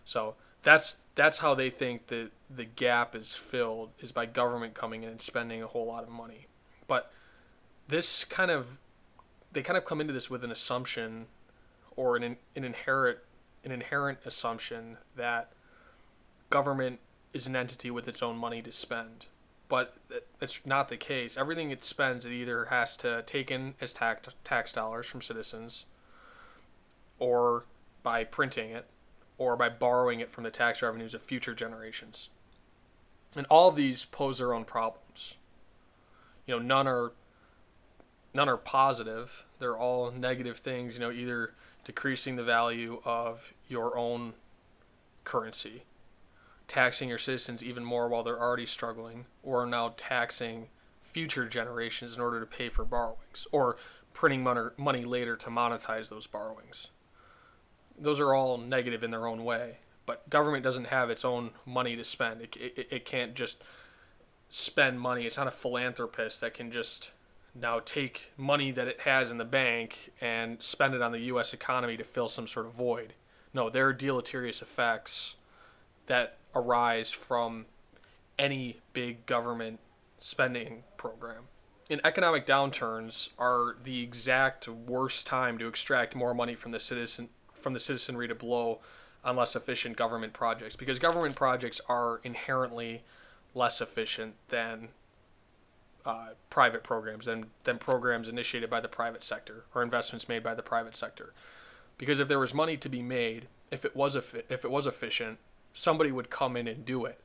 So 0.06 0.36
that's 0.64 0.98
that's 1.16 1.40
how 1.40 1.54
they 1.54 1.70
think 1.70 2.08
that 2.08 2.30
the 2.50 2.64
gap 2.64 3.16
is 3.16 3.34
filled 3.34 3.90
is 4.00 4.12
by 4.12 4.26
government 4.26 4.74
coming 4.74 5.04
in 5.04 5.10
and 5.10 5.22
spending 5.22 5.62
a 5.62 5.68
whole 5.68 5.88
lot 5.88 6.04
of 6.04 6.10
money. 6.10 6.48
But 6.88 7.12
this 7.88 8.24
kind 8.24 8.52
of 8.52 8.78
they 9.52 9.62
kind 9.62 9.78
of 9.78 9.86
come 9.86 10.02
into 10.02 10.14
this 10.14 10.30
with 10.30 10.44
an 10.44 10.52
assumption 10.52 11.28
or 11.96 12.16
an 12.16 12.24
an 12.24 12.38
inherent 12.56 13.20
an 13.64 13.72
inherent 13.72 14.20
assumption 14.26 14.98
that 15.16 15.52
government 16.50 17.00
is 17.34 17.48
an 17.48 17.56
entity 17.56 17.92
with 17.92 18.08
its 18.08 18.24
own 18.24 18.38
money 18.38 18.62
to 18.62 18.72
spend. 18.72 19.28
But 19.70 19.98
it's 20.42 20.62
not 20.66 20.88
the 20.88 20.98
case. 20.98 21.36
Everything 21.36 21.72
it 21.72 21.84
spends, 21.84 22.26
it 22.26 22.32
either 22.32 22.66
has 22.66 22.96
to 22.98 23.24
take 23.24 23.52
in 23.52 23.76
as 23.82 23.92
tax, 23.92 24.30
tax 24.46 24.72
dollars 24.72 25.08
from 25.08 25.22
citizens, 25.22 25.84
or 27.20 27.66
by 28.02 28.24
printing 28.24 28.70
it, 28.70 28.86
or 29.38 29.58
by 29.58 29.68
borrowing 29.68 30.22
it 30.22 30.32
from 30.32 30.46
the 30.46 30.52
tax 30.52 30.82
revenues 30.82 31.14
of 31.14 31.22
future 31.22 31.54
generations. 31.54 32.30
And 33.36 33.46
all 33.50 33.70
of 33.70 33.76
these 33.76 34.06
pose 34.06 34.38
their 34.38 34.54
own 34.54 34.64
problems. 34.64 35.36
You 36.46 36.56
know, 36.56 36.62
none 36.62 36.88
are 36.88 37.12
none 38.38 38.48
are 38.48 38.58
positive. 38.58 39.44
They're 39.60 39.78
all 39.78 40.12
negative 40.12 40.60
things. 40.60 40.94
You 40.94 41.02
know, 41.02 41.12
either 41.12 41.54
decreasing 41.84 42.38
the 42.38 42.44
value 42.44 43.02
of 43.04 43.52
your 43.68 43.98
own 43.98 44.34
currency 45.26 45.84
taxing 46.68 47.10
your 47.10 47.18
citizens 47.18 47.64
even 47.64 47.84
more 47.84 48.08
while 48.08 48.24
they're 48.24 48.40
already 48.40 48.66
struggling, 48.66 49.26
or 49.42 49.66
now 49.66 49.94
taxing 49.98 50.68
future 51.02 51.48
generations 51.48 52.14
in 52.14 52.22
order 52.22 52.40
to 52.40 52.46
pay 52.46 52.70
for 52.70 52.84
borrowings, 52.84 53.48
or 53.52 53.78
printing 54.14 54.44
money 54.44 55.06
later 55.06 55.36
to 55.36 55.50
monetize 55.50 56.10
those 56.10 56.28
borrowings. 56.28 56.88
Those 57.98 58.20
are 58.20 58.34
all 58.34 58.58
negative 58.58 59.04
in 59.04 59.12
their 59.12 59.28
own 59.28 59.44
way, 59.44 59.78
but 60.06 60.30
government 60.30 60.64
doesn't 60.64 60.88
have 60.88 61.10
its 61.10 61.24
own 61.24 61.52
money 61.66 61.96
to 61.96 62.04
spend. 62.04 62.42
It, 62.42 62.56
it, 62.58 62.88
it 62.92 63.06
can't 63.06 63.34
just 63.34 63.64
spend 64.50 65.00
money. 65.00 65.26
It's 65.26 65.38
not 65.38 65.48
a 65.48 65.52
philanthropist 65.52 66.42
that 66.42 66.54
can 66.54 66.72
just 66.72 67.12
now 67.60 67.80
take 67.80 68.32
money 68.38 68.72
that 68.72 68.88
it 68.88 69.02
has 69.02 69.32
in 69.32 69.38
the 69.38 69.46
bank 69.46 70.12
and 70.22 70.62
spend 70.62 70.94
it 70.94 71.02
on 71.02 71.12
the 71.12 71.20
U.S. 71.20 71.54
economy 71.54 71.98
to 71.98 72.04
fill 72.04 72.30
some 72.30 72.48
sort 72.48 72.66
of 72.66 72.74
void. 72.74 73.14
No, 73.54 73.70
there 73.70 73.88
are 73.88 73.94
deleterious 73.94 74.62
effects 74.62 75.36
that 76.08 76.38
arise 76.54 77.12
from 77.12 77.66
any 78.38 78.80
big 78.94 79.26
government 79.26 79.80
spending 80.20 80.84
program. 80.98 81.44
And 81.90 82.02
economic 82.04 82.46
downturns 82.46 83.30
are 83.40 83.78
the 83.82 84.02
exact 84.02 84.68
worst 84.68 85.26
time 85.26 85.58
to 85.58 85.68
extract 85.68 86.16
more 86.16 86.34
money 86.34 86.56
from 86.56 86.72
the 86.72 86.80
citizen 86.80 87.30
from 87.54 87.74
the 87.74 87.80
citizenry 87.80 88.28
to 88.28 88.36
blow 88.36 88.80
on 89.24 89.36
less 89.36 89.56
efficient 89.56 89.98
government 89.98 90.32
projects 90.32 90.76
because 90.76 91.00
government 91.00 91.36
projects 91.36 91.82
are 91.90 92.22
inherently 92.24 93.04
less 93.56 93.82
efficient 93.82 94.36
than 94.50 94.90
uh, 96.08 96.30
private 96.50 96.84
programs 96.84 97.26
than, 97.26 97.48
than 97.66 97.78
programs 97.78 98.30
initiated 98.30 98.70
by 98.70 98.80
the 98.80 98.88
private 98.88 99.24
sector 99.24 99.66
or 99.76 99.84
investments 99.84 100.30
made 100.30 100.42
by 100.42 100.56
the 100.56 100.64
private 100.64 100.96
sector. 100.96 101.34
Because 101.98 102.20
if 102.20 102.28
there 102.28 102.40
was 102.40 102.54
money 102.54 102.78
to 102.78 102.88
be 102.88 103.02
made, 103.02 103.48
if 103.72 103.84
it 103.84 103.96
was 103.96 104.16
if 104.16 104.34
it 104.34 104.72
was 104.72 104.88
efficient, 104.88 105.38
somebody 105.74 106.12
would 106.12 106.30
come 106.30 106.56
in 106.56 106.68
and 106.68 106.86
do 106.86 107.06
it. 107.06 107.20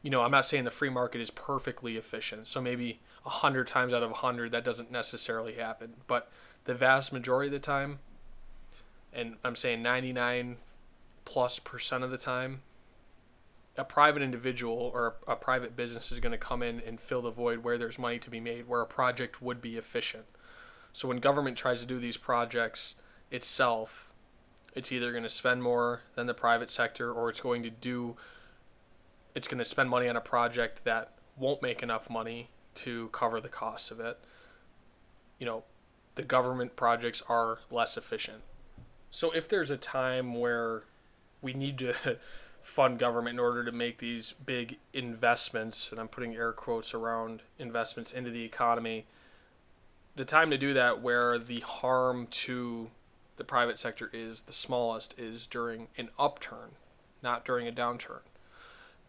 You 0.00 0.10
know, 0.10 0.22
I'm 0.22 0.30
not 0.30 0.46
saying 0.46 0.64
the 0.64 0.70
free 0.70 0.90
market 0.90 1.20
is 1.20 1.30
perfectly 1.30 1.96
efficient. 1.96 2.46
So 2.46 2.60
maybe 2.60 3.00
100 3.24 3.66
times 3.66 3.92
out 3.92 4.02
of 4.02 4.10
100 4.10 4.52
that 4.52 4.64
doesn't 4.64 4.92
necessarily 4.92 5.54
happen, 5.54 5.94
but 6.06 6.30
the 6.64 6.74
vast 6.74 7.12
majority 7.12 7.48
of 7.48 7.52
the 7.52 7.58
time 7.58 7.98
and 9.12 9.36
I'm 9.44 9.56
saying 9.56 9.82
99 9.82 10.56
plus 11.24 11.58
percent 11.58 12.04
of 12.04 12.10
the 12.10 12.18
time 12.18 12.62
a 13.76 13.84
private 13.84 14.22
individual 14.22 14.90
or 14.94 15.16
a 15.26 15.36
private 15.36 15.76
business 15.76 16.12
is 16.12 16.20
going 16.20 16.32
to 16.32 16.38
come 16.38 16.62
in 16.62 16.80
and 16.86 17.00
fill 17.00 17.22
the 17.22 17.30
void 17.30 17.64
where 17.64 17.78
there's 17.78 17.98
money 17.98 18.18
to 18.18 18.30
be 18.30 18.40
made, 18.40 18.68
where 18.68 18.82
a 18.82 18.86
project 18.86 19.40
would 19.40 19.62
be 19.62 19.76
efficient. 19.76 20.24
So 20.92 21.08
when 21.08 21.18
government 21.18 21.56
tries 21.56 21.80
to 21.80 21.86
do 21.86 21.98
these 21.98 22.18
projects 22.18 22.94
itself, 23.30 24.10
it's 24.74 24.92
either 24.92 25.10
going 25.10 25.22
to 25.22 25.30
spend 25.30 25.62
more 25.62 26.02
than 26.14 26.26
the 26.26 26.34
private 26.34 26.70
sector 26.70 27.12
or 27.12 27.30
it's 27.30 27.40
going 27.40 27.62
to 27.62 27.70
do 27.70 28.16
it's 29.34 29.48
going 29.48 29.58
to 29.58 29.64
spend 29.64 29.88
money 29.88 30.08
on 30.08 30.16
a 30.16 30.20
project 30.20 30.84
that 30.84 31.12
won't 31.38 31.62
make 31.62 31.82
enough 31.82 32.10
money 32.10 32.50
to 32.74 33.08
cover 33.08 33.40
the 33.40 33.48
costs 33.48 33.90
of 33.90 34.00
it 34.00 34.18
you 35.38 35.46
know 35.46 35.64
the 36.14 36.22
government 36.22 36.76
projects 36.76 37.22
are 37.28 37.58
less 37.70 37.96
efficient 37.96 38.42
so 39.10 39.30
if 39.32 39.48
there's 39.48 39.70
a 39.70 39.76
time 39.76 40.34
where 40.34 40.84
we 41.40 41.52
need 41.52 41.78
to 41.78 41.94
fund 42.62 42.98
government 42.98 43.34
in 43.34 43.40
order 43.40 43.64
to 43.64 43.72
make 43.72 43.98
these 43.98 44.32
big 44.32 44.78
investments 44.92 45.90
and 45.90 46.00
I'm 46.00 46.08
putting 46.08 46.34
air 46.34 46.52
quotes 46.52 46.94
around 46.94 47.42
investments 47.58 48.12
into 48.12 48.30
the 48.30 48.44
economy 48.44 49.06
the 50.14 50.24
time 50.24 50.50
to 50.50 50.58
do 50.58 50.74
that 50.74 51.00
where 51.00 51.38
the 51.38 51.60
harm 51.60 52.26
to 52.30 52.90
the 53.36 53.44
private 53.44 53.78
sector 53.78 54.10
is 54.12 54.42
the 54.42 54.52
smallest 54.52 55.18
is 55.18 55.46
during 55.46 55.88
an 55.96 56.10
upturn, 56.18 56.72
not 57.22 57.44
during 57.44 57.66
a 57.66 57.72
downturn. 57.72 58.20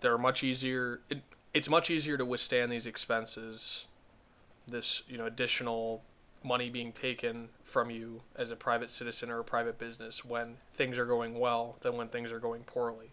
They're 0.01 0.17
much 0.17 0.43
easier. 0.43 1.01
It, 1.09 1.21
it's 1.53 1.69
much 1.69 1.89
easier 1.89 2.17
to 2.17 2.25
withstand 2.25 2.71
these 2.71 2.87
expenses, 2.87 3.85
this 4.67 5.03
you 5.07 5.17
know 5.17 5.25
additional 5.25 6.03
money 6.43 6.69
being 6.69 6.91
taken 6.91 7.49
from 7.63 7.89
you 7.89 8.21
as 8.35 8.51
a 8.51 8.55
private 8.55 8.91
citizen 8.91 9.29
or 9.29 9.39
a 9.39 9.43
private 9.43 9.77
business 9.77 10.25
when 10.25 10.57
things 10.73 10.97
are 10.97 11.05
going 11.05 11.39
well 11.39 11.77
than 11.81 11.95
when 11.95 12.09
things 12.09 12.31
are 12.31 12.39
going 12.39 12.63
poorly. 12.63 13.11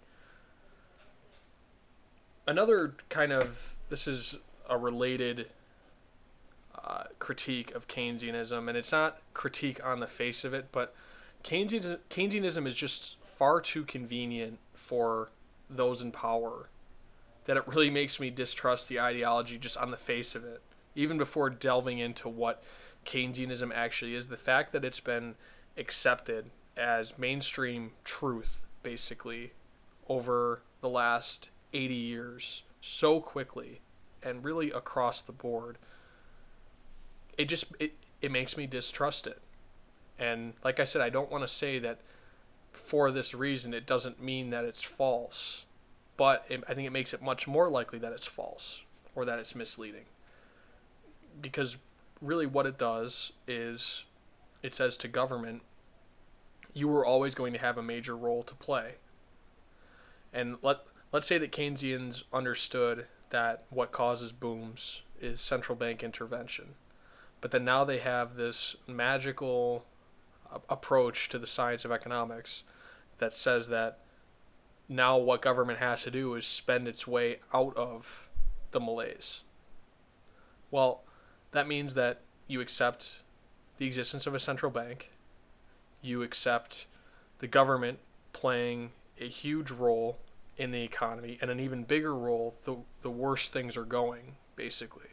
Another 2.51 2.95
kind 3.09 3.31
of 3.31 3.77
this 3.91 4.09
is 4.09 4.39
a 4.69 4.77
related 4.77 5.51
uh, 6.75 7.05
critique 7.21 7.73
of 7.77 7.87
Keynesianism, 7.87 8.67
and 8.67 8.77
it's 8.77 8.91
not 8.91 9.19
critique 9.35 9.81
on 9.87 10.01
the 10.01 10.09
face 10.09 10.45
of 10.45 10.53
it, 10.53 10.67
but 10.73 10.93
Keynesianism, 11.45 11.99
Keynesianism 12.11 12.67
is 12.67 12.75
just 12.75 13.19
far 13.23 13.61
too 13.61 13.85
convenient 13.85 14.59
for 14.75 15.31
those 15.69 16.01
in 16.01 16.11
power 16.11 16.71
that 17.45 17.57
it 17.57 17.69
really 17.69 17.89
makes 17.89 18.19
me 18.19 18.31
distrust 18.31 18.89
the 18.89 18.99
ideology 18.99 19.57
just 19.57 19.77
on 19.77 19.93
the 19.93 19.97
face 19.97 20.35
of 20.35 20.45
it. 20.45 20.61
Even 20.97 21.19
before 21.19 21.51
delving 21.51 22.01
into 22.01 22.29
what 22.29 22.65
Keynesianism 23.07 23.71
actually 23.73 24.17
is, 24.17 24.27
the 24.27 24.37
fact 24.37 24.73
that 24.73 24.85
it's 24.85 24.99
been 24.99 25.37
accepted 25.77 26.51
as 26.77 27.17
mainstream 27.17 27.93
truth, 28.03 28.67
basically, 28.83 29.53
over 30.09 30.63
the 30.81 30.89
last 30.89 31.51
80 31.73 31.95
years 31.95 32.63
so 32.81 33.21
quickly 33.21 33.81
and 34.23 34.45
really 34.45 34.71
across 34.71 35.21
the 35.21 35.33
board 35.33 35.79
it 37.39 37.47
just 37.47 37.67
it, 37.79 37.95
it 38.21 38.31
makes 38.31 38.57
me 38.57 38.67
distrust 38.67 39.27
it 39.27 39.41
and 40.21 40.53
like 40.63 40.79
I 40.79 40.85
said, 40.85 41.01
I 41.01 41.09
don't 41.09 41.31
want 41.31 41.43
to 41.43 41.49
say 41.49 41.79
that 41.79 41.99
for 42.73 43.11
this 43.11 43.35
reason 43.35 43.73
it 43.73 43.87
doesn't 43.87 44.23
mean 44.23 44.51
that 44.51 44.65
it's 44.67 44.83
false, 44.83 45.65
but 46.19 46.45
it, 46.51 46.63
I 46.69 46.75
think 46.75 46.87
it 46.87 46.93
makes 46.93 47.15
it 47.15 47.23
much 47.23 47.49
more 47.49 47.71
likely 47.71 47.99
that 48.01 48.13
it's 48.13 48.27
false 48.27 48.83
or 49.15 49.25
that 49.25 49.39
it's 49.39 49.55
misleading. 49.55 50.05
Because 51.41 51.79
really 52.21 52.45
what 52.45 52.67
it 52.67 52.77
does 52.77 53.33
is 53.49 54.05
it 54.63 54.75
says 54.75 54.99
to 54.99 55.09
government, 55.09 55.63
you 56.75 56.87
were 56.87 57.05
always 57.05 57.35
going 57.35 57.55
to 57.55 57.59
have 57.59 57.79
a 57.79 57.83
major 57.83 58.15
role 58.15 58.43
to 58.43 58.55
play. 58.55 58.97
And 60.35 60.59
let 60.63 60.81
let's 61.13 61.27
say 61.27 61.39
that 61.39 61.53
Keynesians 61.53 62.23
understood 62.33 63.07
that 63.31 63.65
what 63.71 63.93
causes 63.93 64.33
booms 64.33 65.03
is 65.21 65.41
central 65.41 65.77
bank 65.77 66.03
intervention. 66.03 66.75
But 67.41 67.51
then 67.51 67.65
now 67.65 67.85
they 67.85 67.99
have 67.99 68.35
this 68.35 68.77
magical 68.87 69.85
uh, 70.53 70.59
approach 70.69 71.29
to 71.31 71.39
the 71.39 71.47
science 71.47 71.85
of 71.85 71.93
economics 71.93 72.63
that 73.19 73.35
says 73.35 73.69
that 73.69 73.99
now 74.89 75.17
what 75.17 75.43
government 75.43 75.79
has 75.79 76.03
to 76.03 76.11
do 76.11 76.35
is 76.35 76.47
spend 76.47 76.89
its 76.89 77.07
way 77.07 77.39
out 77.55 77.77
of 77.77 78.29
the 78.73 78.81
malaise. 78.81 79.41
Well, 80.71 81.03
that 81.53 81.69
means 81.69 81.95
that 81.95 82.21
you 82.47 82.61
accept 82.61 83.21
the 83.79 83.87
existence 83.87 84.27
of 84.27 84.35
a 84.35 84.41
central 84.41 84.71
bank, 84.71 85.11
you 86.03 86.23
accept 86.23 86.87
the 87.39 87.47
government 87.47 87.99
playing 88.33 88.91
a 89.21 89.29
huge 89.29 89.71
role 89.71 90.19
in 90.61 90.73
the 90.73 90.83
economy 90.83 91.39
and 91.41 91.51
an 91.51 91.59
even 91.59 91.85
bigger 91.85 92.15
role 92.15 92.55
the, 92.65 92.77
the 93.01 93.11
worse 93.11 93.49
things 93.49 93.79
are 93.79 93.85
going, 93.87 94.37
basically. 94.57 95.09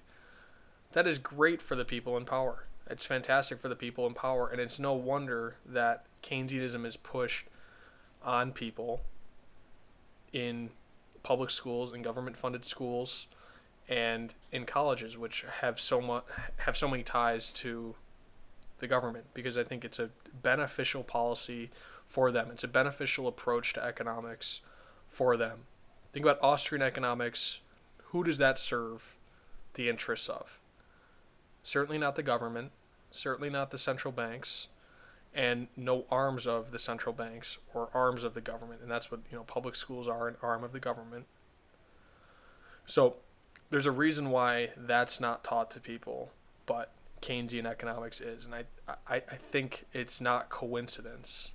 That 0.91 1.07
is 1.07 1.19
great 1.19 1.61
for 1.61 1.73
the 1.73 1.85
people 1.85 2.17
in 2.17 2.25
power. 2.25 2.65
It's 2.89 3.05
fantastic 3.05 3.61
for 3.61 3.69
the 3.69 3.75
people 3.75 4.05
in 4.05 4.13
power, 4.13 4.49
and 4.49 4.59
it's 4.59 4.77
no 4.77 4.91
wonder 4.91 5.55
that 5.65 6.05
Keynesianism 6.21 6.85
is 6.85 6.97
pushed 6.97 7.47
on 8.21 8.51
people 8.51 9.01
in 10.33 10.71
public 11.23 11.49
schools 11.49 11.93
and 11.93 12.03
government 12.03 12.35
funded 12.35 12.65
schools 12.65 13.27
and 13.87 14.33
in 14.51 14.65
colleges 14.65 15.17
which 15.17 15.45
have 15.61 15.79
so 15.79 16.01
much 16.01 16.25
have 16.57 16.75
so 16.75 16.89
many 16.89 17.03
ties 17.03 17.53
to 17.53 17.95
the 18.79 18.87
government 18.87 19.25
because 19.33 19.57
I 19.57 19.63
think 19.63 19.85
it's 19.85 19.99
a 19.99 20.09
beneficial 20.41 21.03
policy 21.03 21.69
for 22.05 22.31
them. 22.31 22.49
It's 22.51 22.65
a 22.65 22.67
beneficial 22.67 23.27
approach 23.27 23.73
to 23.73 23.83
economics 23.83 24.59
for 25.17 25.35
them. 25.35 25.61
Think 26.13 26.23
about 26.23 26.37
Austrian 26.43 26.83
economics. 26.83 27.59
Who 28.11 28.23
does 28.23 28.37
that 28.37 28.59
serve 28.59 29.15
the 29.73 29.89
interests 29.89 30.29
of? 30.29 30.59
Certainly 31.63 31.97
not 31.97 32.15
the 32.15 32.21
government, 32.21 32.71
certainly 33.09 33.49
not 33.49 33.71
the 33.71 33.79
central 33.79 34.11
banks, 34.11 34.67
and 35.33 35.69
no 35.75 36.05
arms 36.11 36.45
of 36.45 36.69
the 36.69 36.77
central 36.77 37.13
banks 37.13 37.57
or 37.73 37.89
arms 37.95 38.23
of 38.23 38.35
the 38.35 38.41
government. 38.41 38.81
And 38.83 38.91
that's 38.91 39.09
what, 39.09 39.21
you 39.31 39.37
know, 39.37 39.43
public 39.43 39.75
schools 39.75 40.07
are 40.07 40.27
an 40.27 40.35
arm 40.43 40.63
of 40.63 40.71
the 40.71 40.79
government. 40.79 41.25
So 42.85 43.15
there's 43.71 43.87
a 43.87 43.91
reason 43.91 44.29
why 44.29 44.69
that's 44.77 45.19
not 45.19 45.43
taught 45.43 45.71
to 45.71 45.79
people, 45.79 46.29
but 46.67 46.91
Keynesian 47.23 47.65
economics 47.65 48.21
is. 48.21 48.45
And 48.45 48.53
I, 48.53 48.65
I, 49.07 49.15
I 49.15 49.37
think 49.51 49.85
it's 49.93 50.21
not 50.21 50.49
coincidence. 50.49 51.49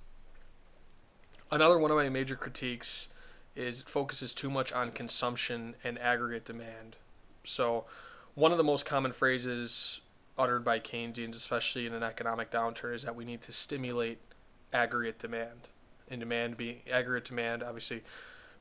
Another 1.49 1.77
one 1.77 1.91
of 1.91 1.97
my 1.97 2.09
major 2.09 2.35
critiques 2.35 3.07
is 3.55 3.81
it 3.81 3.89
focuses 3.89 4.33
too 4.33 4.49
much 4.49 4.71
on 4.71 4.91
consumption 4.91 5.75
and 5.83 5.99
aggregate 5.99 6.45
demand. 6.45 6.95
So, 7.43 7.85
one 8.35 8.51
of 8.51 8.57
the 8.57 8.63
most 8.63 8.85
common 8.85 9.13
phrases 9.13 10.01
uttered 10.37 10.65
by 10.65 10.79
Keynesians, 10.79 11.35
especially 11.35 11.85
in 11.85 11.93
an 11.93 12.03
economic 12.03 12.51
downturn, 12.51 12.95
is 12.95 13.03
that 13.03 13.15
we 13.15 13.25
need 13.25 13.41
to 13.43 13.53
stimulate 13.53 14.19
aggregate 14.71 15.19
demand. 15.19 15.67
And 16.09 16.19
demand 16.19 16.57
being 16.57 16.81
aggregate 16.91 17.29
demand, 17.29 17.63
obviously, 17.63 18.03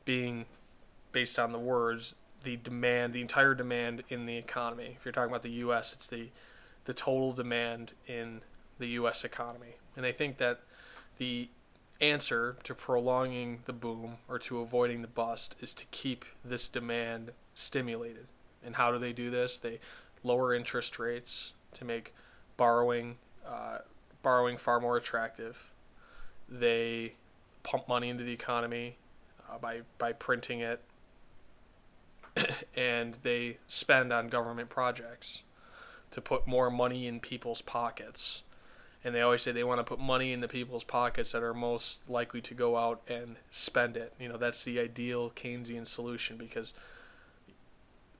being 0.05 0.46
based 1.11 1.38
on 1.38 1.52
the 1.52 1.59
words, 1.59 2.14
the 2.44 2.57
demand, 2.57 3.12
the 3.12 3.20
entire 3.20 3.55
demand 3.55 4.05
in 4.09 4.26
the 4.26 4.37
economy. 4.37 4.96
If 4.98 5.05
you're 5.05 5.12
talking 5.12 5.31
about 5.31 5.42
the 5.42 5.50
U.S., 5.50 5.92
it's 5.92 6.07
the 6.07 6.28
the 6.85 6.92
total 6.92 7.33
demand 7.33 7.92
in 8.07 8.40
the 8.78 8.88
U.S. 8.88 9.24
economy. 9.24 9.76
And 9.94 10.05
they 10.05 10.12
think 10.12 10.38
that 10.38 10.61
the 11.18 11.48
answer 12.02 12.56
to 12.64 12.74
prolonging 12.74 13.60
the 13.64 13.72
boom 13.72 14.16
or 14.28 14.38
to 14.40 14.60
avoiding 14.60 15.00
the 15.00 15.08
bust 15.08 15.54
is 15.60 15.72
to 15.72 15.86
keep 15.86 16.24
this 16.44 16.68
demand 16.68 17.30
stimulated. 17.54 18.26
And 18.64 18.76
how 18.76 18.90
do 18.90 18.98
they 18.98 19.12
do 19.12 19.30
this? 19.30 19.56
They 19.56 19.78
lower 20.22 20.52
interest 20.52 20.98
rates 20.98 21.52
to 21.74 21.84
make 21.84 22.14
borrowing 22.56 23.16
uh, 23.46 23.78
borrowing 24.22 24.56
far 24.56 24.80
more 24.80 24.96
attractive. 24.96 25.72
They 26.48 27.14
pump 27.62 27.88
money 27.88 28.08
into 28.08 28.24
the 28.24 28.32
economy 28.32 28.96
uh, 29.50 29.58
by 29.58 29.82
by 29.98 30.12
printing 30.12 30.60
it, 30.60 30.82
and 32.76 33.16
they 33.22 33.58
spend 33.66 34.12
on 34.12 34.28
government 34.28 34.68
projects 34.68 35.42
to 36.10 36.20
put 36.20 36.46
more 36.46 36.70
money 36.70 37.06
in 37.06 37.20
people's 37.20 37.62
pockets. 37.62 38.42
And 39.04 39.14
they 39.14 39.20
always 39.20 39.42
say 39.42 39.50
they 39.50 39.64
want 39.64 39.80
to 39.80 39.84
put 39.84 39.98
money 39.98 40.32
in 40.32 40.40
the 40.40 40.48
people's 40.48 40.84
pockets 40.84 41.32
that 41.32 41.42
are 41.42 41.54
most 41.54 42.08
likely 42.08 42.40
to 42.42 42.54
go 42.54 42.76
out 42.76 43.02
and 43.08 43.36
spend 43.50 43.96
it. 43.96 44.14
You 44.18 44.28
know, 44.28 44.36
that's 44.36 44.62
the 44.64 44.78
ideal 44.78 45.32
Keynesian 45.34 45.86
solution 45.88 46.36
because 46.36 46.72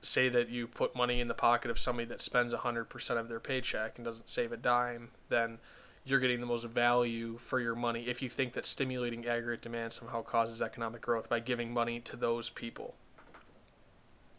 say 0.01 0.29
that 0.29 0.49
you 0.49 0.67
put 0.67 0.95
money 0.95 1.21
in 1.21 1.27
the 1.27 1.33
pocket 1.33 1.71
of 1.71 1.79
somebody 1.79 2.07
that 2.09 2.21
spends 2.21 2.53
100% 2.53 3.17
of 3.17 3.29
their 3.29 3.39
paycheck 3.39 3.93
and 3.97 4.05
doesn't 4.05 4.29
save 4.29 4.51
a 4.51 4.57
dime, 4.57 5.11
then 5.29 5.59
you're 6.05 6.19
getting 6.19 6.41
the 6.41 6.45
most 6.45 6.65
value 6.65 7.37
for 7.37 7.59
your 7.59 7.75
money 7.75 8.07
if 8.07 8.21
you 8.21 8.29
think 8.29 8.53
that 8.53 8.65
stimulating 8.65 9.25
aggregate 9.25 9.61
demand 9.61 9.93
somehow 9.93 10.21
causes 10.21 10.61
economic 10.61 11.01
growth 11.01 11.29
by 11.29 11.39
giving 11.39 11.73
money 11.73 11.99
to 12.01 12.17
those 12.17 12.49
people. 12.49 12.95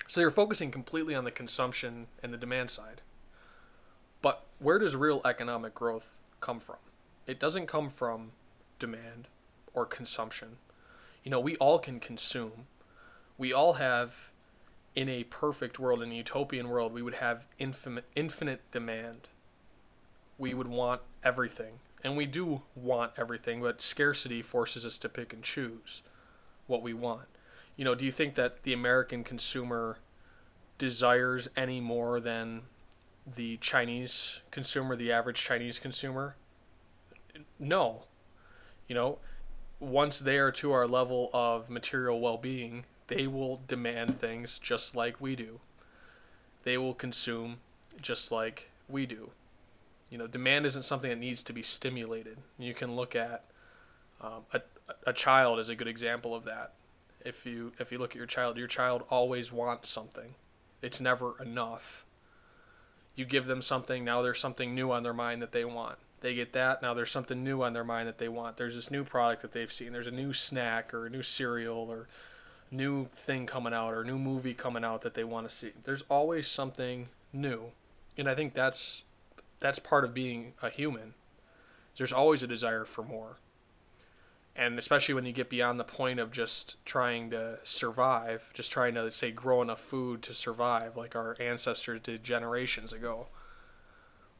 So 0.06 0.20
you're 0.20 0.30
focusing 0.30 0.70
completely 0.70 1.14
on 1.14 1.24
the 1.24 1.30
consumption 1.30 2.08
and 2.22 2.32
the 2.32 2.36
demand 2.36 2.70
side. 2.70 3.00
But 4.20 4.44
where 4.58 4.78
does 4.78 4.94
real 4.94 5.22
economic 5.24 5.74
growth 5.74 6.18
come 6.44 6.60
from? 6.60 6.76
It 7.26 7.40
doesn't 7.40 7.66
come 7.66 7.88
from 7.88 8.32
demand 8.78 9.28
or 9.72 9.86
consumption. 9.86 10.58
You 11.24 11.30
know, 11.30 11.40
we 11.40 11.56
all 11.56 11.78
can 11.78 11.98
consume. 11.98 12.66
We 13.38 13.52
all 13.52 13.74
have 13.74 14.30
in 14.94 15.08
a 15.08 15.24
perfect 15.24 15.78
world, 15.78 16.02
in 16.02 16.12
a 16.12 16.16
utopian 16.16 16.68
world, 16.68 16.92
we 16.92 17.02
would 17.02 17.14
have 17.14 17.46
infinite, 17.58 18.04
infinite 18.14 18.60
demand. 18.70 19.28
We 20.38 20.54
would 20.54 20.68
want 20.68 21.00
everything. 21.24 21.80
And 22.04 22.16
we 22.16 22.26
do 22.26 22.62
want 22.76 23.12
everything, 23.16 23.62
but 23.62 23.80
scarcity 23.80 24.42
forces 24.42 24.84
us 24.84 24.98
to 24.98 25.08
pick 25.08 25.32
and 25.32 25.42
choose 25.42 26.02
what 26.66 26.82
we 26.82 26.92
want. 26.92 27.26
You 27.76 27.84
know, 27.84 27.94
do 27.94 28.04
you 28.04 28.12
think 28.12 28.34
that 28.34 28.62
the 28.62 28.72
American 28.72 29.24
consumer 29.24 29.98
desires 30.76 31.48
any 31.56 31.80
more 31.80 32.20
than 32.20 32.62
the 33.26 33.56
Chinese 33.58 34.40
consumer, 34.50 34.96
the 34.96 35.12
average 35.12 35.42
Chinese 35.42 35.78
consumer? 35.78 36.36
No. 37.58 38.04
You 38.88 38.94
know, 38.94 39.18
once 39.80 40.18
they 40.18 40.38
are 40.38 40.52
to 40.52 40.72
our 40.72 40.86
level 40.86 41.30
of 41.32 41.70
material 41.70 42.20
well 42.20 42.36
being, 42.36 42.84
they 43.08 43.26
will 43.26 43.60
demand 43.66 44.20
things 44.20 44.58
just 44.58 44.94
like 44.94 45.20
we 45.20 45.36
do. 45.36 45.60
They 46.64 46.78
will 46.78 46.94
consume 46.94 47.58
just 48.00 48.32
like 48.32 48.70
we 48.88 49.06
do. 49.06 49.30
You 50.10 50.18
know, 50.18 50.26
demand 50.26 50.66
isn't 50.66 50.84
something 50.84 51.10
that 51.10 51.18
needs 51.18 51.42
to 51.44 51.52
be 51.52 51.62
stimulated. 51.62 52.38
You 52.58 52.74
can 52.74 52.94
look 52.96 53.16
at 53.16 53.44
um, 54.20 54.44
a, 54.52 54.60
a 55.06 55.12
child 55.12 55.58
is 55.58 55.68
a 55.68 55.74
good 55.74 55.88
example 55.88 56.34
of 56.34 56.44
that. 56.44 56.72
If 57.24 57.46
you 57.46 57.72
if 57.78 57.90
you 57.90 57.98
look 57.98 58.10
at 58.10 58.16
your 58.16 58.26
child, 58.26 58.56
your 58.56 58.68
child 58.68 59.04
always 59.10 59.50
wants 59.50 59.88
something. 59.88 60.34
It's 60.82 61.00
never 61.00 61.40
enough. 61.40 62.04
You 63.14 63.24
give 63.24 63.46
them 63.46 63.62
something, 63.62 64.04
now 64.04 64.22
there's 64.22 64.40
something 64.40 64.74
new 64.74 64.90
on 64.90 65.02
their 65.02 65.14
mind 65.14 65.42
that 65.42 65.52
they 65.52 65.64
want. 65.64 65.98
They 66.20 66.34
get 66.34 66.52
that, 66.54 66.82
now 66.82 66.94
there's 66.94 67.10
something 67.10 67.44
new 67.44 67.62
on 67.62 67.74
their 67.74 67.84
mind 67.84 68.08
that 68.08 68.18
they 68.18 68.28
want. 68.28 68.56
There's 68.56 68.74
this 68.74 68.90
new 68.90 69.04
product 69.04 69.42
that 69.42 69.52
they've 69.52 69.72
seen. 69.72 69.92
There's 69.92 70.06
a 70.06 70.12
new 70.12 70.32
snack 70.32 70.94
or 70.94 71.06
a 71.06 71.10
new 71.10 71.22
cereal 71.22 71.90
or 71.90 72.08
new 72.70 73.06
thing 73.06 73.46
coming 73.46 73.72
out 73.72 73.92
or 73.94 74.04
new 74.04 74.18
movie 74.18 74.54
coming 74.54 74.84
out 74.84 75.02
that 75.02 75.14
they 75.14 75.24
want 75.24 75.48
to 75.48 75.54
see. 75.54 75.72
There's 75.84 76.02
always 76.08 76.46
something 76.46 77.08
new. 77.32 77.72
And 78.16 78.28
I 78.28 78.34
think 78.34 78.54
that's 78.54 79.02
that's 79.60 79.78
part 79.78 80.04
of 80.04 80.12
being 80.12 80.52
a 80.62 80.70
human. 80.70 81.14
There's 81.96 82.12
always 82.12 82.42
a 82.42 82.46
desire 82.46 82.84
for 82.84 83.02
more. 83.02 83.36
And 84.56 84.78
especially 84.78 85.14
when 85.14 85.26
you 85.26 85.32
get 85.32 85.50
beyond 85.50 85.80
the 85.80 85.84
point 85.84 86.20
of 86.20 86.30
just 86.30 86.84
trying 86.84 87.30
to 87.30 87.58
survive, 87.64 88.50
just 88.54 88.70
trying 88.70 88.94
to 88.94 89.10
say 89.10 89.32
grow 89.32 89.62
enough 89.62 89.80
food 89.80 90.22
to 90.22 90.34
survive 90.34 90.96
like 90.96 91.16
our 91.16 91.36
ancestors 91.40 92.00
did 92.02 92.22
generations 92.22 92.92
ago. 92.92 93.26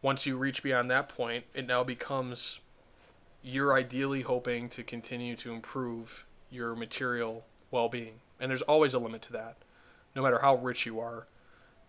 Once 0.03 0.25
you 0.27 0.37
reach 0.37 0.63
beyond 0.63 0.91
that 0.91 1.09
point, 1.09 1.45
it 1.53 1.67
now 1.67 1.83
becomes 1.83 2.61
you're 3.43 3.77
ideally 3.77 4.23
hoping 4.23 4.69
to 4.69 4.83
continue 4.83 5.35
to 5.37 5.53
improve 5.53 6.25
your 6.51 6.77
material 6.77 7.45
well 7.71 7.89
being. 7.89 8.21
And 8.39 8.51
there's 8.51 8.63
always 8.63 8.95
a 8.95 8.99
limit 8.99 9.23
to 9.23 9.33
that. 9.33 9.57
No 10.15 10.23
matter 10.23 10.39
how 10.39 10.57
rich 10.57 10.87
you 10.87 11.01
are, 11.01 11.27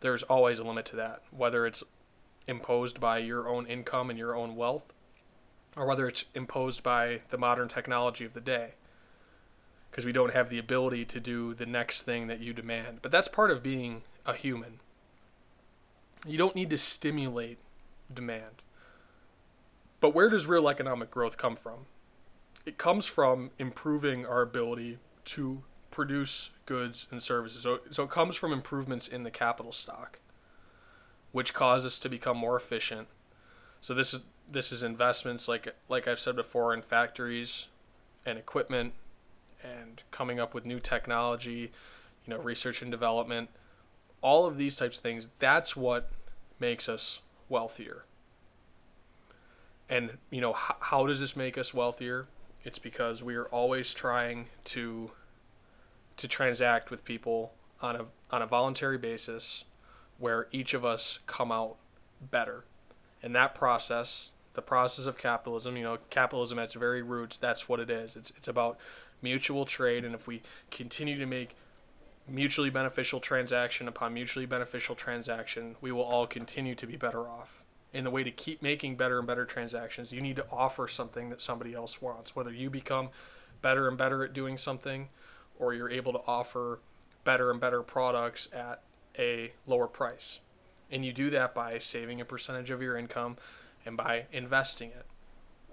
there's 0.02 0.24
always 0.24 0.60
a 0.60 0.64
limit 0.64 0.86
to 0.88 0.96
that. 0.96 1.22
Whether 1.32 1.66
it's 1.68 1.84
imposed 2.48 3.00
by 3.00 3.20
your 3.20 3.48
own 3.48 3.68
income 3.68 4.10
and 4.10 4.18
your 4.18 4.36
own 4.36 4.56
wealth, 4.56 4.94
or 5.76 5.86
whether 5.86 6.08
it's 6.08 6.26
imposed 6.34 6.84
by 6.84 7.22
the 7.30 7.38
modern 7.38 7.68
technology 7.68 8.26
of 8.26 8.34
the 8.34 8.42
day. 8.42 8.72
Because 9.90 10.06
we 10.06 10.12
don't 10.12 10.34
have 10.34 10.50
the 10.50 10.60
ability 10.60 11.06
to 11.06 11.20
do 11.20 11.54
the 11.54 11.66
next 11.66 12.04
thing 12.04 12.28
that 12.28 12.40
you 12.40 12.54
demand. 12.54 13.00
But 13.02 13.12
that's 13.12 13.28
part 13.28 13.52
of 13.52 13.64
being 13.64 14.04
a 14.26 14.34
human. 14.34 14.80
You 16.26 16.38
don't 16.38 16.56
need 16.56 16.70
to 16.72 16.78
stimulate 16.78 17.58
demand. 18.14 18.62
But 20.00 20.14
where 20.14 20.30
does 20.30 20.48
real 20.48 20.68
economic 20.68 21.12
growth 21.12 21.38
come 21.38 21.56
from? 21.56 21.86
It 22.66 22.78
comes 22.78 23.06
from 23.06 23.52
improving 23.58 24.26
our 24.26 24.42
ability 24.42 24.98
to 25.26 25.64
produce 25.92 26.50
goods 26.66 27.08
and 27.10 27.24
services. 27.24 27.64
So, 27.64 27.80
so 27.90 28.04
it 28.04 28.10
comes 28.10 28.36
from 28.36 28.52
improvements 28.52 29.08
in 29.08 29.24
the 29.24 29.32
capital 29.32 29.72
stock, 29.72 30.20
which 31.32 31.54
cause 31.54 31.86
us 31.86 32.00
to 32.00 32.10
become 32.10 32.38
more 32.38 32.58
efficient. 32.58 33.08
So 33.82 33.94
this 33.94 34.14
is 34.14 34.22
this 34.52 34.72
is 34.72 34.84
investments 34.84 35.48
like 35.48 35.76
like 35.90 36.08
I've 36.08 36.20
said 36.20 36.36
before 36.36 36.74
in 36.74 36.82
factories 36.82 37.68
and 38.26 38.38
equipment 38.38 38.94
and 39.64 40.04
coming 40.12 40.40
up 40.40 40.54
with 40.54 40.66
new 40.66 40.80
technology, 40.80 41.72
you 42.26 42.34
know, 42.34 42.38
research 42.38 42.82
and 42.82 42.92
development, 42.92 43.50
all 44.22 44.46
of 44.46 44.58
these 44.58 44.76
types 44.76 44.98
of 44.98 45.04
things, 45.04 45.28
that's 45.40 45.76
what 45.76 46.10
makes 46.60 46.88
us 46.88 47.22
wealthier. 47.50 48.06
And, 49.90 50.18
you 50.32 50.42
know, 50.42 50.52
h- 50.52 50.78
how 50.80 51.06
does 51.06 51.20
this 51.20 51.36
make 51.36 51.58
us 51.58 51.74
wealthier? 51.74 52.28
It's 52.64 52.80
because 52.80 53.22
we 53.22 53.36
are 53.36 53.46
always 53.46 53.94
trying 53.94 54.48
to 54.66 55.12
to 56.18 56.28
transact 56.28 56.90
with 56.90 57.04
people 57.04 57.54
on 57.82 57.96
a 57.96 58.06
on 58.32 58.42
a 58.42 58.48
voluntary 58.48 58.98
basis 58.98 59.66
where 60.18 60.48
each 60.52 60.74
of 60.74 60.84
us 60.84 61.20
come 61.28 61.52
out 61.52 61.76
better. 62.22 62.64
And 63.22 63.36
that 63.36 63.54
process, 63.54 64.32
the 64.56 64.62
process 64.62 65.06
of 65.06 65.18
capitalism, 65.18 65.78
you 65.78 65.84
know, 65.84 65.98
capitalism 66.10 66.60
at 66.60 66.66
its 66.66 66.74
very 66.74 67.02
roots, 67.02 67.38
that's 67.38 67.70
what 67.70 67.80
it 67.80 67.90
is. 67.90 68.16
It's 68.16 68.32
it's 68.38 68.48
about 68.48 68.78
mutual 69.22 69.66
trade 69.66 70.06
and 70.06 70.14
if 70.14 70.28
we 70.28 70.42
continue 70.72 71.18
to 71.18 71.26
make 71.26 71.56
mutually 72.28 72.70
beneficial 72.70 73.20
transaction 73.20 73.88
upon 73.88 74.14
mutually 74.14 74.46
beneficial 74.46 74.96
transaction, 74.96 75.76
we 75.82 75.92
will 75.92 76.04
all 76.04 76.28
continue 76.28 76.76
to 76.76 76.88
be 76.88 76.96
better 76.96 77.28
off. 77.28 77.62
And 77.94 78.06
the 78.06 78.12
way 78.12 78.24
to 78.24 78.32
keep 78.32 78.62
making 78.62 78.98
better 78.98 79.20
and 79.20 79.28
better 79.28 79.46
transactions, 79.46 80.12
you 80.12 80.22
need 80.22 80.36
to 80.36 80.46
offer 80.52 80.88
something 80.88 81.30
that 81.30 81.42
somebody 81.42 81.74
else 81.74 82.02
wants. 82.02 82.36
Whether 82.36 82.52
you 82.52 82.70
become 82.70 83.10
better 83.62 83.88
and 83.88 83.98
better 83.98 84.24
at 84.24 84.34
doing 84.34 84.58
something, 84.58 85.10
or 85.58 85.74
you're 85.74 85.90
able 85.90 86.12
to 86.14 86.22
offer 86.28 86.80
better 87.24 87.52
and 87.52 87.60
better 87.60 87.82
products 87.82 88.50
at 88.54 88.82
a 89.18 89.54
lower 89.66 89.88
price. 89.88 90.40
And 90.92 91.06
you 91.06 91.14
do 91.14 91.30
that 91.32 91.54
by 91.54 91.80
saving 91.80 92.22
a 92.22 92.26
percentage 92.26 92.70
of 92.70 92.82
your 92.82 92.98
income 92.98 93.38
and 93.86 93.96
by 93.98 94.26
investing 94.32 94.90
it. 94.90 95.06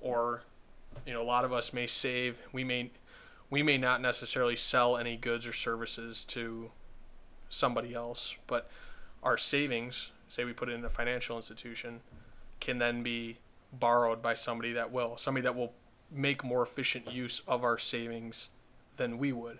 Or, 0.00 0.42
you 1.06 1.12
know, 1.12 1.22
a 1.22 1.24
lot 1.24 1.44
of 1.44 1.52
us 1.52 1.72
may 1.72 1.86
save, 1.86 2.38
we 2.52 2.64
may 2.64 2.90
we 3.50 3.62
may 3.62 3.76
not 3.76 4.00
necessarily 4.00 4.56
sell 4.56 4.96
any 4.96 5.14
goods 5.14 5.46
or 5.46 5.52
services 5.52 6.24
to 6.24 6.70
somebody 7.50 7.94
else, 7.94 8.34
but 8.46 8.70
our 9.22 9.36
savings, 9.36 10.10
say 10.30 10.44
we 10.44 10.54
put 10.54 10.70
it 10.70 10.72
in 10.72 10.84
a 10.84 10.88
financial 10.88 11.36
institution, 11.36 12.00
can 12.60 12.78
then 12.78 13.02
be 13.02 13.36
borrowed 13.70 14.22
by 14.22 14.34
somebody 14.34 14.72
that 14.72 14.90
will, 14.90 15.18
somebody 15.18 15.42
that 15.42 15.54
will 15.54 15.74
make 16.10 16.42
more 16.42 16.62
efficient 16.62 17.12
use 17.12 17.42
of 17.46 17.62
our 17.62 17.78
savings 17.78 18.48
than 18.96 19.18
we 19.18 19.32
would. 19.32 19.58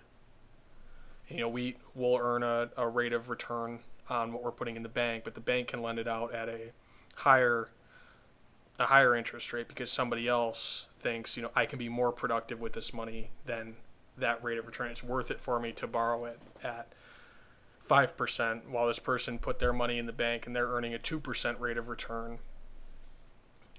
You 1.28 1.40
know, 1.40 1.48
we 1.48 1.76
will 1.94 2.18
earn 2.20 2.42
a, 2.42 2.70
a 2.78 2.88
rate 2.88 3.12
of 3.12 3.28
return 3.28 3.80
on 4.08 4.32
what 4.32 4.42
we're 4.42 4.50
putting 4.52 4.76
in 4.76 4.82
the 4.82 4.88
bank, 4.88 5.24
but 5.24 5.34
the 5.34 5.40
bank 5.40 5.68
can 5.68 5.82
lend 5.82 5.98
it 5.98 6.08
out 6.08 6.34
at 6.34 6.48
a 6.48 6.72
higher 7.14 7.68
a 8.78 8.87
higher 8.87 9.14
interest 9.14 9.52
rate 9.52 9.68
because 9.68 9.92
somebody 9.92 10.28
else 10.28 10.88
thinks, 11.00 11.37
you 11.37 11.42
know, 11.42 11.50
I 11.54 11.66
can 11.66 11.78
be 11.78 11.88
more 11.88 12.12
productive 12.12 12.61
with 12.61 12.72
this 12.72 12.92
money 12.92 13.30
than 13.46 13.76
that 14.16 14.42
rate 14.42 14.58
of 14.58 14.66
return. 14.66 14.90
It's 14.90 15.02
worth 15.02 15.30
it 15.30 15.40
for 15.40 15.58
me 15.61 15.72
to 15.72 15.87
borrow 15.87 16.24
it 16.24 16.40
at 16.62 16.92
5% 17.88 18.68
while 18.68 18.87
this 18.87 18.98
person 18.98 19.38
put 19.38 19.58
their 19.58 19.72
money 19.72 19.98
in 19.98 20.06
the 20.06 20.12
bank 20.12 20.46
and 20.46 20.54
they're 20.54 20.68
earning 20.68 20.94
a 20.94 20.98
2% 20.98 21.61
rate 21.61 21.76
of 21.76 21.88
return. 21.88 22.38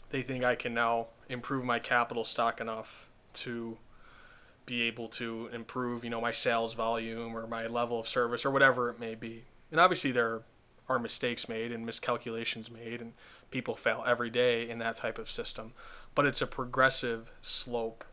They 0.10 0.22
think 0.22 0.44
I 0.44 0.56
can 0.56 0.74
now 0.74 1.08
improve 1.30 1.66
my 1.66 1.80
capital 1.80 2.24
stock 2.24 2.62
enough 2.62 3.10
to 3.36 3.78
be 4.66 4.84
able 4.84 5.08
to 5.10 5.50
improve, 5.52 6.04
you 6.04 6.10
know, 6.10 6.22
my 6.22 6.32
sales 6.32 6.74
volume 6.74 7.36
or 7.36 7.48
my 7.48 7.68
level 7.68 8.00
of 8.00 8.08
service 8.08 8.46
or 8.46 8.52
whatever 8.52 8.90
it 8.90 9.00
may 9.00 9.16
be. 9.16 9.46
And 9.72 9.80
obviously 9.80 10.12
there 10.12 10.42
are 10.88 11.00
mistakes 11.00 11.50
made 11.50 11.72
and 11.72 11.86
miscalculations 11.86 12.70
made 12.70 13.02
and 13.02 13.14
people 13.54 13.76
fail 13.76 14.04
every 14.08 14.32
day 14.32 14.68
in 14.68 14.80
that 14.80 14.98
type 14.98 15.20
of 15.20 15.30
system, 15.30 15.74
but 16.16 16.26
it's 16.26 16.42
a 16.42 16.48
progressive 16.48 17.32
slope 17.44 18.04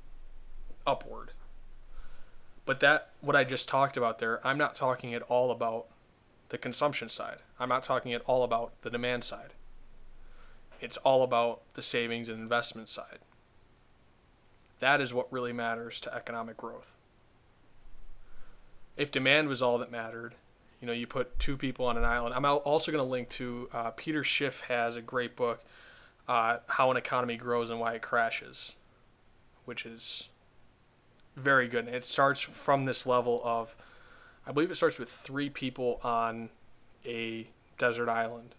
upward. 0.87 1.31
But 2.67 2.81
that 2.81 3.09
what 3.23 3.35
I 3.35 3.45
just 3.45 3.67
talked 3.67 3.97
about 3.97 4.19
there, 4.19 4.47
I'm 4.47 4.59
not 4.59 4.75
talking 4.75 5.15
at 5.15 5.23
all 5.23 5.51
about 5.51 5.87
the 6.51 6.59
consumption 6.59 7.09
side. 7.09 7.39
I'm 7.59 7.71
not 7.71 7.85
talking 7.85 8.13
at 8.13 8.21
all 8.27 8.45
about 8.45 8.73
the 8.83 8.91
demand 8.91 9.25
side. 9.25 9.55
It's 10.79 10.99
all 10.99 11.23
about 11.23 11.63
the 11.73 11.83
savings 11.83 12.29
and 12.29 12.39
investment 12.39 12.91
side. 12.91 13.21
That 14.79 15.01
is 15.01 15.15
what 15.15 15.33
really 15.33 15.55
matters 15.55 16.01
to 16.01 16.15
economic 16.15 16.59
growth. 16.59 16.97
If 18.95 19.11
demand 19.11 19.49
was 19.49 19.63
all 19.63 19.79
that 19.79 19.91
mattered, 19.91 20.35
you 20.81 20.87
know, 20.87 20.93
you 20.93 21.07
put 21.07 21.39
two 21.39 21.57
people 21.57 21.87
on 21.87 21.97
an 21.97 22.05
island. 22.05 22.35
I'm 22.35 22.45
also 22.45 22.91
going 22.91 23.05
to 23.05 23.11
link 23.11 23.29
to 23.31 23.69
uh, 23.73 23.91
Peter 23.91 24.25
Schiff 24.25 24.61
has 24.61 24.97
a 24.97 25.03
great 25.03 25.37
book, 25.37 25.63
uh, 26.27 26.59
How 26.67 26.91
an 26.91 26.97
Economy 26.97 27.37
Grows 27.37 27.69
and 27.71 27.79
Why 27.79 27.95
It 27.95 28.03
Crashes, 28.03 28.75
which 29.67 29.85
is 29.85 30.29
very 31.37 31.69
good. 31.69 31.87
And 31.87 31.95
it 31.95 32.05
starts 32.05 32.41
from 32.41 32.87
this 32.87 33.07
level 33.07 33.43
of, 33.45 33.77
I 34.47 34.53
believe 34.53 34.71
it 34.71 34.77
starts 34.77 34.99
with 34.99 35.11
three 35.11 35.51
people 35.51 36.01
on 36.03 36.49
a 37.05 37.49
desert 37.79 38.09
island. 38.09 38.55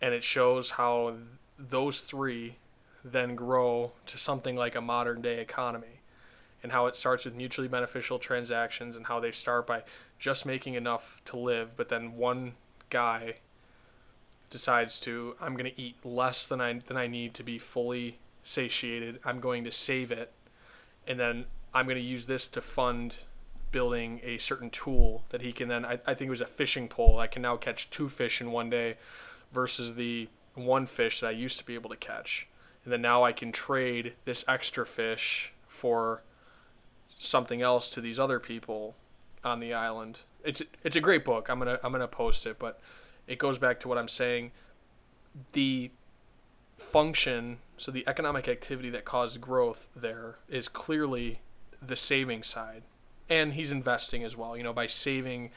And 0.00 0.14
it 0.14 0.24
shows 0.24 0.70
how 0.70 1.14
those 1.58 2.00
three 2.00 2.56
then 3.04 3.36
grow 3.36 3.92
to 4.06 4.18
something 4.18 4.56
like 4.56 4.74
a 4.74 4.80
modern 4.80 5.22
day 5.22 5.40
economy 5.40 6.00
and 6.62 6.72
how 6.72 6.86
it 6.86 6.96
starts 6.96 7.24
with 7.24 7.34
mutually 7.34 7.68
beneficial 7.68 8.18
transactions 8.18 8.96
and 8.96 9.06
how 9.06 9.20
they 9.20 9.30
start 9.30 9.66
by 9.66 9.82
just 10.18 10.44
making 10.46 10.74
enough 10.74 11.20
to 11.24 11.36
live 11.36 11.76
but 11.76 11.88
then 11.88 12.16
one 12.16 12.54
guy 12.90 13.34
decides 14.50 14.98
to 15.00 15.34
I'm 15.40 15.54
going 15.54 15.70
to 15.70 15.80
eat 15.80 15.96
less 16.04 16.46
than 16.46 16.60
I 16.60 16.80
than 16.86 16.96
I 16.96 17.06
need 17.06 17.34
to 17.34 17.42
be 17.42 17.58
fully 17.58 18.18
satiated. 18.42 19.20
I'm 19.24 19.40
going 19.40 19.64
to 19.64 19.72
save 19.72 20.10
it 20.10 20.32
and 21.06 21.18
then 21.18 21.46
I'm 21.74 21.86
going 21.86 21.98
to 21.98 22.02
use 22.02 22.26
this 22.26 22.48
to 22.48 22.60
fund 22.60 23.16
building 23.70 24.20
a 24.24 24.38
certain 24.38 24.70
tool 24.70 25.24
that 25.28 25.42
he 25.42 25.52
can 25.52 25.68
then 25.68 25.84
I, 25.84 25.98
I 26.06 26.14
think 26.14 26.28
it 26.28 26.30
was 26.30 26.40
a 26.40 26.46
fishing 26.46 26.88
pole. 26.88 27.18
I 27.18 27.26
can 27.26 27.42
now 27.42 27.56
catch 27.56 27.90
two 27.90 28.08
fish 28.08 28.40
in 28.40 28.50
one 28.50 28.70
day 28.70 28.96
versus 29.52 29.94
the 29.94 30.28
one 30.54 30.86
fish 30.86 31.20
that 31.20 31.28
I 31.28 31.32
used 31.32 31.58
to 31.58 31.66
be 31.66 31.74
able 31.74 31.90
to 31.90 31.96
catch 31.96 32.48
and 32.84 32.92
then 32.92 33.02
now 33.02 33.22
I 33.22 33.32
can 33.32 33.52
trade 33.52 34.14
this 34.24 34.44
extra 34.48 34.86
fish 34.86 35.52
for 35.66 36.22
something 37.18 37.60
else 37.60 37.90
to 37.90 38.00
these 38.00 38.18
other 38.18 38.40
people 38.40 38.96
on 39.44 39.60
the 39.60 39.72
island. 39.72 40.20
It's 40.44 40.62
it's 40.84 40.96
a 40.96 41.00
great 41.00 41.24
book. 41.24 41.48
I'm 41.48 41.58
gonna 41.58 41.78
I'm 41.82 41.92
gonna 41.92 42.08
post 42.08 42.46
it, 42.46 42.58
but 42.58 42.80
it 43.26 43.38
goes 43.38 43.58
back 43.58 43.80
to 43.80 43.88
what 43.88 43.98
I'm 43.98 44.08
saying. 44.08 44.52
The 45.52 45.90
function, 46.76 47.58
so 47.76 47.90
the 47.90 48.04
economic 48.06 48.48
activity 48.48 48.90
that 48.90 49.04
caused 49.04 49.40
growth 49.40 49.88
there 49.94 50.38
is 50.48 50.68
clearly 50.68 51.40
the 51.80 51.96
saving 51.96 52.42
side, 52.42 52.82
and 53.28 53.54
he's 53.54 53.70
investing 53.70 54.24
as 54.24 54.36
well. 54.36 54.56
You 54.56 54.62
know, 54.62 54.72
by 54.72 54.86
saving 54.86 55.50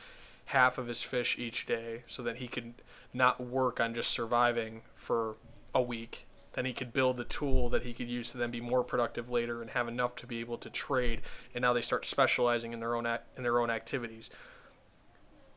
half 0.45 0.77
of 0.77 0.87
his 0.87 1.01
fish 1.01 1.37
each 1.39 1.65
day, 1.65 2.03
so 2.07 2.23
that 2.23 2.37
he 2.37 2.47
could 2.47 2.73
not 3.13 3.41
work 3.41 3.79
on 3.79 3.93
just 3.93 4.11
surviving 4.11 4.81
for 4.95 5.35
a 5.73 5.81
week 5.81 6.25
then 6.53 6.65
he 6.65 6.73
could 6.73 6.91
build 6.91 7.17
the 7.17 7.23
tool 7.23 7.69
that 7.69 7.83
he 7.83 7.93
could 7.93 8.09
use 8.09 8.31
to 8.31 8.37
then 8.37 8.51
be 8.51 8.61
more 8.61 8.83
productive 8.83 9.29
later 9.29 9.61
and 9.61 9.71
have 9.71 9.87
enough 9.87 10.15
to 10.17 10.27
be 10.27 10.39
able 10.39 10.57
to 10.57 10.69
trade 10.69 11.21
and 11.53 11.61
now 11.61 11.73
they 11.73 11.81
start 11.81 12.05
specializing 12.05 12.73
in 12.73 12.79
their 12.79 12.95
own 12.95 13.05
in 13.37 13.43
their 13.43 13.59
own 13.59 13.69
activities. 13.69 14.29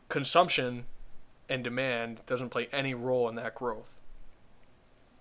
Consumption 0.08 0.84
and 1.48 1.64
demand 1.64 2.20
doesn't 2.26 2.50
play 2.50 2.68
any 2.72 2.94
role 2.94 3.28
in 3.28 3.34
that 3.34 3.54
growth. 3.54 3.98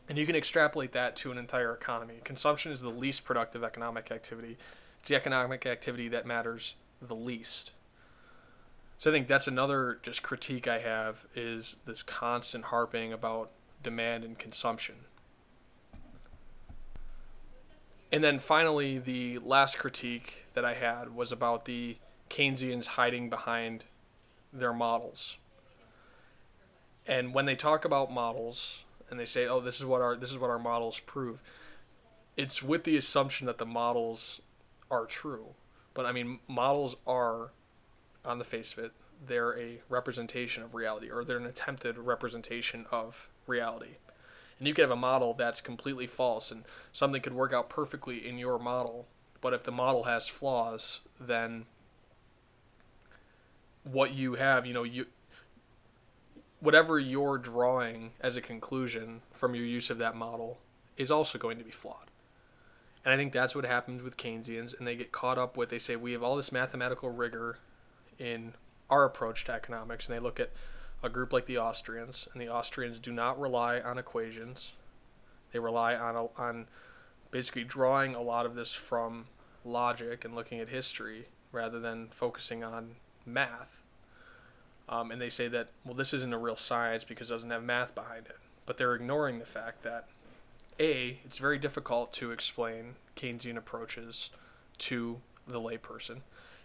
And 0.07 0.17
you 0.17 0.25
can 0.25 0.35
extrapolate 0.35 0.91
that 0.91 1.15
to 1.17 1.31
an 1.31 1.37
entire 1.37 1.73
economy. 1.73 2.15
Consumption 2.23 2.71
is 2.71 2.81
the 2.81 2.89
least 2.89 3.23
productive 3.23 3.63
economic 3.63 4.11
activity. 4.11 4.57
It's 4.99 5.09
the 5.09 5.15
economic 5.15 5.65
activity 5.65 6.07
that 6.09 6.25
matters 6.25 6.75
the 7.01 7.15
least. 7.15 7.71
So 8.97 9.09
i 9.09 9.13
think 9.13 9.27
that's 9.27 9.47
another 9.47 9.99
just 10.01 10.23
critique 10.23 10.67
i 10.67 10.79
have 10.79 11.25
is 11.35 11.75
this 11.85 12.03
constant 12.03 12.65
harping 12.65 13.11
about 13.11 13.51
demand 13.81 14.23
and 14.23 14.39
consumption 14.39 14.95
and 18.13 18.23
then 18.23 18.37
finally, 18.37 18.99
the 18.99 19.39
last 19.39 19.79
critique 19.79 20.45
that 20.53 20.63
I 20.63 20.75
had 20.75 21.15
was 21.15 21.31
about 21.31 21.65
the 21.65 21.97
Keynesians 22.29 22.85
hiding 22.85 23.27
behind 23.27 23.85
their 24.53 24.71
models. 24.71 25.39
And 27.07 27.33
when 27.33 27.45
they 27.47 27.55
talk 27.55 27.85
about 27.85 28.11
models 28.11 28.83
and 29.09 29.19
they 29.19 29.25
say, 29.25 29.47
"Oh, 29.47 29.59
this 29.59 29.79
is 29.79 29.85
what 29.87 29.99
our 30.01 30.15
this 30.15 30.29
is 30.29 30.37
what 30.37 30.51
our 30.51 30.59
models 30.59 30.99
prove," 30.99 31.39
it's 32.37 32.61
with 32.61 32.83
the 32.83 32.97
assumption 32.97 33.47
that 33.47 33.57
the 33.57 33.65
models 33.65 34.41
are 34.91 35.07
true. 35.07 35.55
But 35.95 36.05
I 36.05 36.11
mean, 36.11 36.39
models 36.47 36.95
are, 37.07 37.49
on 38.23 38.37
the 38.37 38.45
face 38.45 38.73
of 38.73 38.79
it, 38.83 38.91
they're 39.25 39.57
a 39.59 39.81
representation 39.89 40.61
of 40.61 40.75
reality, 40.75 41.09
or 41.09 41.23
they're 41.23 41.37
an 41.37 41.47
attempted 41.47 41.97
representation 41.97 42.85
of 42.91 43.27
reality. 43.47 43.95
And 44.63 44.67
you 44.69 44.73
could 44.73 44.83
have 44.83 44.91
a 44.91 44.95
model 44.95 45.33
that's 45.33 45.59
completely 45.59 46.07
false 46.07 46.49
and 46.49 46.63
something 46.93 47.21
could 47.21 47.33
work 47.33 47.51
out 47.51 47.69
perfectly 47.69 48.25
in 48.25 48.37
your 48.37 48.57
model, 48.57 49.07
but 49.41 49.53
if 49.53 49.65
the 49.65 49.73
model 49.73 50.03
has 50.03 50.29
flaws, 50.29 51.01
then 51.19 51.65
what 53.83 54.13
you 54.13 54.35
have, 54.35 54.65
you 54.65 54.73
know, 54.73 54.83
you 54.83 55.07
whatever 56.61 56.97
you're 56.97 57.37
drawing 57.37 58.11
as 58.21 58.37
a 58.37 58.41
conclusion 58.41 59.19
from 59.33 59.53
your 59.53 59.65
use 59.65 59.89
of 59.89 59.97
that 59.97 60.15
model 60.15 60.59
is 60.95 61.11
also 61.11 61.37
going 61.37 61.57
to 61.57 61.65
be 61.65 61.69
flawed. 61.69 62.09
And 63.03 63.13
I 63.13 63.17
think 63.17 63.33
that's 63.33 63.53
what 63.53 63.65
happens 63.65 64.01
with 64.01 64.15
Keynesians, 64.15 64.79
and 64.79 64.87
they 64.87 64.95
get 64.95 65.11
caught 65.11 65.37
up 65.37 65.57
with 65.57 65.71
they 65.71 65.77
say 65.77 65.97
we 65.97 66.13
have 66.13 66.23
all 66.23 66.37
this 66.37 66.53
mathematical 66.53 67.09
rigor 67.09 67.57
in 68.17 68.53
our 68.89 69.03
approach 69.03 69.43
to 69.43 69.51
economics, 69.51 70.07
and 70.07 70.15
they 70.15 70.21
look 70.21 70.39
at 70.39 70.51
a 71.03 71.09
group 71.09 71.33
like 71.33 71.45
the 71.45 71.57
Austrians, 71.57 72.29
and 72.33 72.41
the 72.41 72.49
Austrians 72.49 72.97
do 72.97 73.11
not 73.11 73.39
rely 73.39 73.79
on 73.79 73.97
equations. 73.97 74.71
They 75.51 75.59
rely 75.59 75.95
on 75.95 76.29
on 76.37 76.67
basically 77.29 77.65
drawing 77.65 78.15
a 78.15 78.21
lot 78.21 78.45
of 78.45 78.55
this 78.55 78.73
from 78.73 79.25
logic 79.65 80.23
and 80.23 80.33
looking 80.33 80.59
at 80.59 80.69
history 80.69 81.27
rather 81.51 81.79
than 81.79 82.07
focusing 82.09 82.63
on 82.63 82.95
math. 83.25 83.81
Um, 84.87 85.11
and 85.11 85.21
they 85.21 85.29
say 85.29 85.47
that 85.49 85.69
well, 85.85 85.93
this 85.93 86.13
isn't 86.13 86.33
a 86.33 86.37
real 86.37 86.55
science 86.55 87.03
because 87.03 87.29
it 87.29 87.33
doesn't 87.33 87.49
have 87.49 87.63
math 87.63 87.93
behind 87.93 88.27
it. 88.27 88.37
But 88.65 88.77
they're 88.77 88.95
ignoring 88.95 89.39
the 89.39 89.45
fact 89.45 89.83
that 89.83 90.07
a 90.79 91.19
it's 91.25 91.37
very 91.37 91.59
difficult 91.59 92.13
to 92.13 92.31
explain 92.31 92.95
Keynesian 93.17 93.57
approaches 93.57 94.29
to 94.79 95.19
the 95.45 95.59
layperson. 95.59 96.21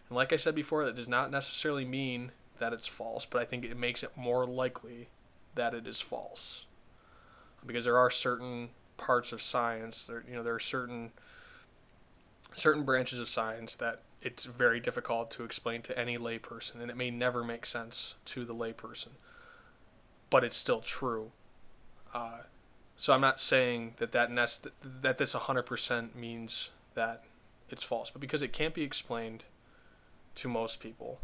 And 0.08 0.16
like 0.16 0.32
I 0.32 0.36
said 0.36 0.54
before, 0.54 0.84
that 0.84 0.96
does 0.96 1.08
not 1.08 1.30
necessarily 1.30 1.84
mean 1.84 2.32
that 2.58 2.72
it's 2.72 2.86
false, 2.86 3.24
but 3.24 3.40
I 3.40 3.44
think 3.44 3.64
it 3.64 3.76
makes 3.76 4.02
it 4.02 4.16
more 4.16 4.46
likely 4.46 5.08
that 5.54 5.74
it 5.74 5.86
is 5.86 6.00
false. 6.00 6.64
Because 7.66 7.84
there 7.84 7.98
are 7.98 8.10
certain 8.10 8.70
parts 8.96 9.32
of 9.32 9.42
science, 9.42 10.06
there 10.06 10.24
you 10.28 10.34
know, 10.34 10.42
there 10.42 10.54
are 10.54 10.60
certain 10.60 11.12
certain 12.54 12.82
branches 12.82 13.20
of 13.20 13.28
science 13.28 13.76
that 13.76 14.00
it's 14.20 14.44
very 14.44 14.80
difficult 14.80 15.30
to 15.30 15.44
explain 15.44 15.82
to 15.82 15.98
any 15.98 16.18
layperson, 16.18 16.80
and 16.80 16.90
it 16.90 16.96
may 16.96 17.10
never 17.10 17.44
make 17.44 17.64
sense 17.64 18.14
to 18.24 18.44
the 18.44 18.54
layperson, 18.54 19.10
but 20.30 20.42
it's 20.42 20.56
still 20.56 20.80
true. 20.80 21.30
Uh, 22.12 22.38
so 22.96 23.12
I'm 23.12 23.20
not 23.20 23.40
saying 23.40 23.94
that 23.98 24.12
that 24.12 24.30
nest, 24.30 24.66
that 24.82 25.18
this 25.18 25.34
100% 25.34 26.14
means 26.16 26.70
that 26.94 27.24
it's 27.70 27.84
false, 27.84 28.10
but 28.10 28.20
because 28.20 28.42
it 28.42 28.52
can't 28.52 28.74
be 28.74 28.82
explained 28.82 29.44
to 30.34 30.48
most 30.48 30.80
people, 30.80 31.20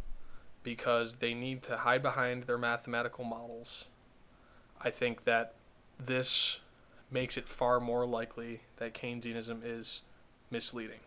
because 0.64 1.16
they 1.16 1.34
need 1.34 1.62
to 1.62 1.78
hide 1.78 2.02
behind 2.02 2.44
their 2.44 2.58
mathematical 2.58 3.24
models, 3.24 3.84
I 4.80 4.90
think 4.90 5.24
that 5.24 5.54
this 6.04 6.58
makes 7.10 7.36
it 7.36 7.48
far 7.48 7.78
more 7.78 8.04
likely 8.04 8.62
that 8.78 8.94
Keynesianism 8.94 9.60
is 9.64 10.00
misleading 10.50 10.98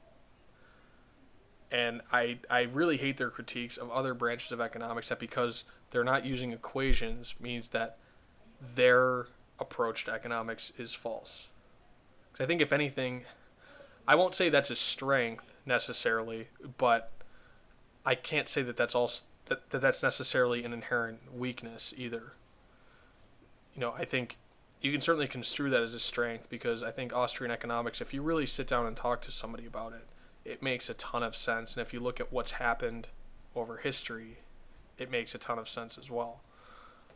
and 1.72 2.02
I 2.12 2.40
I 2.50 2.62
really 2.62 2.98
hate 2.98 3.18
their 3.18 3.30
critiques 3.30 3.78
of 3.78 3.92
other 3.92 4.14
branches 4.14 4.52
of 4.52 4.62
economics 4.62 5.10
that 5.10 5.20
because 5.20 5.64
they're 5.92 6.04
not 6.04 6.26
using 6.26 6.52
equations 6.52 7.36
means 7.40 7.70
that 7.70 7.98
their 8.76 9.28
approach 9.60 10.06
to 10.06 10.12
economics 10.12 10.72
is 10.78 10.94
false. 10.94 11.48
Because 12.32 12.44
I 12.44 12.48
think 12.48 12.62
if 12.62 12.72
anything, 12.72 13.26
I 14.08 14.16
won't 14.16 14.36
say 14.36 14.50
that's 14.50 14.70
a 14.70 14.76
strength 14.76 15.54
necessarily, 15.66 16.48
but 16.78 17.12
I 18.06 18.16
can't 18.16 18.48
say 18.48 18.62
that 18.64 18.78
that's 18.78 18.96
all 18.96 19.12
that, 19.48 19.70
that 19.72 19.82
that's 19.82 20.04
necessarily 20.04 20.64
an 20.64 20.74
inherent 20.74 21.34
weakness 21.34 21.94
either. 21.98 22.34
You 23.74 23.82
know, 23.82 23.94
I 23.98 24.06
think 24.06 24.38
you 24.82 24.92
can 24.92 25.02
certainly 25.02 25.28
construe 25.28 25.70
that 25.70 25.82
as 25.82 25.94
a 25.94 26.00
strength 26.00 26.50
because 26.50 26.84
I 26.84 26.92
think 26.92 27.14
Austrian 27.14 27.52
economics, 27.52 28.02
if 28.02 28.14
you 28.14 28.22
really 28.22 28.46
sit 28.46 28.68
down 28.68 28.86
and 28.86 28.96
talk 28.96 29.22
to 29.24 29.32
somebody 29.32 29.66
about 29.66 29.94
it, 29.94 30.06
it 30.46 30.62
makes 30.62 30.90
a 30.90 30.94
ton 30.94 31.24
of 31.24 31.36
sense. 31.36 31.76
And 31.76 31.86
if 31.86 31.94
you 31.94 32.00
look 32.00 32.20
at 32.20 32.32
what's 32.32 32.54
happened 32.54 33.10
over 33.56 33.78
history, 33.78 34.38
it 34.98 35.12
makes 35.12 35.36
a 35.36 35.38
ton 35.38 35.60
of 35.60 35.68
sense 35.68 35.98
as 35.98 36.10
well. 36.10 36.42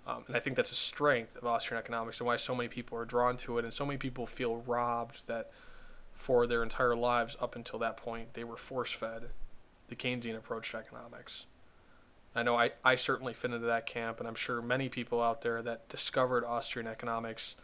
Um, 0.08 0.24
and 0.28 0.36
I 0.36 0.40
think 0.40 0.56
that's 0.56 0.72
a 0.72 0.76
strength 0.76 1.36
of 1.36 1.46
Austrian 1.46 1.80
economics 1.80 2.20
and 2.20 2.28
why 2.28 2.36
so 2.36 2.56
many 2.56 2.68
people 2.68 2.98
are 2.98 3.06
drawn 3.06 3.38
to 3.38 3.60
it, 3.60 3.64
and 3.64 3.74
so 3.74 3.86
many 3.86 3.98
people 3.98 4.26
feel 4.26 4.58
robbed 4.58 5.28
that 5.28 5.52
for 6.14 6.48
their 6.48 6.64
entire 6.64 6.96
lives 6.96 7.38
up 7.40 7.56
until 7.56 7.80
that 7.80 7.98
point 7.98 8.34
they 8.34 8.44
were 8.44 8.58
force 8.58 8.92
fed 8.92 9.30
the 9.90 9.96
Keynesian 9.96 10.38
approach 10.38 10.72
to 10.72 10.78
economics. 10.78 11.46
I 12.36 12.44
know 12.44 12.58
I, 12.58 12.72
I 12.84 12.96
certainly 12.96 13.34
fit 13.34 13.52
into 13.52 13.66
that 13.68 13.86
camp, 13.86 14.20
and 14.20 14.28
I'm 14.28 14.36
sure 14.36 14.62
many 14.62 14.88
people 14.88 15.22
out 15.22 15.42
there 15.42 15.62
that 15.62 15.90
discovered 15.90 16.46
Austrian 16.46 16.88
economics 16.88 17.56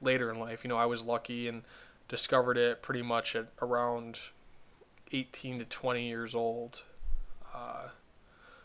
later 0.00 0.30
in 0.30 0.40
life. 0.40 0.64
You 0.64 0.68
know, 0.68 0.76
I 0.76 0.86
was 0.86 1.04
lucky 1.04 1.46
and 1.46 1.62
discovered 2.08 2.56
it 2.56 2.82
pretty 2.82 3.02
much 3.02 3.36
at 3.36 3.48
around 3.62 4.18
18 5.12 5.60
to 5.60 5.64
20 5.64 6.08
years 6.08 6.34
old. 6.34 6.82
Uh, 7.54 7.88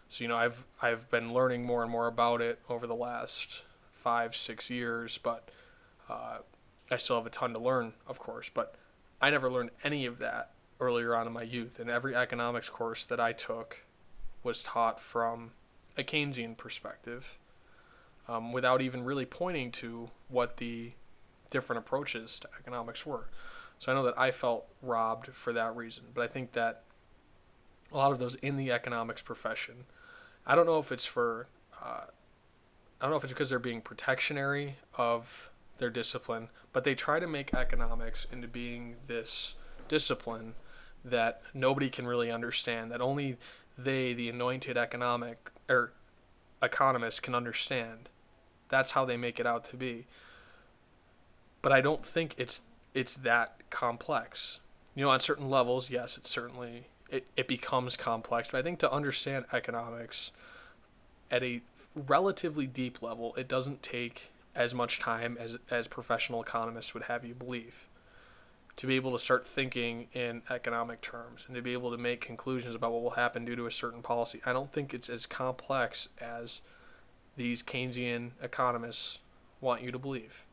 so 0.09 0.23
you 0.23 0.27
know, 0.27 0.35
I've 0.35 0.65
I've 0.81 1.09
been 1.09 1.33
learning 1.33 1.65
more 1.65 1.83
and 1.83 1.91
more 1.91 2.07
about 2.07 2.41
it 2.41 2.59
over 2.67 2.85
the 2.85 2.95
last 2.95 3.61
five 3.93 4.35
six 4.35 4.69
years, 4.69 5.17
but 5.17 5.49
uh, 6.09 6.39
I 6.89 6.97
still 6.97 7.17
have 7.17 7.25
a 7.25 7.29
ton 7.29 7.53
to 7.53 7.59
learn, 7.59 7.93
of 8.07 8.19
course. 8.19 8.49
But 8.53 8.75
I 9.21 9.29
never 9.29 9.49
learned 9.49 9.69
any 9.83 10.05
of 10.05 10.17
that 10.17 10.51
earlier 10.79 11.15
on 11.15 11.27
in 11.27 11.33
my 11.33 11.43
youth, 11.43 11.79
and 11.79 11.89
every 11.89 12.15
economics 12.15 12.67
course 12.67 13.05
that 13.05 13.19
I 13.19 13.31
took 13.31 13.77
was 14.43 14.63
taught 14.63 14.99
from 14.99 15.51
a 15.97 16.03
Keynesian 16.03 16.57
perspective, 16.57 17.37
um, 18.27 18.51
without 18.53 18.81
even 18.81 19.03
really 19.03 19.25
pointing 19.25 19.71
to 19.71 20.09
what 20.29 20.57
the 20.57 20.93
different 21.49 21.79
approaches 21.79 22.39
to 22.39 22.49
economics 22.59 23.05
were. 23.05 23.27
So 23.79 23.91
I 23.91 23.95
know 23.95 24.03
that 24.03 24.17
I 24.17 24.31
felt 24.31 24.67
robbed 24.81 25.27
for 25.33 25.53
that 25.53 25.75
reason. 25.75 26.05
But 26.13 26.23
I 26.23 26.27
think 26.27 26.53
that 26.53 26.83
a 27.91 27.97
lot 27.97 28.11
of 28.11 28.19
those 28.19 28.35
in 28.35 28.55
the 28.55 28.71
economics 28.71 29.21
profession, 29.21 29.85
I 30.45 30.55
don't 30.55 30.65
know 30.65 30.79
if 30.79 30.91
it's 30.91 31.05
for, 31.05 31.47
uh, 31.83 32.05
I 32.05 33.01
don't 33.01 33.09
know 33.09 33.17
if 33.17 33.23
it's 33.23 33.33
because 33.33 33.49
they're 33.49 33.59
being 33.59 33.81
protectionary 33.81 34.77
of 34.97 35.49
their 35.77 35.89
discipline, 35.89 36.49
but 36.71 36.83
they 36.83 36.95
try 36.95 37.19
to 37.19 37.27
make 37.27 37.53
economics 37.53 38.27
into 38.31 38.47
being 38.47 38.95
this 39.07 39.55
discipline 39.87 40.53
that 41.03 41.41
nobody 41.53 41.89
can 41.89 42.05
really 42.05 42.31
understand, 42.31 42.91
that 42.91 43.01
only 43.01 43.37
they, 43.77 44.13
the 44.13 44.29
anointed 44.29 44.77
economic 44.77 45.49
or 45.69 45.93
economists, 46.61 47.19
can 47.19 47.35
understand. 47.35 48.09
That's 48.69 48.91
how 48.91 49.05
they 49.05 49.17
make 49.17 49.39
it 49.39 49.45
out 49.45 49.63
to 49.65 49.75
be. 49.75 50.05
But 51.61 51.71
I 51.71 51.81
don't 51.81 52.05
think 52.05 52.35
it's 52.37 52.61
it's 52.93 53.15
that 53.15 53.55
complex. 53.69 54.59
You 54.95 55.05
know, 55.05 55.11
on 55.11 55.19
certain 55.19 55.49
levels, 55.49 55.89
yes, 55.89 56.17
it 56.17 56.27
certainly 56.27 56.87
it, 57.09 57.27
it 57.37 57.47
becomes 57.47 57.95
complex. 57.95 58.49
But 58.51 58.59
I 58.59 58.61
think 58.61 58.79
to 58.79 58.91
understand 58.91 59.45
economics 59.53 60.31
at 61.29 61.43
a 61.43 61.61
relatively 61.95 62.67
deep 62.67 63.01
level, 63.01 63.35
it 63.35 63.47
doesn't 63.47 63.83
take 63.83 64.31
as 64.55 64.73
much 64.73 64.99
time 64.99 65.37
as 65.39 65.57
as 65.69 65.87
professional 65.87 66.41
economists 66.41 66.93
would 66.93 67.03
have 67.03 67.23
you 67.23 67.33
believe. 67.33 67.87
To 68.77 68.87
be 68.87 68.95
able 68.95 69.11
to 69.11 69.19
start 69.19 69.45
thinking 69.45 70.07
in 70.13 70.41
economic 70.49 71.01
terms 71.01 71.45
and 71.45 71.55
to 71.55 71.61
be 71.61 71.73
able 71.73 71.91
to 71.91 71.97
make 71.97 72.21
conclusions 72.21 72.73
about 72.73 72.93
what 72.93 73.03
will 73.03 73.11
happen 73.11 73.45
due 73.45 73.55
to 73.55 73.65
a 73.65 73.71
certain 73.71 74.01
policy, 74.01 74.41
I 74.45 74.53
don't 74.53 74.71
think 74.71 74.93
it's 74.93 75.09
as 75.09 75.25
complex 75.25 76.09
as 76.19 76.61
these 77.35 77.61
Keynesian 77.61 78.31
economists 78.41 79.19
want 79.59 79.83
you 79.83 79.91
to 79.91 79.99
believe. 79.99 80.45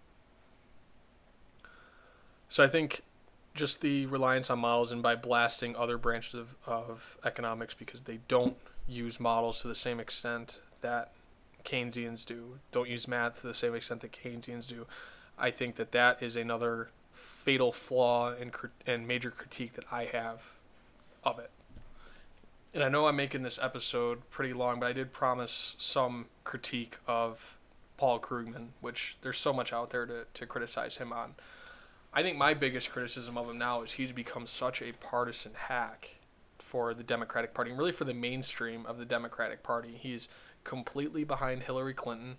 So 2.49 2.65
I 2.65 2.69
think 2.69 3.03
just 3.55 3.81
the 3.81 4.07
reliance 4.07 4.51
on 4.51 4.59
models 4.61 4.93
and 4.93 5.03
by 5.03 5.17
blasting 5.17 5.77
other 5.77 5.99
branches 5.99 6.35
of, 6.35 6.57
of 6.67 7.19
economics 7.25 7.75
because 7.75 8.03
they 8.03 8.21
don't 8.29 8.57
use 8.87 9.19
models 9.19 9.61
to 9.63 9.69
the 9.69 9.75
same 9.75 10.01
extent 10.01 10.61
that 10.81 11.13
Keynesians 11.65 12.25
do, 12.25 12.61
don't 12.73 12.89
use 12.89 13.09
math 13.09 13.41
to 13.41 13.47
the 13.47 13.55
same 13.55 13.75
extent 13.75 14.01
that 14.01 14.13
Keynesians 14.13 14.67
do. 14.69 14.87
I 15.37 15.51
think 15.51 15.77
that 15.77 15.93
that 15.93 16.23
is 16.23 16.37
another 16.37 16.91
fatal 17.49 17.73
flaw 17.73 18.35
and, 18.39 18.53
and 18.87 19.09
major 19.09 19.31
critique 19.31 19.73
that 19.73 19.87
I 19.91 20.05
have 20.05 20.43
of 21.25 21.39
it. 21.39 21.51
And 22.75 22.85
I 22.85 22.91
know 22.91 23.07
I'm 23.07 23.17
making 23.17 23.43
this 23.43 23.59
episode 23.59 24.29
pretty 24.29 24.53
long, 24.53 24.81
but 24.81 24.91
I 24.91 24.93
did 24.93 25.15
promise 25.15 25.75
some 25.79 26.27
critique 26.45 26.99
of 27.07 27.57
Paul 27.97 28.21
Krugman, 28.21 28.73
which 28.83 29.17
there's 29.23 29.39
so 29.39 29.55
much 29.55 29.73
out 29.73 29.89
there 29.89 30.05
to, 30.05 30.27
to 30.35 30.45
criticize 30.45 30.99
him 30.99 31.11
on. 31.11 31.37
I 32.13 32.23
think 32.23 32.37
my 32.37 32.53
biggest 32.53 32.91
criticism 32.91 33.39
of 33.39 33.49
him 33.49 33.57
now 33.57 33.81
is 33.81 33.93
he's 33.93 34.13
become 34.13 34.47
such 34.47 34.83
a 34.83 34.93
partisan 34.93 35.53
hack 35.55 36.17
for 36.59 36.93
the 36.93 37.03
Democratic 37.03 37.55
Party 37.55 37.71
and 37.71 37.79
really 37.79 37.93
for 37.93 38.05
the 38.05 38.13
mainstream 38.13 38.85
of 38.85 38.99
the 38.99 39.07
Democratic 39.07 39.63
Party. 39.63 39.99
He's 39.99 40.29
completely 40.65 41.25
behind 41.25 41.63
Hillary 41.63 41.95
Clinton. 41.95 42.37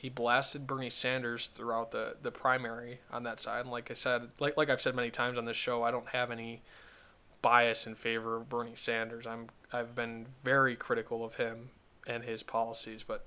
He 0.00 0.08
blasted 0.08 0.66
Bernie 0.66 0.88
Sanders 0.88 1.48
throughout 1.48 1.90
the, 1.90 2.16
the 2.22 2.30
primary 2.30 3.00
on 3.12 3.22
that 3.24 3.38
side. 3.38 3.60
And 3.60 3.70
like 3.70 3.90
I 3.90 3.94
said, 3.94 4.30
like 4.38 4.56
like 4.56 4.70
I've 4.70 4.80
said 4.80 4.94
many 4.94 5.10
times 5.10 5.36
on 5.36 5.44
this 5.44 5.58
show, 5.58 5.82
I 5.82 5.90
don't 5.90 6.08
have 6.08 6.30
any 6.30 6.62
bias 7.42 7.86
in 7.86 7.94
favor 7.96 8.34
of 8.36 8.48
Bernie 8.48 8.74
Sanders. 8.74 9.26
I'm 9.26 9.48
I've 9.74 9.94
been 9.94 10.28
very 10.42 10.74
critical 10.74 11.22
of 11.22 11.34
him 11.34 11.68
and 12.06 12.24
his 12.24 12.42
policies, 12.42 13.02
but 13.02 13.26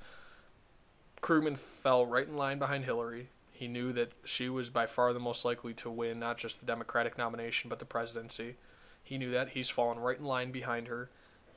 Krugman 1.22 1.60
fell 1.60 2.08
right 2.08 2.28
in 2.28 2.36
line 2.36 2.58
behind 2.58 2.86
Hillary 2.86 3.30
He 3.52 3.68
knew 3.68 3.94
that 3.94 4.14
she 4.26 4.50
was 4.50 4.72
by 4.72 4.88
far 4.88 5.14
the 5.14 5.20
most 5.20 5.46
likely 5.46 5.76
to 5.76 5.92
win 5.92 6.18
not 6.18 6.40
just 6.40 6.60
the 6.60 6.66
Democratic 6.66 7.20
nomination 7.20 7.70
but 7.70 7.78
the 7.78 7.86
presidency. 7.86 8.56
He 9.04 9.20
knew 9.20 9.30
that. 9.30 9.50
He's 9.50 9.70
fallen 9.70 10.00
right 10.00 10.18
in 10.18 10.26
line 10.26 10.52
behind 10.52 10.88
her, 10.88 11.12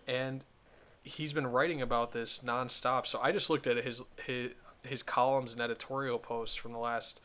and 0.07 0.45
he's 1.03 1.33
been 1.33 1.47
writing 1.47 1.81
about 1.81 2.12
this 2.12 2.41
nonstop. 2.45 3.07
So 3.07 3.19
I 3.23 3.33
just 3.33 3.49
looked 3.49 3.67
at 3.67 3.83
his 3.83 4.03
his 4.27 4.51
his 4.89 5.03
columns 5.03 5.53
and 5.53 5.62
editorial 5.62 6.18
posts 6.18 6.57
from 6.57 6.72
the 6.72 6.78
last 6.78 7.20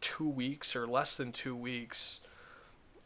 two 0.00 0.28
weeks 0.28 0.76
or 0.76 0.86
less 0.86 1.16
than 1.16 1.32
two 1.32 1.56
weeks. 1.56 2.20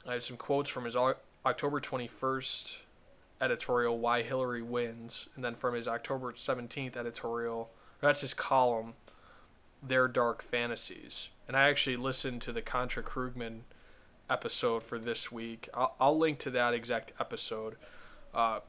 I 0.06 0.14
have 0.14 0.24
some 0.24 0.36
quotes 0.36 0.70
from 0.70 0.84
his 0.84 0.96
October 0.96 1.80
21st 1.80 2.76
editorial, 3.40 3.98
Why 3.98 4.22
Hillary 4.22 4.62
Wins, 4.62 5.28
and 5.34 5.44
then 5.44 5.54
from 5.54 5.74
his 5.74 5.86
October 5.86 6.32
17th 6.32 6.96
editorial, 6.96 7.70
that's 8.00 8.20
his 8.20 8.34
column, 8.34 8.94
Their 9.82 10.08
Dark 10.08 10.42
Fantasies. 10.42 11.28
And 11.46 11.56
I 11.56 11.68
actually 11.68 11.96
listened 11.96 12.42
to 12.42 12.52
the 12.52 12.62
Contra 12.62 13.02
Krugman 13.02 13.60
episode 14.28 14.82
for 14.82 14.98
this 14.98 15.32
week. 15.32 15.68
I'll, 15.72 15.94
I'll 16.00 16.18
link 16.18 16.38
to 16.40 16.50
that 16.50 16.74
exact 16.74 17.12
episode. 17.20 17.76
Uh, 18.34 18.60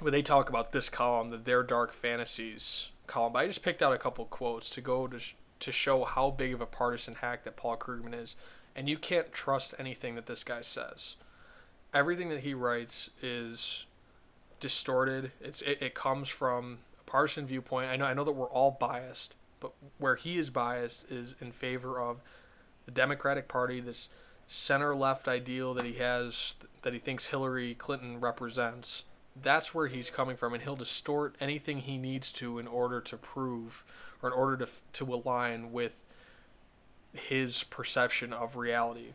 where 0.00 0.10
they 0.10 0.22
talk 0.22 0.48
about 0.48 0.72
this 0.72 0.88
column, 0.88 1.30
the 1.30 1.36
Their 1.36 1.62
Dark 1.62 1.92
Fantasies 1.92 2.88
column. 3.06 3.32
But 3.32 3.40
I 3.40 3.46
just 3.46 3.62
picked 3.62 3.82
out 3.82 3.92
a 3.92 3.98
couple 3.98 4.24
quotes 4.26 4.70
to 4.70 4.80
go 4.80 5.06
to 5.06 5.18
sh- 5.18 5.34
to 5.60 5.72
show 5.72 6.04
how 6.04 6.30
big 6.30 6.52
of 6.52 6.60
a 6.60 6.66
partisan 6.66 7.16
hack 7.16 7.44
that 7.44 7.56
Paul 7.56 7.76
Krugman 7.76 8.14
is, 8.14 8.36
and 8.74 8.88
you 8.88 8.98
can't 8.98 9.32
trust 9.32 9.74
anything 9.78 10.14
that 10.14 10.26
this 10.26 10.44
guy 10.44 10.60
says. 10.60 11.16
Everything 11.92 12.28
that 12.30 12.40
he 12.40 12.54
writes 12.54 13.10
is 13.22 13.86
distorted. 14.60 15.32
It's 15.40 15.62
it, 15.62 15.78
it 15.80 15.94
comes 15.94 16.28
from 16.28 16.78
a 17.00 17.10
partisan 17.10 17.46
viewpoint. 17.46 17.90
I 17.90 17.96
know 17.96 18.06
I 18.06 18.14
know 18.14 18.24
that 18.24 18.32
we're 18.32 18.50
all 18.50 18.76
biased, 18.78 19.36
but 19.60 19.72
where 19.98 20.16
he 20.16 20.38
is 20.38 20.50
biased 20.50 21.10
is 21.10 21.34
in 21.40 21.52
favor 21.52 22.00
of 22.00 22.20
the 22.84 22.90
Democratic 22.90 23.48
Party, 23.48 23.80
this 23.80 24.08
center 24.46 24.94
left 24.94 25.26
ideal 25.26 25.72
that 25.74 25.84
he 25.84 25.94
has 25.94 26.56
that 26.82 26.92
he 26.92 26.98
thinks 26.98 27.26
Hillary 27.26 27.74
Clinton 27.74 28.20
represents 28.20 29.04
that's 29.40 29.74
where 29.74 29.88
he's 29.88 30.10
coming 30.10 30.36
from, 30.36 30.54
and 30.54 30.62
he'll 30.62 30.76
distort 30.76 31.34
anything 31.40 31.80
he 31.80 31.98
needs 31.98 32.32
to 32.34 32.58
in 32.58 32.66
order 32.66 33.00
to 33.00 33.16
prove 33.16 33.84
or 34.22 34.28
in 34.28 34.34
order 34.34 34.64
to 34.64 34.68
to 34.94 35.14
align 35.14 35.72
with 35.72 35.98
his 37.12 37.64
perception 37.64 38.32
of 38.32 38.56
reality. 38.56 39.12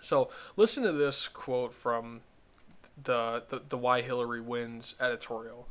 So 0.00 0.28
listen 0.56 0.82
to 0.82 0.92
this 0.92 1.28
quote 1.28 1.74
from 1.74 2.20
the, 3.02 3.44
the 3.48 3.62
the 3.68 3.78
Why 3.78 4.02
Hillary 4.02 4.40
Wins 4.40 4.94
editorial. 5.00 5.68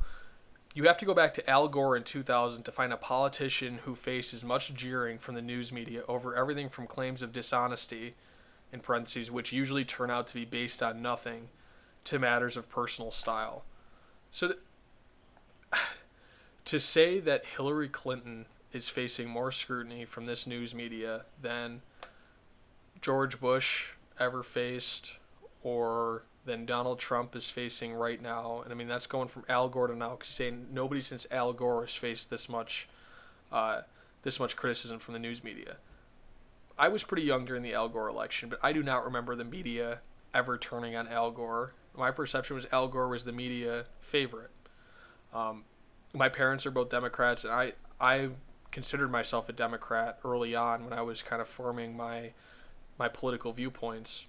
You 0.74 0.84
have 0.84 0.98
to 0.98 1.04
go 1.04 1.14
back 1.14 1.34
to 1.34 1.48
Al 1.48 1.68
Gore 1.68 1.96
in 1.96 2.02
2000 2.02 2.64
to 2.64 2.72
find 2.72 2.92
a 2.92 2.96
politician 2.96 3.78
who 3.84 3.94
faces 3.94 4.42
much 4.42 4.74
jeering 4.74 5.18
from 5.18 5.36
the 5.36 5.42
news 5.42 5.72
media 5.72 6.02
over 6.08 6.34
everything 6.34 6.68
from 6.68 6.88
claims 6.88 7.22
of 7.22 7.32
dishonesty, 7.32 8.14
in 8.74 8.80
parentheses, 8.80 9.30
which 9.30 9.52
usually 9.52 9.84
turn 9.84 10.10
out 10.10 10.26
to 10.26 10.34
be 10.34 10.44
based 10.44 10.82
on 10.82 11.00
nothing, 11.00 11.48
to 12.04 12.18
matters 12.18 12.56
of 12.56 12.68
personal 12.68 13.10
style. 13.10 13.64
So 14.30 14.48
th- 14.48 14.60
to 16.64 16.80
say 16.80 17.20
that 17.20 17.44
Hillary 17.56 17.88
Clinton 17.88 18.46
is 18.72 18.88
facing 18.88 19.28
more 19.28 19.52
scrutiny 19.52 20.04
from 20.04 20.26
this 20.26 20.46
news 20.46 20.74
media 20.74 21.24
than 21.40 21.82
George 23.00 23.40
Bush 23.40 23.90
ever 24.18 24.42
faced 24.42 25.14
or 25.62 26.24
than 26.44 26.66
Donald 26.66 26.98
Trump 26.98 27.34
is 27.34 27.48
facing 27.48 27.94
right 27.94 28.20
now. 28.20 28.60
And 28.62 28.72
I 28.72 28.76
mean, 28.76 28.88
that's 28.88 29.06
going 29.06 29.28
from 29.28 29.44
Al 29.48 29.68
Gore 29.68 29.86
to 29.86 29.96
now 29.96 30.16
because 30.16 30.28
saying 30.28 30.66
nobody 30.72 31.00
since 31.00 31.26
Al 31.30 31.52
Gore 31.52 31.82
has 31.82 31.94
faced 31.94 32.28
this 32.28 32.48
much, 32.48 32.88
uh, 33.50 33.82
this 34.22 34.38
much 34.38 34.56
criticism 34.56 34.98
from 34.98 35.14
the 35.14 35.20
news 35.20 35.42
media. 35.42 35.76
I 36.78 36.88
was 36.88 37.04
pretty 37.04 37.22
young 37.22 37.44
during 37.44 37.62
the 37.62 37.72
Al 37.72 37.88
Gore 37.88 38.08
election, 38.08 38.48
but 38.48 38.58
I 38.62 38.72
do 38.72 38.82
not 38.82 39.04
remember 39.04 39.36
the 39.36 39.44
media 39.44 40.00
ever 40.34 40.58
turning 40.58 40.96
on 40.96 41.06
Al 41.08 41.30
Gore 41.30 41.72
my 41.96 42.10
perception 42.10 42.56
was 42.56 42.66
Al 42.72 42.88
Gore 42.88 43.08
was 43.08 43.24
the 43.24 43.32
media 43.32 43.86
favorite. 44.00 44.50
Um, 45.32 45.64
my 46.12 46.28
parents 46.28 46.66
are 46.66 46.70
both 46.70 46.90
Democrats, 46.90 47.44
and 47.44 47.52
I 47.52 47.72
I 48.00 48.30
considered 48.70 49.10
myself 49.10 49.48
a 49.48 49.52
Democrat 49.52 50.18
early 50.24 50.54
on 50.54 50.84
when 50.84 50.92
I 50.92 51.02
was 51.02 51.22
kind 51.22 51.40
of 51.40 51.48
forming 51.48 51.96
my 51.96 52.32
my 52.98 53.08
political 53.08 53.52
viewpoints. 53.52 54.26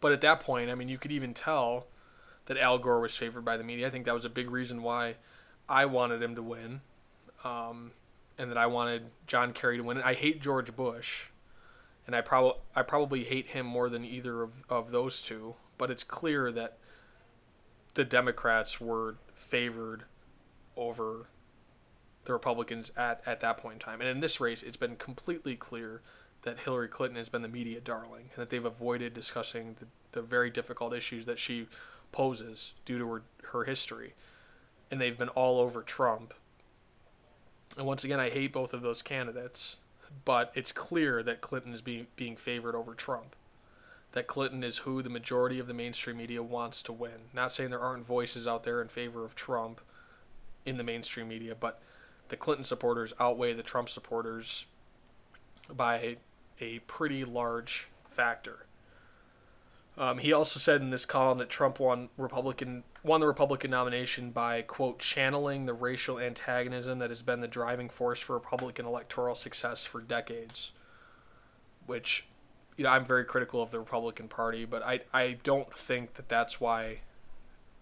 But 0.00 0.12
at 0.12 0.20
that 0.20 0.40
point, 0.40 0.70
I 0.70 0.74
mean, 0.74 0.88
you 0.88 0.98
could 0.98 1.12
even 1.12 1.34
tell 1.34 1.86
that 2.46 2.56
Al 2.56 2.78
Gore 2.78 3.00
was 3.00 3.16
favored 3.16 3.44
by 3.44 3.56
the 3.56 3.64
media. 3.64 3.86
I 3.86 3.90
think 3.90 4.04
that 4.04 4.14
was 4.14 4.24
a 4.24 4.30
big 4.30 4.50
reason 4.50 4.82
why 4.82 5.16
I 5.68 5.86
wanted 5.86 6.22
him 6.22 6.34
to 6.36 6.42
win, 6.42 6.80
um, 7.44 7.92
and 8.38 8.50
that 8.50 8.58
I 8.58 8.66
wanted 8.66 9.10
John 9.26 9.52
Kerry 9.52 9.76
to 9.76 9.82
win. 9.82 10.00
I 10.00 10.14
hate 10.14 10.40
George 10.40 10.74
Bush, 10.74 11.26
and 12.06 12.14
I 12.14 12.20
probably 12.20 12.60
I 12.76 12.82
probably 12.82 13.24
hate 13.24 13.48
him 13.48 13.66
more 13.66 13.88
than 13.88 14.04
either 14.04 14.42
of, 14.42 14.64
of 14.68 14.92
those 14.92 15.20
two 15.20 15.56
but 15.78 15.90
it's 15.90 16.02
clear 16.04 16.52
that 16.52 16.76
the 17.94 18.04
Democrats 18.04 18.80
were 18.80 19.16
favored 19.34 20.04
over 20.76 21.28
the 22.24 22.32
Republicans 22.32 22.92
at, 22.96 23.22
at 23.24 23.40
that 23.40 23.56
point 23.58 23.74
in 23.74 23.80
time. 23.80 24.00
And 24.00 24.10
in 24.10 24.20
this 24.20 24.40
race, 24.40 24.62
it's 24.62 24.76
been 24.76 24.96
completely 24.96 25.56
clear 25.56 26.02
that 26.42 26.60
Hillary 26.60 26.88
Clinton 26.88 27.16
has 27.16 27.28
been 27.28 27.42
the 27.42 27.48
media 27.48 27.80
darling 27.80 28.30
and 28.34 28.42
that 28.42 28.50
they've 28.50 28.64
avoided 28.64 29.14
discussing 29.14 29.76
the, 29.80 29.86
the 30.12 30.22
very 30.22 30.50
difficult 30.50 30.92
issues 30.92 31.26
that 31.26 31.38
she 31.38 31.66
poses 32.12 32.72
due 32.84 32.98
to 32.98 33.08
her, 33.08 33.22
her 33.52 33.64
history. 33.64 34.14
And 34.90 35.00
they've 35.00 35.18
been 35.18 35.30
all 35.30 35.60
over 35.60 35.82
Trump. 35.82 36.34
And 37.76 37.86
once 37.86 38.04
again, 38.04 38.20
I 38.20 38.30
hate 38.30 38.52
both 38.52 38.72
of 38.72 38.82
those 38.82 39.02
candidates, 39.02 39.76
but 40.24 40.52
it's 40.54 40.72
clear 40.72 41.22
that 41.22 41.40
Clinton 41.40 41.72
is 41.72 41.80
being, 41.80 42.06
being 42.16 42.36
favored 42.36 42.74
over 42.74 42.94
Trump 42.94 43.34
that 44.18 44.26
Clinton 44.26 44.64
is 44.64 44.78
who 44.78 45.00
the 45.00 45.08
majority 45.08 45.60
of 45.60 45.68
the 45.68 45.72
mainstream 45.72 46.16
media 46.16 46.42
wants 46.42 46.82
to 46.82 46.92
win. 46.92 47.30
Not 47.32 47.52
saying 47.52 47.70
there 47.70 47.78
aren't 47.78 48.04
voices 48.04 48.48
out 48.48 48.64
there 48.64 48.82
in 48.82 48.88
favor 48.88 49.24
of 49.24 49.36
Trump 49.36 49.80
in 50.66 50.76
the 50.76 50.82
mainstream 50.82 51.28
media, 51.28 51.54
but 51.54 51.80
the 52.28 52.36
Clinton 52.36 52.64
supporters 52.64 53.12
outweigh 53.20 53.52
the 53.52 53.62
Trump 53.62 53.88
supporters 53.88 54.66
by 55.70 56.16
a 56.60 56.80
pretty 56.80 57.24
large 57.24 57.86
factor. 58.10 58.66
Um, 59.96 60.18
he 60.18 60.32
also 60.32 60.58
said 60.58 60.80
in 60.80 60.90
this 60.90 61.06
column 61.06 61.38
that 61.38 61.48
Trump 61.48 61.78
won 61.78 62.08
Republican 62.16 62.82
won 63.04 63.20
the 63.20 63.26
Republican 63.28 63.70
nomination 63.70 64.32
by 64.32 64.62
quote 64.62 64.98
channeling 64.98 65.66
the 65.66 65.74
racial 65.74 66.18
antagonism 66.18 66.98
that 66.98 67.10
has 67.10 67.22
been 67.22 67.40
the 67.40 67.46
driving 67.46 67.88
force 67.88 68.18
for 68.18 68.32
Republican 68.32 68.84
electoral 68.84 69.36
success 69.36 69.84
for 69.84 70.00
decades, 70.00 70.72
which 71.86 72.27
you 72.78 72.84
know, 72.84 72.90
I'm 72.90 73.04
very 73.04 73.24
critical 73.24 73.60
of 73.60 73.72
the 73.72 73.80
Republican 73.80 74.28
Party, 74.28 74.64
but 74.64 74.82
I 74.82 75.00
I 75.12 75.36
don't 75.42 75.76
think 75.76 76.14
that 76.14 76.28
that's 76.28 76.60
why 76.60 77.00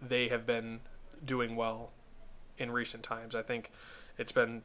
they 0.03 0.29
have 0.29 0.47
been 0.47 0.81
doing 1.25 1.55
well 1.55 1.91
in 2.59 2.73
recent 2.73 3.03
times. 3.03 3.35
I 3.35 3.43
think 3.43 3.71
it's 4.19 4.33
been 4.33 4.63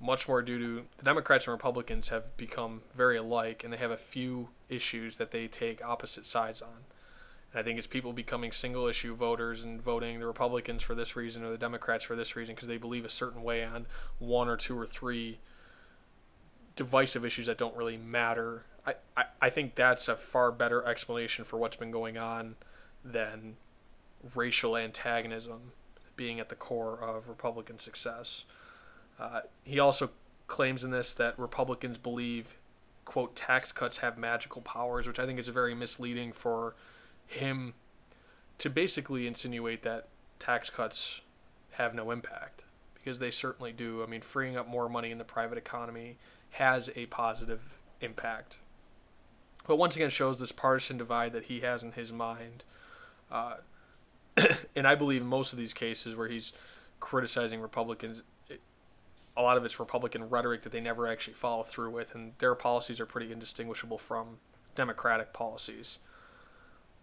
much 0.00 0.26
more 0.26 0.42
due 0.42 0.58
to 0.58 0.84
the 0.96 1.04
Democrats 1.04 1.46
and 1.46 1.52
Republicans 1.52 2.08
have 2.08 2.34
become 2.38 2.80
very 2.94 3.18
alike, 3.18 3.62
and 3.62 3.72
they 3.72 3.76
have 3.76 3.90
a 3.90 3.96
few 3.96 4.48
issues 4.70 5.18
that 5.18 5.30
they 5.30 5.46
take 5.46 5.84
opposite 5.84 6.24
sides 6.24 6.62
on. 6.62 6.86
And 7.52 7.60
I 7.60 7.62
think 7.62 7.76
it's 7.76 7.86
people 7.86 8.14
becoming 8.14 8.52
single 8.52 8.86
issue 8.86 9.14
voters 9.14 9.64
and 9.64 9.82
voting 9.82 10.18
the 10.18 10.26
Republicans 10.26 10.82
for 10.82 10.94
this 10.94 11.14
reason 11.14 11.44
or 11.44 11.50
the 11.50 11.58
Democrats 11.58 12.04
for 12.04 12.16
this 12.16 12.34
reason 12.34 12.54
because 12.54 12.68
they 12.68 12.78
believe 12.78 13.04
a 13.04 13.10
certain 13.10 13.42
way 13.42 13.62
on 13.62 13.86
one 14.18 14.48
or 14.48 14.56
two 14.56 14.78
or 14.78 14.86
three 14.86 15.40
divisive 16.76 17.24
issues 17.24 17.46
that 17.46 17.58
don't 17.58 17.76
really 17.76 17.96
matter 17.96 18.64
I, 18.86 18.94
I, 19.16 19.24
I 19.40 19.50
think 19.50 19.74
that's 19.74 20.08
a 20.08 20.16
far 20.16 20.52
better 20.52 20.86
explanation 20.86 21.44
for 21.44 21.56
what's 21.56 21.76
been 21.76 21.90
going 21.90 22.18
on 22.18 22.56
than 23.04 23.56
racial 24.34 24.76
antagonism 24.76 25.72
being 26.16 26.38
at 26.40 26.48
the 26.48 26.54
core 26.54 26.98
of 27.00 27.28
Republican 27.28 27.78
success. 27.78 28.44
Uh, 29.18 29.40
he 29.64 29.78
also 29.78 30.10
claims 30.46 30.84
in 30.84 30.90
this 30.90 31.12
that 31.14 31.38
Republicans 31.38 31.98
believe, 31.98 32.56
quote, 33.04 33.34
tax 33.34 33.72
cuts 33.72 33.98
have 33.98 34.18
magical 34.18 34.62
powers, 34.62 35.06
which 35.06 35.18
I 35.18 35.26
think 35.26 35.38
is 35.38 35.48
very 35.48 35.74
misleading 35.74 36.32
for 36.32 36.74
him 37.26 37.74
to 38.58 38.70
basically 38.70 39.26
insinuate 39.26 39.82
that 39.82 40.08
tax 40.38 40.70
cuts 40.70 41.20
have 41.72 41.94
no 41.94 42.10
impact 42.10 42.64
because 42.94 43.18
they 43.18 43.30
certainly 43.30 43.72
do. 43.72 44.02
I 44.02 44.06
mean, 44.06 44.20
freeing 44.20 44.56
up 44.56 44.68
more 44.68 44.88
money 44.88 45.10
in 45.10 45.18
the 45.18 45.24
private 45.24 45.58
economy 45.58 46.18
has 46.54 46.90
a 46.96 47.06
positive 47.06 47.78
impact 48.00 48.58
but 49.66 49.76
once 49.76 49.96
again 49.96 50.10
shows 50.10 50.38
this 50.38 50.52
partisan 50.52 50.98
divide 50.98 51.32
that 51.32 51.44
he 51.44 51.60
has 51.60 51.82
in 51.82 51.92
his 51.92 52.12
mind. 52.12 52.64
Uh, 53.30 53.56
and 54.76 54.86
I 54.86 54.94
believe 54.94 55.22
in 55.22 55.26
most 55.26 55.52
of 55.52 55.58
these 55.58 55.72
cases 55.72 56.14
where 56.14 56.28
he's 56.28 56.52
criticizing 57.00 57.60
Republicans, 57.60 58.22
it, 58.48 58.60
a 59.36 59.42
lot 59.42 59.56
of 59.56 59.64
it's 59.64 59.80
Republican 59.80 60.28
rhetoric 60.28 60.62
that 60.62 60.72
they 60.72 60.80
never 60.80 61.06
actually 61.06 61.34
follow 61.34 61.62
through 61.62 61.90
with, 61.90 62.14
and 62.14 62.32
their 62.38 62.54
policies 62.54 63.00
are 63.00 63.06
pretty 63.06 63.32
indistinguishable 63.32 63.98
from 63.98 64.38
Democratic 64.74 65.32
policies. 65.32 65.98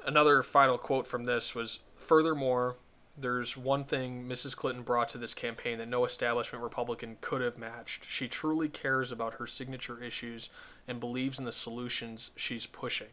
Another 0.06 0.44
final 0.44 0.78
quote 0.78 1.08
from 1.08 1.26
this 1.26 1.56
was 1.56 1.80
Furthermore, 1.98 2.76
there's 3.18 3.58
one 3.58 3.84
thing 3.84 4.26
Mrs. 4.28 4.56
Clinton 4.56 4.84
brought 4.84 5.10
to 5.10 5.18
this 5.18 5.34
campaign 5.34 5.78
that 5.78 5.88
no 5.88 6.06
establishment 6.06 6.64
Republican 6.64 7.18
could 7.22 7.42
have 7.42 7.58
matched. 7.58 8.06
She 8.10 8.28
truly 8.28 8.70
cares 8.70 9.12
about 9.12 9.36
her 9.36 9.48
signature 9.48 10.02
issues 10.02 10.50
and 10.88 11.00
believes 11.00 11.38
in 11.38 11.46
the 11.46 11.52
solutions 11.52 12.32
she's 12.36 12.66
pushing. 12.66 13.10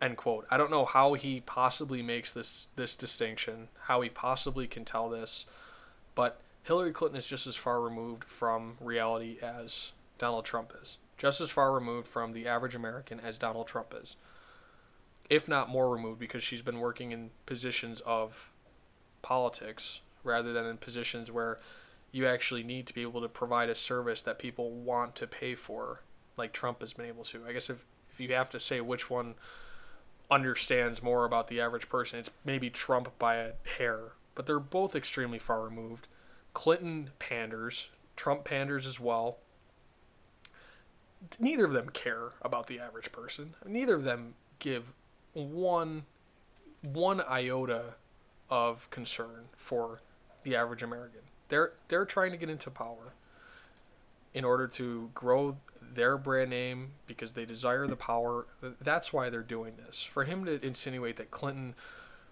End 0.00 0.16
quote. 0.16 0.46
I 0.50 0.56
don't 0.56 0.70
know 0.70 0.84
how 0.84 1.14
he 1.14 1.40
possibly 1.40 2.02
makes 2.02 2.32
this 2.32 2.68
this 2.76 2.96
distinction, 2.96 3.68
how 3.82 4.00
he 4.00 4.08
possibly 4.08 4.66
can 4.66 4.84
tell 4.84 5.08
this, 5.08 5.46
but 6.14 6.40
Hillary 6.62 6.92
Clinton 6.92 7.18
is 7.18 7.26
just 7.26 7.46
as 7.46 7.56
far 7.56 7.80
removed 7.80 8.24
from 8.24 8.76
reality 8.80 9.38
as 9.40 9.92
Donald 10.18 10.44
Trump 10.44 10.72
is. 10.82 10.98
Just 11.16 11.40
as 11.40 11.50
far 11.50 11.72
removed 11.72 12.08
from 12.08 12.32
the 12.32 12.48
average 12.48 12.74
American 12.74 13.20
as 13.20 13.38
Donald 13.38 13.66
Trump 13.66 13.94
is 13.98 14.16
if 15.30 15.48
not 15.48 15.68
more 15.68 15.90
removed, 15.90 16.20
because 16.20 16.42
she's 16.42 16.62
been 16.62 16.80
working 16.80 17.12
in 17.12 17.30
positions 17.46 18.00
of 18.04 18.50
politics 19.22 20.00
rather 20.22 20.52
than 20.52 20.66
in 20.66 20.76
positions 20.76 21.30
where 21.30 21.58
you 22.12 22.26
actually 22.26 22.62
need 22.62 22.86
to 22.86 22.94
be 22.94 23.02
able 23.02 23.20
to 23.20 23.28
provide 23.28 23.68
a 23.68 23.74
service 23.74 24.22
that 24.22 24.38
people 24.38 24.70
want 24.70 25.16
to 25.16 25.26
pay 25.26 25.54
for, 25.54 26.02
like 26.36 26.52
Trump 26.52 26.80
has 26.80 26.92
been 26.92 27.06
able 27.06 27.24
to. 27.24 27.42
I 27.46 27.52
guess 27.52 27.68
if, 27.68 27.84
if 28.10 28.20
you 28.20 28.32
have 28.34 28.50
to 28.50 28.60
say 28.60 28.80
which 28.80 29.10
one 29.10 29.34
understands 30.30 31.02
more 31.02 31.24
about 31.24 31.48
the 31.48 31.60
average 31.60 31.88
person, 31.88 32.18
it's 32.18 32.30
maybe 32.44 32.70
Trump 32.70 33.18
by 33.18 33.36
a 33.36 33.52
hair, 33.78 34.12
but 34.34 34.46
they're 34.46 34.60
both 34.60 34.94
extremely 34.94 35.38
far 35.38 35.62
removed. 35.62 36.06
Clinton 36.52 37.10
panders, 37.18 37.88
Trump 38.16 38.44
panders 38.44 38.86
as 38.86 39.00
well. 39.00 39.38
Neither 41.40 41.64
of 41.64 41.72
them 41.72 41.88
care 41.88 42.32
about 42.42 42.66
the 42.68 42.78
average 42.78 43.10
person. 43.10 43.54
Neither 43.66 43.94
of 43.94 44.04
them 44.04 44.34
give 44.58 44.92
one 45.34 46.04
one 46.82 47.20
iota 47.22 47.94
of 48.50 48.88
concern 48.90 49.46
for 49.56 50.00
the 50.42 50.54
average 50.54 50.82
American. 50.82 51.20
They're 51.48 51.72
they're 51.88 52.04
trying 52.04 52.30
to 52.32 52.36
get 52.36 52.50
into 52.50 52.70
power 52.70 53.14
in 54.32 54.44
order 54.44 54.66
to 54.66 55.10
grow 55.14 55.56
their 55.80 56.18
brand 56.18 56.50
name 56.50 56.92
because 57.06 57.32
they 57.32 57.44
desire 57.44 57.86
the 57.86 57.96
power. 57.96 58.46
That's 58.80 59.12
why 59.12 59.30
they're 59.30 59.42
doing 59.42 59.74
this. 59.84 60.02
For 60.02 60.24
him 60.24 60.44
to 60.44 60.64
insinuate 60.64 61.16
that 61.16 61.30
Clinton 61.30 61.74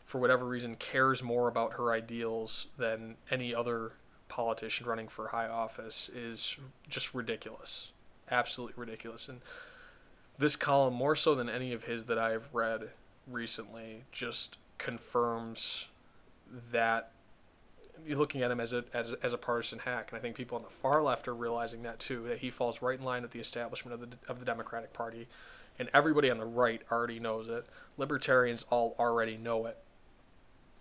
for 0.04 0.18
whatever 0.18 0.44
reason 0.44 0.74
cares 0.74 1.22
more 1.22 1.48
about 1.48 1.74
her 1.74 1.92
ideals 1.92 2.66
than 2.76 3.16
any 3.30 3.54
other 3.54 3.92
politician 4.28 4.86
running 4.86 5.08
for 5.08 5.28
high 5.28 5.48
office 5.48 6.10
is 6.14 6.56
just 6.88 7.14
ridiculous. 7.14 7.92
Absolutely 8.30 8.74
ridiculous. 8.76 9.28
And 9.28 9.40
this 10.38 10.56
column, 10.56 10.94
more 10.94 11.16
so 11.16 11.34
than 11.34 11.48
any 11.48 11.72
of 11.72 11.84
his 11.84 12.04
that 12.04 12.18
I've 12.18 12.48
read 12.52 12.90
recently, 13.26 14.04
just 14.12 14.58
confirms 14.78 15.88
that 16.70 17.12
you're 18.06 18.18
looking 18.18 18.42
at 18.42 18.50
him 18.50 18.60
as 18.60 18.72
a 18.72 18.84
as, 18.92 19.14
as 19.22 19.32
a 19.32 19.38
partisan 19.38 19.80
hack, 19.80 20.10
and 20.10 20.18
I 20.18 20.22
think 20.22 20.36
people 20.36 20.56
on 20.56 20.64
the 20.64 20.70
far 20.70 21.02
left 21.02 21.28
are 21.28 21.34
realizing 21.34 21.82
that 21.82 21.98
too. 21.98 22.24
That 22.28 22.38
he 22.38 22.50
falls 22.50 22.82
right 22.82 22.98
in 22.98 23.04
line 23.04 23.22
with 23.22 23.30
the 23.30 23.40
establishment 23.40 23.94
of 23.94 24.00
the 24.00 24.16
of 24.28 24.38
the 24.40 24.44
Democratic 24.44 24.92
Party, 24.92 25.28
and 25.78 25.88
everybody 25.94 26.30
on 26.30 26.38
the 26.38 26.44
right 26.44 26.82
already 26.90 27.20
knows 27.20 27.48
it. 27.48 27.66
Libertarians 27.96 28.64
all 28.70 28.96
already 28.98 29.36
know 29.36 29.66
it. 29.66 29.78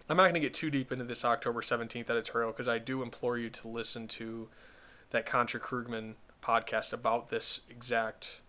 I'm 0.10 0.18
not 0.18 0.24
going 0.24 0.34
to 0.34 0.40
get 0.42 0.54
too 0.54 0.70
deep 0.70 0.92
into 0.92 1.06
this 1.06 1.24
October 1.24 1.62
17th 1.62 2.10
editorial 2.10 2.52
because 2.52 2.68
I 2.68 2.80
do 2.80 3.02
implore 3.02 3.38
you 3.38 3.50
to 3.50 3.68
listen 3.70 4.10
to 4.10 4.50
that 5.12 5.26
Contra 5.26 5.60
Krugman 5.60 6.16
podcast 6.44 6.92
about 6.92 7.30
this 7.30 7.62
exact 7.70 8.42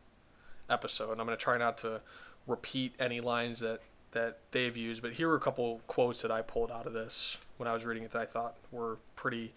episode. 0.72 1.10
I'm 1.10 1.26
going 1.26 1.28
to 1.28 1.36
try 1.36 1.58
not 1.58 1.78
to 1.78 2.00
repeat 2.46 2.94
any 2.98 3.20
lines 3.20 3.60
that 3.60 3.80
that 4.12 4.38
they've 4.50 4.76
used, 4.76 5.00
but 5.00 5.12
here 5.12 5.30
are 5.30 5.36
a 5.36 5.40
couple 5.40 5.80
quotes 5.86 6.20
that 6.20 6.30
I 6.30 6.42
pulled 6.42 6.70
out 6.70 6.86
of 6.86 6.92
this 6.92 7.38
when 7.56 7.66
I 7.66 7.72
was 7.72 7.84
reading 7.84 8.02
it 8.02 8.10
that 8.10 8.20
I 8.20 8.26
thought 8.26 8.56
were 8.70 8.98
pretty 9.16 9.54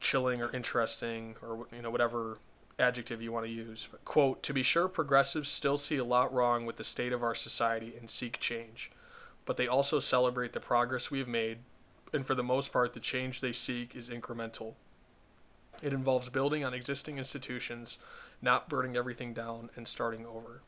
chilling 0.00 0.40
or 0.40 0.54
interesting 0.54 1.34
or 1.42 1.66
you 1.74 1.82
know 1.82 1.90
whatever 1.90 2.38
adjective 2.78 3.20
you 3.20 3.32
want 3.32 3.46
to 3.46 3.52
use. 3.52 3.88
But, 3.90 4.04
quote, 4.04 4.42
to 4.44 4.54
be 4.54 4.62
sure 4.62 4.88
progressives 4.88 5.48
still 5.48 5.76
see 5.76 5.96
a 5.96 6.04
lot 6.04 6.32
wrong 6.32 6.64
with 6.64 6.76
the 6.76 6.84
state 6.84 7.12
of 7.12 7.22
our 7.22 7.34
society 7.34 7.94
and 7.98 8.08
seek 8.08 8.38
change, 8.38 8.90
but 9.44 9.56
they 9.56 9.66
also 9.66 10.00
celebrate 10.00 10.52
the 10.52 10.60
progress 10.60 11.10
we 11.10 11.18
have 11.18 11.28
made, 11.28 11.58
and 12.12 12.26
for 12.26 12.34
the 12.34 12.42
most 12.42 12.72
part 12.72 12.92
the 12.92 13.00
change 13.00 13.40
they 13.40 13.52
seek 13.52 13.96
is 13.96 14.08
incremental. 14.08 14.74
It 15.82 15.92
involves 15.92 16.28
building 16.28 16.64
on 16.64 16.74
existing 16.74 17.18
institutions, 17.18 17.98
not 18.40 18.68
burning 18.68 18.96
everything 18.96 19.34
down 19.34 19.70
and 19.76 19.88
starting 19.88 20.26
over. 20.26 20.62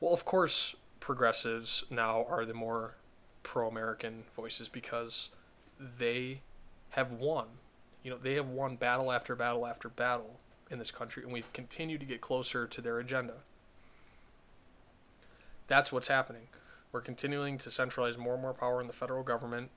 Well, 0.00 0.12
of 0.12 0.24
course, 0.24 0.76
progressives 1.00 1.84
now 1.90 2.24
are 2.28 2.44
the 2.44 2.54
more 2.54 2.94
pro 3.42 3.68
American 3.68 4.24
voices 4.34 4.68
because 4.68 5.30
they 5.80 6.40
have 6.90 7.12
won. 7.12 7.46
You 8.02 8.10
know, 8.10 8.18
they 8.18 8.34
have 8.34 8.48
won 8.48 8.76
battle 8.76 9.10
after 9.10 9.34
battle 9.34 9.66
after 9.66 9.88
battle 9.88 10.38
in 10.70 10.78
this 10.78 10.90
country, 10.90 11.22
and 11.22 11.32
we've 11.32 11.52
continued 11.52 12.00
to 12.00 12.06
get 12.06 12.20
closer 12.20 12.66
to 12.66 12.80
their 12.80 12.98
agenda. 12.98 13.34
That's 15.68 15.92
what's 15.92 16.08
happening. 16.08 16.48
We're 16.92 17.00
continuing 17.00 17.58
to 17.58 17.70
centralize 17.70 18.16
more 18.16 18.34
and 18.34 18.42
more 18.42 18.54
power 18.54 18.80
in 18.80 18.86
the 18.86 18.92
federal 18.92 19.22
government. 19.22 19.70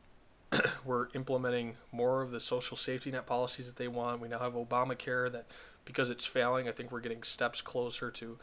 We're 0.86 1.08
implementing 1.14 1.78
more 1.92 2.22
of 2.22 2.32
the 2.32 2.40
social 2.40 2.78
safety 2.78 3.12
net 3.12 3.26
policies 3.26 3.68
that 3.68 3.76
they 3.76 3.88
want. 3.88 4.22
We 4.22 4.28
now 4.28 4.40
have 4.40 4.54
Obamacare 4.54 5.32
that, 5.32 5.46
because 5.90 6.12
it's 6.12 6.24
failing, 6.24 6.70
I 6.70 6.72
think 6.72 6.92
we're 6.92 7.00
getting 7.00 7.24
steps 7.24 7.62
closer 7.62 8.12
to 8.12 8.38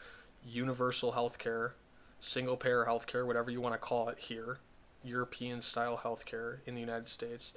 universal 0.45 1.13
health 1.13 1.37
care, 1.37 1.75
single 2.19 2.57
payer 2.57 2.83
health 2.83 3.07
care, 3.07 3.25
whatever 3.25 3.49
you 3.49 3.61
want 3.61 3.73
to 3.73 3.79
call 3.79 4.09
it 4.09 4.17
here, 4.19 4.57
European 5.01 5.61
style 5.61 5.95
health 5.95 6.25
care 6.25 6.59
in 6.65 6.75
the 6.75 6.81
United 6.81 7.07
States. 7.07 7.53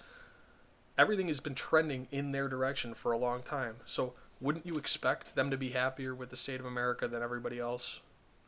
Everything 0.97 1.27
has 1.27 1.41
been 1.41 1.57
trending 1.57 2.07
in 2.13 2.31
their 2.31 2.47
direction 2.47 2.95
for 2.95 3.11
a 3.11 3.19
long 3.19 3.43
time. 3.43 3.79
So, 3.85 4.13
wouldn't 4.41 4.65
you 4.65 4.77
expect 4.77 5.35
them 5.35 5.51
to 5.51 5.57
be 5.57 5.71
happier 5.71 6.15
with 6.15 6.31
the 6.31 6.37
state 6.37 6.61
of 6.61 6.67
America 6.67 7.09
than 7.09 7.21
everybody 7.21 7.59
else? 7.59 7.99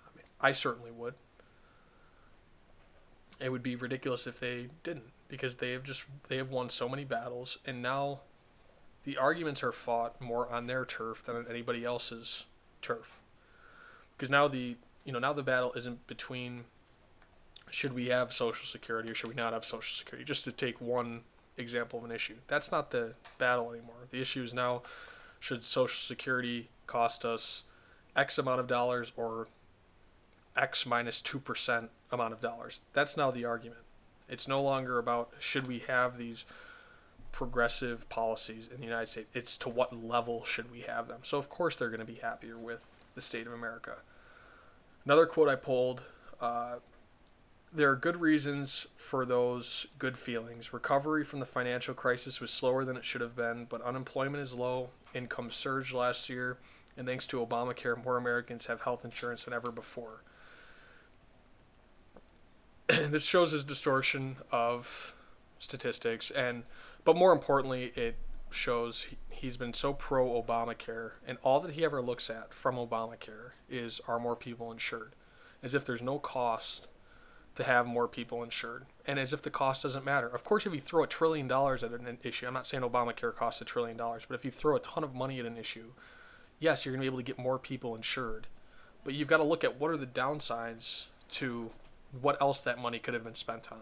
I, 0.07 0.17
mean, 0.17 0.27
I 0.41 0.53
certainly 0.53 0.93
would. 0.93 1.15
It 3.41 3.51
would 3.51 3.65
be 3.65 3.75
ridiculous 3.75 4.29
if 4.29 4.39
they 4.39 4.69
didn't 4.85 5.11
because 5.27 5.57
they 5.57 5.73
have 5.73 5.83
just 5.83 6.05
they 6.29 6.37
have 6.37 6.51
won 6.51 6.71
so 6.71 6.89
many 6.89 7.03
battles 7.03 7.59
and 7.67 7.83
now 7.83 8.21
the 9.05 9.17
arguments 9.17 9.63
are 9.63 9.73
fought 9.73 10.21
more 10.21 10.49
on 10.51 10.67
their 10.67 10.85
turf 10.85 11.25
than 11.25 11.37
on 11.37 11.47
anybody 11.49 11.85
else's 11.85 12.45
turf. 12.81 13.19
Because 14.17 14.31
now 14.31 14.49
the 14.49 14.77
you 15.05 15.13
know 15.13 15.19
now 15.19 15.33
the 15.33 15.43
battle 15.43 15.73
isn't 15.75 16.07
between 16.07 16.65
should 17.71 17.93
we 17.93 18.07
have 18.07 18.33
social 18.33 18.67
security 18.67 19.11
or 19.11 19.15
should 19.15 19.29
we 19.29 19.35
not 19.35 19.53
have 19.53 19.65
social 19.65 19.97
security 19.97 20.25
just 20.25 20.45
to 20.45 20.53
take 20.53 20.81
one 20.81 21.23
example 21.57 21.99
of 21.99 22.05
an 22.05 22.13
issue. 22.13 22.37
That's 22.47 22.71
not 22.71 22.91
the 22.91 23.15
battle 23.39 23.71
anymore. 23.73 24.07
The 24.11 24.21
issue 24.21 24.43
is 24.43 24.55
now 24.55 24.83
should 25.41 25.65
social 25.65 26.01
security 26.01 26.69
cost 26.87 27.25
us 27.25 27.65
x 28.15 28.39
amount 28.39 28.61
of 28.61 28.67
dollars 28.67 29.13
or 29.17 29.49
x 30.57 30.85
minus 30.87 31.21
2% 31.23 31.89
amount 32.11 32.33
of 32.33 32.41
dollars? 32.41 32.83
That's 32.93 33.17
now 33.17 33.31
the 33.31 33.45
argument. 33.45 33.81
It's 34.29 34.47
no 34.47 34.63
longer 34.63 34.99
about 34.99 35.31
should 35.39 35.67
we 35.67 35.81
have 35.81 36.17
these 36.17 36.45
progressive 37.33 38.09
policies 38.09 38.69
in 38.73 38.79
the 38.81 38.87
United 38.87 39.09
States. 39.09 39.29
It's 39.35 39.59
to 39.59 39.69
what 39.69 40.05
level 40.05 40.45
should 40.45 40.71
we 40.71 40.83
have 40.83 41.09
them. 41.09 41.21
So 41.23 41.39
of 41.39 41.49
course 41.49 41.77
they're 41.77 41.89
going 41.89 42.01
to 42.01 42.07
be 42.07 42.21
happier 42.21 42.57
with 42.57 42.87
the 43.15 43.21
state 43.21 43.47
of 43.47 43.53
America. 43.53 43.97
Another 45.05 45.27
quote 45.27 45.49
I 45.49 45.57
pulled 45.57 46.03
uh, 46.41 46.77
there 47.73 47.91
are 47.91 47.97
good 47.97 48.21
reasons 48.21 48.87
for 48.97 49.25
those 49.25 49.87
good 49.99 50.19
feelings. 50.19 50.73
Recovery 50.73 51.25
from 51.25 51.41
the 51.41 51.47
financial 51.47 51.95
crisis 51.95 52.41
was 52.41 52.51
slower 52.51 52.85
than 52.85 52.97
it 52.97 53.05
should 53.05 53.23
have 53.23 53.35
been, 53.35 53.67
but 53.69 53.81
unemployment 53.83 54.43
is 54.43 54.53
low, 54.53 54.91
income 55.15 55.51
surged 55.51 55.95
last 55.95 56.29
year, 56.29 56.59
and 56.97 57.07
thanks 57.07 57.27
to 57.29 57.45
Obamacare, 57.45 58.03
more 58.05 58.19
Americans 58.19 58.67
have 58.67 58.83
health 58.83 59.05
insurance 59.05 59.45
than 59.45 59.55
ever 59.55 59.71
before. 59.73 60.23
this 62.89 63.25
shows 63.25 63.53
his 63.53 63.65
distortion 63.65 64.37
of 64.51 65.15
statistics, 65.59 66.31
and 66.31 66.65
but 67.05 67.17
more 67.17 67.33
importantly, 67.33 67.93
it 67.97 68.17
shows 68.51 69.07
he's 69.31 69.57
been 69.57 69.75
so 69.75 69.93
pro 69.93 70.41
Obamacare, 70.41 71.13
and 71.27 71.39
all 71.43 71.61
that 71.61 71.73
he 71.73 71.85
ever 71.85 72.01
looks 72.01 72.31
at 72.31 72.55
from 72.55 72.77
Obamacare 72.77 73.53
is 73.69 74.01
are 74.07 74.21
more 74.21 74.37
people 74.37 74.71
insured, 74.71 75.15
as 75.63 75.75
if 75.75 75.85
there's 75.85 76.03
no 76.03 76.19
cost 76.19 76.87
to 77.55 77.65
have 77.65 77.87
more 77.87 78.09
people 78.09 78.43
insured, 78.43 78.87
and 79.07 79.19
as 79.19 79.33
if 79.33 79.43
the 79.43 79.51
cost 79.51 79.83
doesn't 79.83 80.05
matter. 80.05 80.29
Of 80.29 80.45
course, 80.45 80.65
if 80.65 80.73
you 80.73 80.81
throw 80.81 81.03
a 81.03 81.09
trillion 81.09 81.49
dollars 81.49 81.85
at 81.85 81.93
an 81.93 82.19
issue, 82.23 82.47
I'm 82.47 82.55
not 82.55 82.67
saying 82.67 82.83
Obamacare 82.83 83.35
costs 83.35 83.61
a 83.61 83.65
trillion 83.65 83.97
dollars, 83.97 84.25
but 84.27 84.35
if 84.35 84.45
you 84.45 84.51
throw 84.51 84.77
a 84.77 84.81
ton 84.81 85.05
of 85.05 85.15
money 85.15 85.39
at 85.39 85.47
an 85.47 85.59
issue, 85.59 85.93
yes, 86.59 86.85
you're 86.85 86.95
going 86.95 87.01
to 87.01 87.11
be 87.11 87.13
able 87.13 87.19
to 87.19 87.25
get 87.25 87.39
more 87.39 87.59
people 87.59 87.95
insured, 87.95 88.47
but 89.05 89.15
you've 89.15 89.29
got 89.29 89.39
to 89.39 89.43
look 89.43 89.65
at 89.65 89.79
what 89.79 89.91
are 89.91 89.97
the 89.97 90.07
downsides 90.07 91.07
to 91.31 91.71
what 92.21 92.41
else 92.41 92.61
that 92.61 92.79
money 92.79 92.99
could 92.99 93.15
have 93.15 93.25
been 93.25 93.35
spent 93.35 93.73
on 93.73 93.81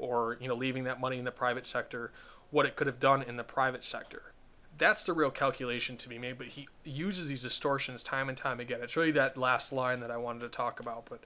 or 0.00 0.38
you 0.40 0.48
know 0.48 0.54
leaving 0.54 0.84
that 0.84 1.00
money 1.00 1.18
in 1.18 1.24
the 1.24 1.30
private 1.30 1.66
sector 1.66 2.10
what 2.50 2.66
it 2.66 2.74
could 2.74 2.86
have 2.86 2.98
done 2.98 3.22
in 3.22 3.36
the 3.36 3.44
private 3.44 3.84
sector. 3.84 4.32
That's 4.76 5.04
the 5.04 5.12
real 5.12 5.30
calculation 5.30 5.96
to 5.98 6.08
be 6.08 6.18
made, 6.18 6.38
but 6.38 6.48
he 6.48 6.68
uses 6.84 7.28
these 7.28 7.42
distortions 7.42 8.02
time 8.02 8.28
and 8.28 8.36
time 8.36 8.60
again. 8.60 8.80
It's 8.82 8.96
really 8.96 9.10
that 9.12 9.36
last 9.36 9.72
line 9.72 10.00
that 10.00 10.10
I 10.10 10.16
wanted 10.16 10.40
to 10.40 10.48
talk 10.48 10.80
about, 10.80 11.06
but 11.08 11.20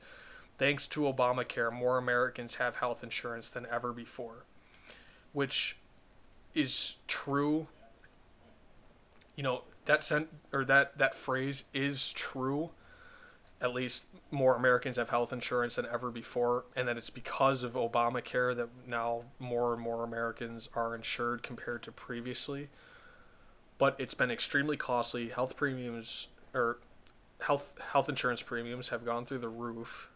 thanks 0.58 0.86
to 0.88 1.02
Obamacare, 1.02 1.72
more 1.72 1.96
Americans 1.96 2.56
have 2.56 2.76
health 2.76 3.02
insurance 3.02 3.48
than 3.48 3.66
ever 3.70 3.92
before, 3.92 4.44
which 5.32 5.76
is 6.54 6.96
true. 7.06 7.68
You 9.36 9.44
know 9.44 9.62
that 9.86 10.04
sent 10.04 10.28
or 10.52 10.64
that 10.64 10.98
that 10.98 11.14
phrase 11.14 11.64
is 11.72 12.12
true. 12.12 12.70
At 13.60 13.72
least 13.72 14.06
more 14.30 14.56
Americans 14.56 14.96
have 14.96 15.10
health 15.10 15.32
insurance 15.32 15.76
than 15.76 15.86
ever 15.86 16.10
before, 16.10 16.64
and 16.76 16.86
that 16.88 16.96
it's 16.96 17.10
because 17.10 17.62
of 17.62 17.72
Obamacare 17.72 18.54
that 18.56 18.68
now 18.86 19.22
more 19.38 19.72
and 19.72 19.80
more 19.80 20.04
Americans 20.04 20.68
are 20.74 20.94
insured 20.94 21.42
compared 21.42 21.82
to 21.84 21.92
previously. 21.92 22.68
But 23.78 23.96
it's 23.98 24.14
been 24.14 24.30
extremely 24.30 24.76
costly. 24.76 25.28
Health 25.30 25.56
premiums 25.56 26.28
or 26.52 26.78
health 27.40 27.74
health 27.92 28.08
insurance 28.08 28.42
premiums 28.42 28.88
have 28.88 29.04
gone 29.04 29.24
through 29.24 29.38
the 29.38 29.48
roof. 29.48 30.08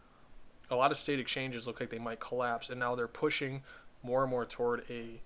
A 0.69 0.75
lot 0.75 0.91
of 0.91 0.97
state 0.97 1.19
exchanges 1.19 1.65
look 1.65 1.79
like 1.79 1.89
they 1.89 1.97
might 1.99 2.19
collapse, 2.19 2.69
and 2.69 2.79
now 2.79 2.95
they're 2.95 3.07
pushing 3.07 3.63
more 4.03 4.21
and 4.21 4.29
more 4.29 4.45
toward 4.45 4.83
a 4.89 5.21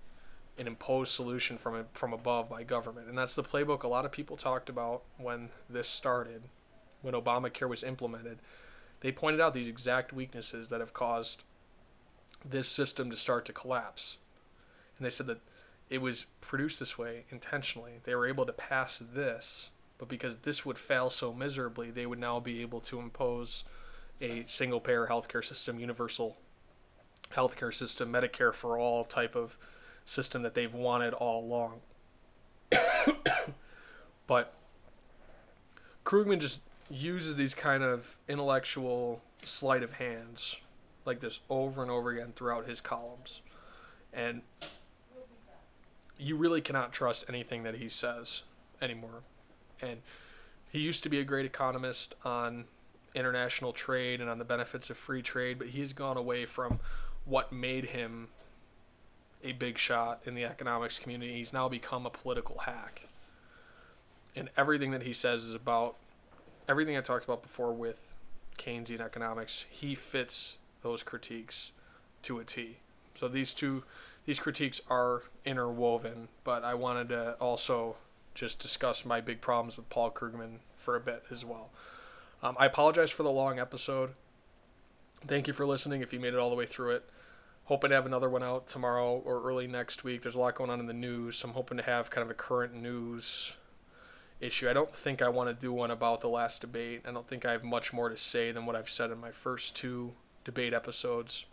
an 0.56 0.66
imposed 0.66 1.12
solution 1.12 1.58
from 1.58 1.86
from 1.92 2.12
above 2.12 2.48
by 2.48 2.62
government, 2.62 3.08
and 3.08 3.18
that's 3.18 3.34
the 3.34 3.42
playbook 3.42 3.82
a 3.82 3.88
lot 3.88 4.04
of 4.04 4.12
people 4.12 4.36
talked 4.36 4.68
about 4.68 5.02
when 5.18 5.50
this 5.68 5.88
started, 5.88 6.44
when 7.04 7.14
Obamacare 7.14 7.68
was 7.68 7.84
implemented. 7.84 8.38
They 9.00 9.12
pointed 9.12 9.40
out 9.40 9.54
these 9.54 9.68
exact 9.68 10.12
weaknesses 10.12 10.68
that 10.68 10.80
have 10.80 10.94
caused 10.94 11.44
this 12.44 12.68
system 12.68 13.10
to 13.10 13.16
start 13.16 13.44
to 13.46 13.52
collapse, 13.52 14.16
and 14.98 15.06
they 15.06 15.10
said 15.10 15.26
that 15.26 15.40
it 15.90 15.98
was 15.98 16.26
produced 16.40 16.80
this 16.80 16.98
way 16.98 17.24
intentionally. 17.30 18.00
They 18.04 18.14
were 18.14 18.26
able 18.26 18.46
to 18.46 18.52
pass 18.52 18.98
this 18.98 19.70
but 19.98 20.08
because 20.08 20.36
this 20.42 20.66
would 20.66 20.78
fail 20.78 21.10
so 21.10 21.32
miserably, 21.32 21.90
they 21.90 22.06
would 22.06 22.18
now 22.18 22.40
be 22.40 22.62
able 22.62 22.80
to 22.82 22.98
impose 22.98 23.64
a 24.20 24.44
single 24.46 24.80
payer 24.80 25.06
healthcare 25.06 25.44
system, 25.44 25.78
universal 25.78 26.36
healthcare 27.34 27.72
system, 27.72 28.12
Medicare 28.12 28.52
for 28.52 28.78
all 28.78 29.04
type 29.04 29.34
of 29.34 29.56
system 30.04 30.42
that 30.42 30.54
they've 30.54 30.74
wanted 30.74 31.14
all 31.14 31.44
along. 31.44 31.80
but 34.26 34.54
Krugman 36.04 36.40
just 36.40 36.60
uses 36.90 37.36
these 37.36 37.54
kind 37.54 37.82
of 37.82 38.16
intellectual 38.28 39.22
sleight 39.42 39.82
of 39.82 39.94
hands 39.94 40.56
like 41.04 41.20
this 41.20 41.40
over 41.50 41.82
and 41.82 41.90
over 41.90 42.10
again 42.10 42.32
throughout 42.34 42.66
his 42.66 42.80
columns. 42.80 43.42
And 44.12 44.42
you 46.18 46.36
really 46.36 46.60
cannot 46.60 46.92
trust 46.92 47.24
anything 47.28 47.62
that 47.64 47.76
he 47.76 47.88
says 47.88 48.42
anymore 48.80 49.22
and 49.80 50.00
he 50.70 50.80
used 50.80 51.02
to 51.04 51.08
be 51.08 51.20
a 51.20 51.24
great 51.24 51.46
economist 51.46 52.14
on 52.24 52.64
international 53.14 53.72
trade 53.72 54.20
and 54.20 54.28
on 54.28 54.38
the 54.38 54.44
benefits 54.44 54.90
of 54.90 54.96
free 54.96 55.22
trade, 55.22 55.58
but 55.58 55.68
he's 55.68 55.92
gone 55.92 56.16
away 56.16 56.46
from 56.46 56.80
what 57.24 57.52
made 57.52 57.86
him 57.86 58.28
a 59.42 59.52
big 59.52 59.78
shot 59.78 60.20
in 60.24 60.34
the 60.34 60.44
economics 60.44 60.98
community. 60.98 61.34
He's 61.34 61.52
now 61.52 61.68
become 61.68 62.06
a 62.06 62.10
political 62.10 62.58
hack. 62.58 63.06
And 64.34 64.50
everything 64.56 64.90
that 64.90 65.02
he 65.02 65.12
says 65.12 65.44
is 65.44 65.54
about 65.54 65.94
everything 66.68 66.96
I 66.96 67.00
talked 67.00 67.24
about 67.24 67.42
before 67.42 67.72
with 67.72 68.14
Keynesian 68.58 69.00
economics. 69.00 69.66
He 69.70 69.94
fits 69.94 70.58
those 70.82 71.02
critiques 71.02 71.72
to 72.22 72.38
a 72.38 72.44
T. 72.44 72.78
So 73.14 73.28
these 73.28 73.54
two 73.54 73.84
these 74.26 74.38
critiques 74.38 74.80
are 74.88 75.22
interwoven, 75.44 76.28
but 76.44 76.64
I 76.64 76.74
wanted 76.74 77.10
to 77.10 77.32
also 77.34 77.96
just 78.34 78.58
discuss 78.58 79.04
my 79.04 79.20
big 79.20 79.40
problems 79.40 79.76
with 79.76 79.88
Paul 79.90 80.10
Krugman 80.10 80.58
for 80.76 80.96
a 80.96 81.00
bit 81.00 81.24
as 81.30 81.44
well. 81.44 81.70
Um, 82.42 82.56
I 82.58 82.66
apologize 82.66 83.10
for 83.10 83.22
the 83.22 83.30
long 83.30 83.58
episode. 83.58 84.10
Thank 85.26 85.46
you 85.46 85.52
for 85.52 85.66
listening 85.66 86.02
if 86.02 86.12
you 86.12 86.20
made 86.20 86.34
it 86.34 86.38
all 86.38 86.50
the 86.50 86.56
way 86.56 86.66
through 86.66 86.90
it. 86.92 87.08
Hoping 87.64 87.90
to 87.90 87.96
have 87.96 88.06
another 88.06 88.28
one 88.28 88.42
out 88.42 88.66
tomorrow 88.66 89.22
or 89.24 89.42
early 89.42 89.66
next 89.66 90.04
week. 90.04 90.22
There's 90.22 90.34
a 90.34 90.38
lot 90.38 90.54
going 90.54 90.68
on 90.68 90.80
in 90.80 90.86
the 90.86 90.92
news, 90.92 91.36
so 91.36 91.48
I'm 91.48 91.54
hoping 91.54 91.78
to 91.78 91.82
have 91.82 92.10
kind 92.10 92.22
of 92.22 92.30
a 92.30 92.34
current 92.34 92.74
news 92.74 93.54
issue. 94.40 94.68
I 94.68 94.72
don't 94.72 94.94
think 94.94 95.22
I 95.22 95.28
want 95.28 95.48
to 95.48 95.54
do 95.54 95.72
one 95.72 95.90
about 95.90 96.20
the 96.20 96.28
last 96.28 96.60
debate. 96.60 97.02
I 97.06 97.12
don't 97.12 97.26
think 97.28 97.44
I 97.44 97.52
have 97.52 97.64
much 97.64 97.92
more 97.92 98.08
to 98.08 98.16
say 98.16 98.52
than 98.52 98.66
what 98.66 98.76
I've 98.76 98.90
said 98.90 99.10
in 99.10 99.20
my 99.20 99.30
first 99.30 99.74
two 99.76 100.12
debate 100.44 100.74
episodes. 100.74 101.44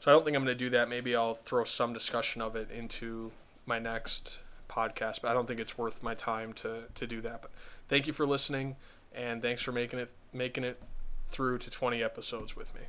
So 0.00 0.10
I 0.10 0.14
don't 0.14 0.24
think 0.24 0.36
I'm 0.36 0.44
going 0.44 0.56
to 0.56 0.64
do 0.64 0.70
that. 0.70 0.88
Maybe 0.88 1.14
I'll 1.16 1.34
throw 1.34 1.64
some 1.64 1.92
discussion 1.92 2.42
of 2.42 2.56
it 2.56 2.70
into 2.70 3.32
my 3.66 3.78
next 3.78 4.38
podcast, 4.68 5.22
but 5.22 5.30
I 5.30 5.34
don't 5.34 5.46
think 5.46 5.60
it's 5.60 5.78
worth 5.78 6.02
my 6.02 6.14
time 6.14 6.52
to 6.54 6.84
to 6.94 7.06
do 7.06 7.20
that. 7.22 7.42
But 7.42 7.50
thank 7.88 8.06
you 8.06 8.12
for 8.12 8.26
listening, 8.26 8.76
and 9.14 9.40
thanks 9.40 9.62
for 9.62 9.72
making 9.72 9.98
it 9.98 10.10
making 10.32 10.64
it 10.64 10.82
through 11.30 11.58
to 11.58 11.70
20 11.70 12.02
episodes 12.02 12.54
with 12.56 12.74
me. 12.74 12.82